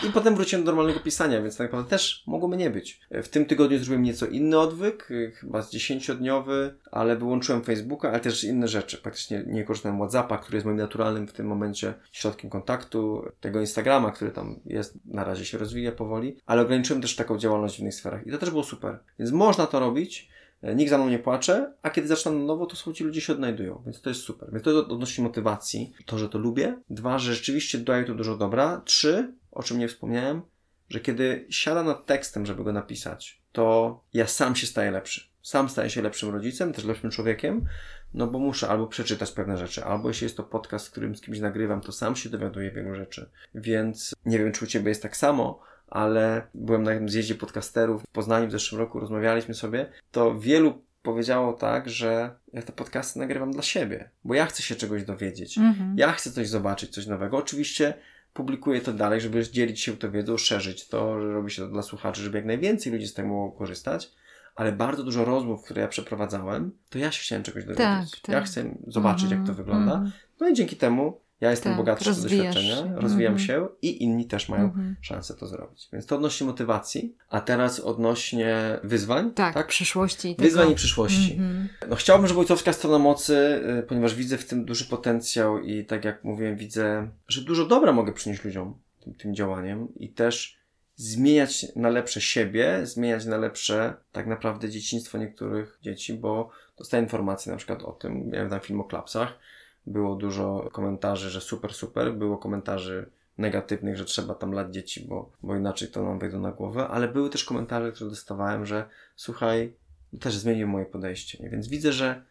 I 0.08 0.12
potem 0.12 0.36
wróciłem 0.36 0.66
do 0.66 0.72
normalnego 0.72 1.00
pisania, 1.00 1.42
więc 1.42 1.58
tak 1.58 1.68
naprawdę 1.68 1.90
też 1.90 2.24
mogłoby 2.28 2.58
nie 2.58 2.70
być. 2.70 3.00
W 3.12 3.28
tym 3.28 3.46
tygodniu 3.46 3.78
zrobiłem 3.78 4.04
nieco 4.04 4.26
inny 4.26 4.60
odwyk, 4.60 5.10
chyba 5.36 5.62
z 5.62 5.74
10-dniowy, 5.74 6.51
ale 6.92 7.16
wyłączyłem 7.16 7.64
Facebooka, 7.64 8.10
ale 8.10 8.20
też 8.20 8.44
inne 8.44 8.68
rzeczy. 8.68 8.98
Praktycznie 8.98 9.44
nie 9.48 9.64
korzystałem 9.64 9.98
WhatsAppa, 9.98 10.38
który 10.38 10.56
jest 10.56 10.66
moim 10.66 10.78
naturalnym 10.78 11.28
w 11.28 11.34
tym 11.34 11.48
momencie 11.48 11.94
środkiem 12.12 12.50
kontaktu, 12.50 13.24
tego 13.40 13.60
Instagrama, 13.60 14.12
który 14.12 14.32
tam 14.32 14.60
jest, 14.66 14.98
na 15.06 15.24
razie 15.24 15.46
się 15.46 15.58
rozwija 15.58 15.92
powoli, 15.92 16.38
ale 16.46 16.62
ograniczyłem 16.62 17.02
też 17.02 17.16
taką 17.16 17.38
działalność 17.38 17.76
w 17.76 17.80
innych 17.80 17.96
sferach. 17.96 18.28
I 18.28 18.32
to 18.32 18.38
też 18.38 18.50
było 18.50 18.64
super. 18.64 19.00
Więc 19.20 19.32
można 19.32 19.68
to 19.68 19.80
robić. 19.80 20.30
e, 20.62 20.76
Nikt 20.76 20.90
za 20.90 20.98
mną 20.98 21.10
nie 21.10 21.20
płacze, 21.20 21.74
a 21.82 21.90
kiedy 21.90 22.08
zaczynam 22.08 22.40
na 22.40 22.46
nowo, 22.46 22.66
to 22.66 22.76
są 22.76 22.94
ci 22.94 23.04
ludzie 23.04 23.22
się 23.22 23.34
odnajdują, 23.34 23.82
więc 23.86 24.02
to 24.02 24.10
jest 24.10 24.22
super. 24.22 24.50
Więc 24.52 24.64
to 24.64 24.88
odnosi 24.88 25.22
motywacji, 25.22 25.94
to, 26.06 26.18
że 26.18 26.30
to 26.30 26.38
lubię. 26.38 26.78
Dwa, 26.90 27.20
że 27.20 27.34
rzeczywiście 27.36 27.78
daje 27.78 28.04
to 28.04 28.16
dużo 28.16 28.38
dobra. 28.38 28.82
Trzy, 28.86 29.34
o 29.52 29.64
czym 29.64 29.80
nie 29.80 29.88
wspomniałem, 29.88 30.42
że 30.90 31.00
kiedy 31.00 31.46
siadam 31.50 31.86
nad 31.86 32.06
tekstem, 32.06 32.46
żeby 32.46 32.64
go 32.64 32.72
napisać, 32.72 33.42
to 33.52 34.00
ja 34.14 34.28
sam 34.28 34.56
się 34.56 34.68
staję 34.68 34.92
lepszy. 34.92 35.31
Sam 35.42 35.70
staję 35.70 35.90
się 35.90 36.02
lepszym 36.02 36.30
rodzicem, 36.30 36.74
też 36.74 36.86
lepszym 36.86 37.12
człowiekiem, 37.12 37.66
no 38.14 38.28
bo 38.28 38.40
muszę 38.40 38.70
albo 38.70 38.88
przeczytać 38.88 39.32
pewne 39.32 39.58
rzeczy, 39.58 39.84
albo 39.84 40.08
jeśli 40.08 40.26
jest 40.26 40.38
to 40.38 40.44
podcast, 40.44 40.88
w 40.88 40.92
którym 40.92 41.16
z 41.16 41.22
kimś 41.22 41.40
nagrywam, 41.40 41.82
to 41.82 41.92
sam 41.92 42.16
się 42.16 42.30
dowiaduję 42.30 42.72
wielu 42.72 42.96
rzeczy. 42.96 43.30
Więc 43.56 44.16
nie 44.26 44.40
wiem, 44.40 44.52
czy 44.52 44.66
u 44.66 44.68
Ciebie 44.68 44.90
jest 44.90 45.02
tak 45.02 45.18
samo, 45.18 45.60
ale 45.88 46.48
byłem 46.54 46.84
na 46.84 46.92
jednym 46.92 47.10
zjeździe 47.10 47.36
podcasterów 47.36 48.04
w 48.04 48.08
Poznaniu 48.08 48.48
w 48.48 48.52
zeszłym 48.52 48.82
roku, 48.82 49.00
rozmawialiśmy 49.00 49.54
sobie, 49.54 49.92
to 50.12 50.40
wielu 50.40 50.82
powiedziało 51.04 51.54
tak, 51.54 51.90
że 51.90 52.36
ja 52.54 52.62
te 52.62 52.74
podcasty 52.74 53.20
nagrywam 53.20 53.52
dla 53.52 53.62
siebie, 53.62 54.10
bo 54.24 54.34
ja 54.34 54.46
chcę 54.46 54.64
się 54.64 54.76
czegoś 54.76 55.04
dowiedzieć. 55.04 55.58
Mhm. 55.58 55.96
Ja 55.98 56.12
chcę 56.12 56.32
coś 56.32 56.50
zobaczyć, 56.50 56.94
coś 56.94 57.08
nowego. 57.08 57.38
Oczywiście 57.38 57.94
publikuję 58.34 58.82
to 58.82 58.94
dalej, 58.94 59.22
żeby 59.22 59.50
dzielić 59.50 59.82
się 59.82 59.98
tą 59.98 60.12
wiedzą, 60.12 60.38
szerzyć 60.38 60.88
to, 60.88 61.22
że 61.22 61.34
robi 61.34 61.52
się 61.52 61.62
to 61.62 61.68
dla 61.68 61.82
słuchaczy, 61.82 62.22
żeby 62.22 62.38
jak 62.38 62.46
najwięcej 62.46 62.94
ludzi 62.94 63.08
z 63.08 63.14
tego 63.14 63.28
mogło 63.28 63.52
korzystać. 63.52 64.12
Ale 64.56 64.72
bardzo 64.72 65.04
dużo 65.04 65.26
rozmów, 65.26 65.64
które 65.64 65.82
ja 65.82 65.88
przeprowadzałem, 65.88 66.72
to 66.90 66.98
ja 67.00 67.12
się 67.12 67.22
chciałem 67.22 67.44
czegoś 67.44 67.64
dowiedzieć. 67.64 67.86
Tak, 67.86 68.20
tak. 68.22 68.34
Ja 68.36 68.42
chcę 68.42 68.76
zobaczyć, 68.88 69.32
jak 69.32 69.40
to 69.40 69.50
Mhm, 69.50 69.56
wygląda. 69.58 69.94
mhm. 69.94 70.12
No 70.40 70.48
i 70.48 70.54
dzięki 70.54 70.76
temu 70.76 71.20
ja 71.42 71.52
jestem 71.52 71.72
Tak, 71.72 71.78
bogatszy 71.78 72.14
z 72.14 72.24
doświadczenia, 72.24 72.76
się. 72.76 72.96
rozwijam 72.96 73.34
Mhm. 73.34 73.48
się 73.48 73.68
i 73.82 74.04
inni 74.04 74.26
też 74.26 74.50
mają 74.50 74.64
Mhm. 74.64 74.96
szansę 75.02 75.34
to 75.34 75.48
zrobić. 75.48 75.90
Więc 75.94 76.06
to 76.06 76.16
odnośnie 76.16 76.48
motywacji, 76.48 77.16
a 77.30 77.42
teraz 77.42 77.80
odnośnie 77.80 78.80
wyzwań. 78.84 79.32
Tak, 79.34 79.68
przyszłości. 79.68 80.30
i 80.32 80.36
tego. 80.36 80.44
Wyzwań 80.50 80.72
i 80.72 80.76
przyszłości. 80.76 81.32
Mhm. 81.34 81.70
No 81.90 81.96
chciałbym, 81.96 82.28
żeby 82.28 82.40
ojcowska 82.40 82.74
strona 82.74 83.00
mocy, 83.00 83.62
y, 83.80 83.84
ponieważ 83.84 84.16
widzę 84.16 84.38
w 84.38 84.46
tym 84.46 84.66
duży 84.66 84.86
potencjał 84.86 85.60
i 85.60 85.86
tak 85.86 86.06
jak 86.06 86.24
mówiłem, 86.24 86.56
widzę, 86.56 87.10
że 87.28 87.42
dużo 87.42 87.66
dobra 87.66 87.92
mogę 87.94 88.14
przynieść 88.14 88.44
ludziom 88.44 88.74
tym, 89.04 89.14
tym 89.14 89.36
działaniem 89.36 89.88
i 89.96 90.10
też 90.10 90.61
zmieniać 91.02 91.76
na 91.76 91.90
lepsze 91.90 92.22
siebie, 92.22 92.86
zmieniać 92.86 93.26
na 93.26 93.38
lepsze 93.38 93.94
tak 94.12 94.28
naprawdę 94.28 94.70
dzieciństwo 94.70 95.18
niektórych 95.18 95.80
dzieci, 95.82 96.14
bo 96.14 96.50
dostaję 96.78 97.04
informacje 97.04 97.52
na 97.52 97.58
przykład 97.58 97.84
o 97.84 97.92
tym, 97.92 98.30
miałem 98.30 98.50
tam 98.50 98.60
film 98.60 98.82
o 98.82 98.84
klapsach, 98.84 99.40
było 99.88 100.16
dużo 100.16 100.70
komentarzy, 100.72 101.30
że 101.30 101.42
super, 101.42 101.74
super, 101.74 102.14
było 102.14 102.38
komentarzy 102.38 103.10
negatywnych, 103.38 103.98
że 103.98 104.06
trzeba 104.06 104.36
tam 104.36 104.52
lać 104.52 104.74
dzieci, 104.74 105.06
bo, 105.10 105.32
bo 105.44 105.56
inaczej 105.56 105.88
to 105.88 106.04
nam 106.04 106.20
wejdą 106.20 106.40
na 106.40 106.52
głowę, 106.52 106.88
ale 106.88 107.08
były 107.08 107.30
też 107.30 107.44
komentarze, 107.44 107.92
które 107.92 108.10
dostawałem, 108.10 108.66
że 108.66 108.86
słuchaj, 109.16 109.74
też 110.20 110.36
zmienił 110.36 110.68
moje 110.68 110.86
podejście, 110.86 111.50
więc 111.50 111.68
widzę, 111.68 111.94
że, 111.94 112.24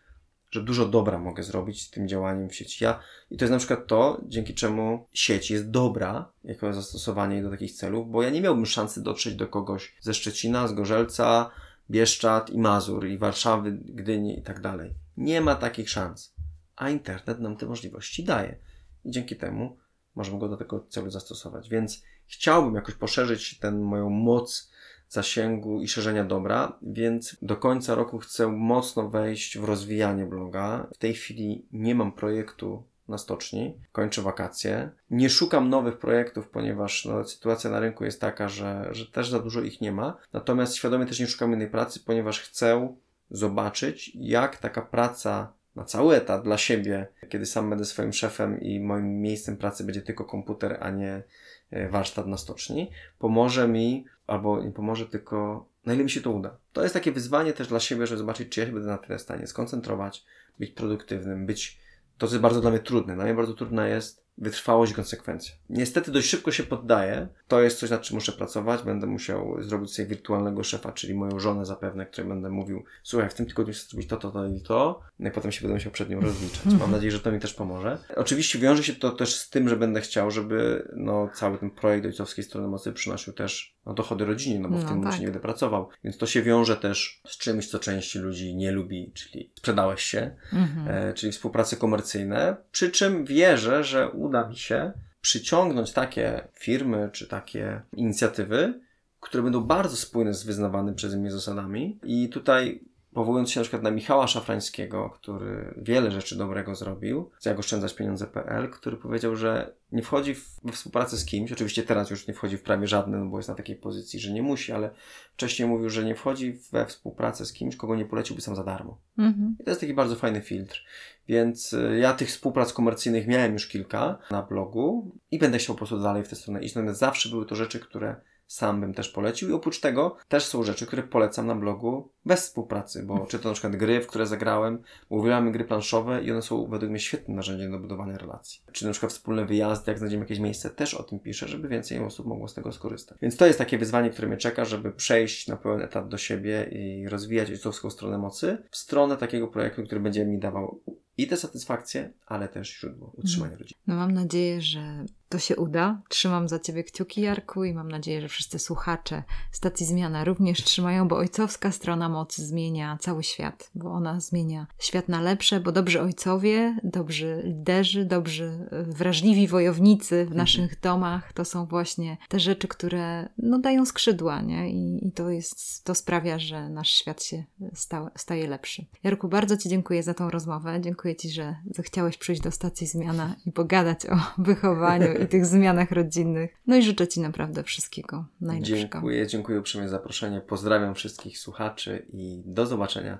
że 0.50 0.62
dużo 0.62 0.88
dobra 0.88 1.18
mogę 1.18 1.42
zrobić 1.42 1.82
z 1.82 1.90
tym 1.90 2.08
działaniem 2.08 2.48
w 2.48 2.54
sieci. 2.54 2.84
Ja, 2.84 3.00
I 3.30 3.36
to 3.36 3.44
jest 3.44 3.52
na 3.52 3.58
przykład 3.58 3.86
to, 3.86 4.20
dzięki 4.28 4.54
czemu 4.54 5.06
sieć 5.12 5.50
jest 5.50 5.70
dobra 5.70 6.32
jako 6.44 6.72
zastosowanie 6.72 7.42
do 7.42 7.50
takich 7.50 7.72
celów, 7.72 8.10
bo 8.10 8.22
ja 8.22 8.30
nie 8.30 8.40
miałbym 8.40 8.66
szansy 8.66 9.02
dotrzeć 9.02 9.34
do 9.34 9.48
kogoś 9.48 9.94
ze 10.00 10.14
Szczecina, 10.14 10.68
z 10.68 10.72
Gorzelca, 10.72 11.50
Bieszczad 11.90 12.50
i 12.50 12.58
Mazur, 12.58 13.06
i 13.06 13.18
Warszawy, 13.18 13.72
Gdyni 13.72 14.38
i 14.38 14.42
tak 14.42 14.60
dalej. 14.60 14.94
Nie 15.16 15.40
ma 15.40 15.54
takich 15.54 15.90
szans. 15.90 16.34
a 16.76 16.90
internet 16.90 17.40
nam 17.40 17.56
te 17.56 17.66
możliwości 17.66 18.24
daje. 18.24 18.58
I 19.04 19.10
dzięki 19.10 19.36
temu 19.36 19.76
możemy 20.14 20.38
go 20.38 20.48
do 20.48 20.56
tego 20.56 20.86
celu 20.88 21.10
zastosować. 21.10 21.68
Więc 21.68 22.02
chciałbym 22.26 22.74
jakoś 22.74 22.94
poszerzyć 22.94 23.58
tę 23.58 23.72
moją 23.72 24.10
moc 24.10 24.69
zasięgu 25.10 25.80
i 25.80 25.88
szerzenia 25.88 26.24
dobra, 26.24 26.78
więc 26.82 27.36
do 27.42 27.56
końca 27.56 27.94
roku 27.94 28.18
chcę 28.18 28.48
mocno 28.48 29.08
wejść 29.08 29.58
w 29.58 29.64
rozwijanie 29.64 30.26
bloga. 30.26 30.86
W 30.94 30.98
tej 30.98 31.14
chwili 31.14 31.66
nie 31.72 31.94
mam 31.94 32.12
projektu 32.12 32.82
na 33.08 33.18
stoczni, 33.18 33.74
kończę 33.92 34.22
wakacje. 34.22 34.90
Nie 35.10 35.30
szukam 35.30 35.68
nowych 35.68 35.98
projektów, 35.98 36.48
ponieważ 36.48 37.04
no, 37.04 37.24
sytuacja 37.24 37.70
na 37.70 37.80
rynku 37.80 38.04
jest 38.04 38.20
taka, 38.20 38.48
że, 38.48 38.88
że 38.90 39.06
też 39.06 39.30
za 39.30 39.38
dużo 39.38 39.60
ich 39.60 39.80
nie 39.80 39.92
ma. 39.92 40.16
Natomiast 40.32 40.74
świadomie 40.74 41.06
też 41.06 41.20
nie 41.20 41.26
szukam 41.26 41.52
innej 41.52 41.70
pracy, 41.70 42.00
ponieważ 42.06 42.40
chcę 42.40 42.96
zobaczyć, 43.30 44.12
jak 44.14 44.56
taka 44.56 44.82
praca 44.82 45.52
na 45.76 45.84
cały 45.84 46.16
etat 46.16 46.42
dla 46.42 46.58
siebie, 46.58 47.06
kiedy 47.28 47.46
sam 47.46 47.70
będę 47.70 47.84
swoim 47.84 48.12
szefem 48.12 48.60
i 48.60 48.80
moim 48.80 49.20
miejscem 49.20 49.56
pracy 49.56 49.84
będzie 49.84 50.02
tylko 50.02 50.24
komputer, 50.24 50.78
a 50.80 50.90
nie 50.90 51.22
e, 51.70 51.88
warsztat 51.88 52.26
na 52.26 52.36
stoczni, 52.36 52.90
pomoże 53.18 53.68
mi, 53.68 54.04
albo 54.30 54.62
nie 54.62 54.72
pomoże, 54.72 55.06
tylko 55.06 55.66
na 55.86 55.94
ile 55.94 56.04
mi 56.04 56.10
się 56.10 56.20
to 56.20 56.30
uda. 56.30 56.56
To 56.72 56.82
jest 56.82 56.94
takie 56.94 57.12
wyzwanie 57.12 57.52
też 57.52 57.68
dla 57.68 57.80
siebie, 57.80 58.06
żeby 58.06 58.18
zobaczyć, 58.18 58.48
czy 58.48 58.60
ja 58.60 58.66
się 58.66 58.72
będę 58.72 58.88
na 58.88 58.98
tyle 58.98 59.18
w 59.18 59.22
stanie 59.22 59.46
skoncentrować, 59.46 60.24
być 60.58 60.70
produktywnym, 60.70 61.46
być. 61.46 61.80
To, 62.18 62.26
co 62.26 62.34
jest 62.34 62.42
bardzo 62.42 62.60
dla 62.60 62.70
mnie 62.70 62.78
trudne. 62.78 63.14
Dla 63.14 63.24
mnie 63.24 63.34
bardzo 63.34 63.54
trudna 63.54 63.88
jest 63.88 64.24
wytrwałość 64.38 64.92
i 64.92 64.94
konsekwencja. 64.94 65.54
Niestety 65.70 66.10
dość 66.10 66.28
szybko 66.28 66.52
się 66.52 66.62
poddaję. 66.62 67.28
To 67.48 67.62
jest 67.62 67.78
coś, 67.78 67.90
nad 67.90 68.02
czym 68.02 68.14
muszę 68.14 68.32
pracować. 68.32 68.82
Będę 68.82 69.06
musiał 69.06 69.62
zrobić 69.62 69.94
sobie 69.94 70.08
wirtualnego 70.08 70.64
szefa, 70.64 70.92
czyli 70.92 71.14
moją 71.14 71.40
żonę 71.40 71.66
zapewne, 71.66 72.06
której 72.06 72.28
będę 72.28 72.50
mówił, 72.50 72.84
słuchaj, 73.02 73.30
w 73.30 73.34
tym 73.34 73.46
tygodniu 73.46 73.74
chcę 73.74 73.86
zrobić 73.90 74.08
to, 74.08 74.16
to, 74.16 74.30
to 74.30 74.46
i 74.46 74.60
to. 74.60 75.00
No 75.18 75.28
i 75.28 75.32
potem 75.32 75.52
się 75.52 75.60
będę 75.60 75.74
musiał 75.74 75.92
przed 75.92 76.10
nią 76.10 76.20
rozliczać. 76.20 76.64
Mam 76.80 76.90
nadzieję, 76.90 77.12
że 77.12 77.20
to 77.20 77.32
mi 77.32 77.40
też 77.40 77.54
pomoże. 77.54 77.98
Oczywiście 78.16 78.58
wiąże 78.58 78.82
się 78.82 78.94
to 78.94 79.10
też 79.10 79.34
z 79.34 79.50
tym, 79.50 79.68
że 79.68 79.76
będę 79.76 80.00
chciał, 80.00 80.30
żeby 80.30 80.88
no, 80.96 81.28
cały 81.34 81.58
ten 81.58 81.70
projekt 81.70 82.06
ojcowskiej 82.06 82.44
strony 82.44 82.68
mocy 82.68 82.92
przynosił 82.92 83.32
też 83.32 83.76
no, 83.86 83.94
dochody 83.94 84.24
rodzinie, 84.24 84.60
no 84.60 84.68
bo 84.68 84.78
w 84.78 84.82
no, 84.84 84.88
tym 84.88 85.02
tak. 85.02 85.20
nie 85.20 85.26
będę 85.26 85.40
pracował. 85.40 85.88
Więc 86.04 86.18
to 86.18 86.26
się 86.26 86.42
wiąże 86.42 86.76
też 86.76 87.20
z 87.26 87.38
czymś, 87.38 87.68
co 87.68 87.78
część 87.78 88.14
ludzi 88.14 88.54
nie 88.54 88.72
lubi, 88.72 89.12
czyli 89.14 89.50
sprzedałeś 89.54 90.02
się, 90.02 90.36
mhm. 90.52 90.88
e, 90.88 91.14
czyli 91.14 91.32
współprace 91.32 91.76
komercyjne. 91.76 92.56
Przy 92.72 92.90
czym 92.90 93.24
wierzę, 93.24 93.84
że 93.84 94.10
uda 94.10 94.48
mi 94.48 94.56
się 94.56 94.92
przyciągnąć 95.20 95.92
takie 95.92 96.48
firmy 96.54 97.10
czy 97.12 97.28
takie 97.28 97.80
inicjatywy, 97.92 98.80
które 99.20 99.42
będą 99.42 99.60
bardzo 99.60 99.96
spójne 99.96 100.34
z 100.34 100.44
wyznawanymi 100.44 100.96
przez 100.96 101.14
mnie 101.14 101.30
zasadami. 101.30 101.98
I 102.02 102.28
tutaj 102.28 102.80
powołując 103.12 103.50
się 103.50 103.60
na 103.60 103.64
przykład 103.64 103.82
na 103.82 103.90
Michała 103.90 104.26
Szafrańskiego, 104.26 105.10
który 105.10 105.74
wiele 105.76 106.10
rzeczy 106.10 106.36
dobrego 106.36 106.74
zrobił, 106.74 107.30
z 107.38 107.46
jak 107.46 107.58
oszczędzać 107.58 107.94
pieniądze.pl, 107.94 108.70
który 108.70 108.96
powiedział, 108.96 109.36
że 109.36 109.72
nie 109.92 110.02
wchodzi 110.02 110.34
we 110.64 110.72
współpracę 110.72 111.16
z 111.16 111.24
kimś, 111.24 111.52
oczywiście 111.52 111.82
teraz 111.82 112.10
już 112.10 112.26
nie 112.26 112.34
wchodzi 112.34 112.56
w 112.56 112.62
prawie 112.62 112.86
żadne, 112.86 113.18
no 113.18 113.26
bo 113.26 113.36
jest 113.36 113.48
na 113.48 113.54
takiej 113.54 113.76
pozycji, 113.76 114.20
że 114.20 114.32
nie 114.32 114.42
musi, 114.42 114.72
ale 114.72 114.90
wcześniej 115.32 115.68
mówił, 115.68 115.90
że 115.90 116.04
nie 116.04 116.14
wchodzi 116.14 116.58
we 116.72 116.86
współpracę 116.86 117.46
z 117.46 117.52
kimś, 117.52 117.76
kogo 117.76 117.96
nie 117.96 118.04
poleciłby 118.04 118.42
sam 118.42 118.56
za 118.56 118.64
darmo. 118.64 118.98
Mhm. 119.18 119.56
I 119.60 119.64
to 119.64 119.70
jest 119.70 119.80
taki 119.80 119.94
bardzo 119.94 120.16
fajny 120.16 120.40
filtr. 120.40 120.84
Więc 121.28 121.72
y, 121.72 121.98
ja 121.98 122.12
tych 122.12 122.28
współprac 122.28 122.72
komercyjnych 122.72 123.26
miałem 123.26 123.52
już 123.52 123.68
kilka 123.68 124.18
na 124.30 124.42
blogu 124.42 125.16
i 125.30 125.38
będę 125.38 125.58
chciał 125.58 125.74
po 125.74 125.78
prostu 125.78 125.98
dalej 125.98 126.24
w 126.24 126.28
tę 126.28 126.36
stronę 126.36 126.62
iść. 126.62 126.74
Natomiast 126.74 127.00
zawsze 127.00 127.28
były 127.28 127.46
to 127.46 127.56
rzeczy, 127.56 127.80
które 127.80 128.16
sam 128.50 128.80
bym 128.80 128.94
też 128.94 129.08
polecił. 129.08 129.48
I 129.48 129.52
oprócz 129.52 129.80
tego 129.80 130.16
też 130.28 130.44
są 130.44 130.62
rzeczy, 130.62 130.86
które 130.86 131.02
polecam 131.02 131.46
na 131.46 131.54
blogu 131.54 132.12
bez 132.24 132.40
współpracy, 132.40 133.02
bo 133.02 133.18
czy 133.30 133.38
to 133.38 133.48
na 133.48 133.52
przykład 133.52 133.76
gry, 133.76 134.00
w 134.00 134.06
które 134.06 134.26
zagrałem, 134.26 134.82
uwielbiam 135.08 135.52
gry 135.52 135.64
planszowe 135.64 136.24
i 136.24 136.30
one 136.30 136.42
są 136.42 136.66
według 136.66 136.90
mnie 136.90 137.00
świetnym 137.00 137.36
narzędziem 137.36 137.70
do 137.70 137.78
budowania 137.78 138.18
relacji. 138.18 138.60
Czy 138.72 138.86
na 138.86 138.90
przykład 138.90 139.12
wspólne 139.12 139.46
wyjazdy, 139.46 139.90
jak 139.90 139.98
znajdziemy 139.98 140.22
jakieś 140.22 140.38
miejsce, 140.38 140.70
też 140.70 140.94
o 140.94 141.02
tym 141.02 141.18
piszę, 141.18 141.48
żeby 141.48 141.68
więcej 141.68 141.98
osób 141.98 142.26
mogło 142.26 142.48
z 142.48 142.54
tego 142.54 142.72
skorzystać. 142.72 143.18
Więc 143.22 143.36
to 143.36 143.46
jest 143.46 143.58
takie 143.58 143.78
wyzwanie, 143.78 144.10
które 144.10 144.28
mnie 144.28 144.36
czeka, 144.36 144.64
żeby 144.64 144.92
przejść 144.92 145.48
na 145.48 145.56
pełen 145.56 145.82
etap 145.82 146.08
do 146.08 146.18
siebie 146.18 146.68
i 146.72 147.08
rozwijać 147.08 147.50
ojcowską 147.50 147.90
stronę 147.90 148.18
mocy 148.18 148.58
w 148.70 148.76
stronę 148.76 149.16
takiego 149.16 149.48
projektu, 149.48 149.82
który 149.82 150.00
będzie 150.00 150.26
mi 150.26 150.38
dawał 150.38 150.80
i 151.18 151.26
te 151.26 151.36
satysfakcje, 151.36 152.12
ale 152.26 152.48
też 152.48 152.80
źródło 152.80 153.12
utrzymania 153.16 153.52
mhm. 153.52 153.60
rodziny. 153.60 153.80
No 153.86 153.94
mam 153.94 154.12
nadzieję, 154.12 154.60
że 154.60 155.04
to 155.30 155.38
się 155.38 155.56
uda. 155.56 156.02
Trzymam 156.08 156.48
za 156.48 156.58
Ciebie 156.58 156.84
kciuki, 156.84 157.20
Jarku, 157.20 157.64
i 157.64 157.74
mam 157.74 157.90
nadzieję, 157.90 158.20
że 158.20 158.28
wszyscy 158.28 158.58
słuchacze 158.58 159.22
stacji 159.52 159.86
Zmiana 159.86 160.24
również 160.24 160.62
trzymają, 160.62 161.08
bo 161.08 161.16
ojcowska 161.16 161.72
strona 161.72 162.08
mocy 162.08 162.46
zmienia 162.46 162.98
cały 163.00 163.22
świat, 163.22 163.70
bo 163.74 163.92
ona 163.92 164.20
zmienia 164.20 164.66
świat 164.78 165.08
na 165.08 165.20
lepsze, 165.20 165.60
bo 165.60 165.72
dobrzy 165.72 166.00
ojcowie, 166.00 166.78
dobrzy 166.84 167.42
liderzy, 167.44 168.04
dobrzy 168.04 168.68
e, 168.70 168.82
wrażliwi 168.82 169.48
wojownicy 169.48 170.26
w 170.26 170.34
naszych 170.34 170.80
domach 170.80 171.32
to 171.32 171.44
są 171.44 171.66
właśnie 171.66 172.16
te 172.28 172.40
rzeczy, 172.40 172.68
które 172.68 173.28
no, 173.38 173.58
dają 173.58 173.86
skrzydła, 173.86 174.40
nie? 174.40 174.70
I, 174.70 175.08
I, 175.08 175.12
to 175.12 175.30
jest, 175.30 175.84
to 175.84 175.94
sprawia, 175.94 176.38
że 176.38 176.70
nasz 176.70 176.90
świat 176.90 177.22
się 177.22 177.44
sta, 177.74 178.10
staje 178.16 178.48
lepszy. 178.48 178.86
Jarku, 179.04 179.28
bardzo 179.28 179.56
Ci 179.56 179.68
dziękuję 179.68 180.02
za 180.02 180.14
tą 180.14 180.30
rozmowę. 180.30 180.80
Dziękuję 180.80 181.16
Ci, 181.16 181.30
że 181.30 181.56
zechciałeś 181.70 182.16
przyjść 182.16 182.42
do 182.42 182.50
stacji 182.50 182.86
Zmiana 182.86 183.36
i 183.46 183.52
pogadać 183.52 184.06
o 184.06 184.16
wychowaniu 184.42 185.19
i 185.24 185.28
tych 185.28 185.46
zmianach 185.46 185.90
rodzinnych. 185.90 186.50
No 186.66 186.76
i 186.76 186.82
życzę 186.82 187.08
Ci 187.08 187.20
naprawdę 187.20 187.62
wszystkiego 187.62 188.24
najlepszego. 188.40 188.78
Dziękuję, 188.78 189.26
dziękuję 189.26 189.60
uprzejmie 189.60 189.88
za 189.88 189.96
zaproszenie. 189.96 190.40
Pozdrawiam 190.40 190.94
wszystkich 190.94 191.38
słuchaczy 191.38 192.06
i 192.12 192.42
do 192.46 192.66
zobaczenia, 192.66 193.18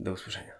do 0.00 0.12
usłyszenia. 0.12 0.57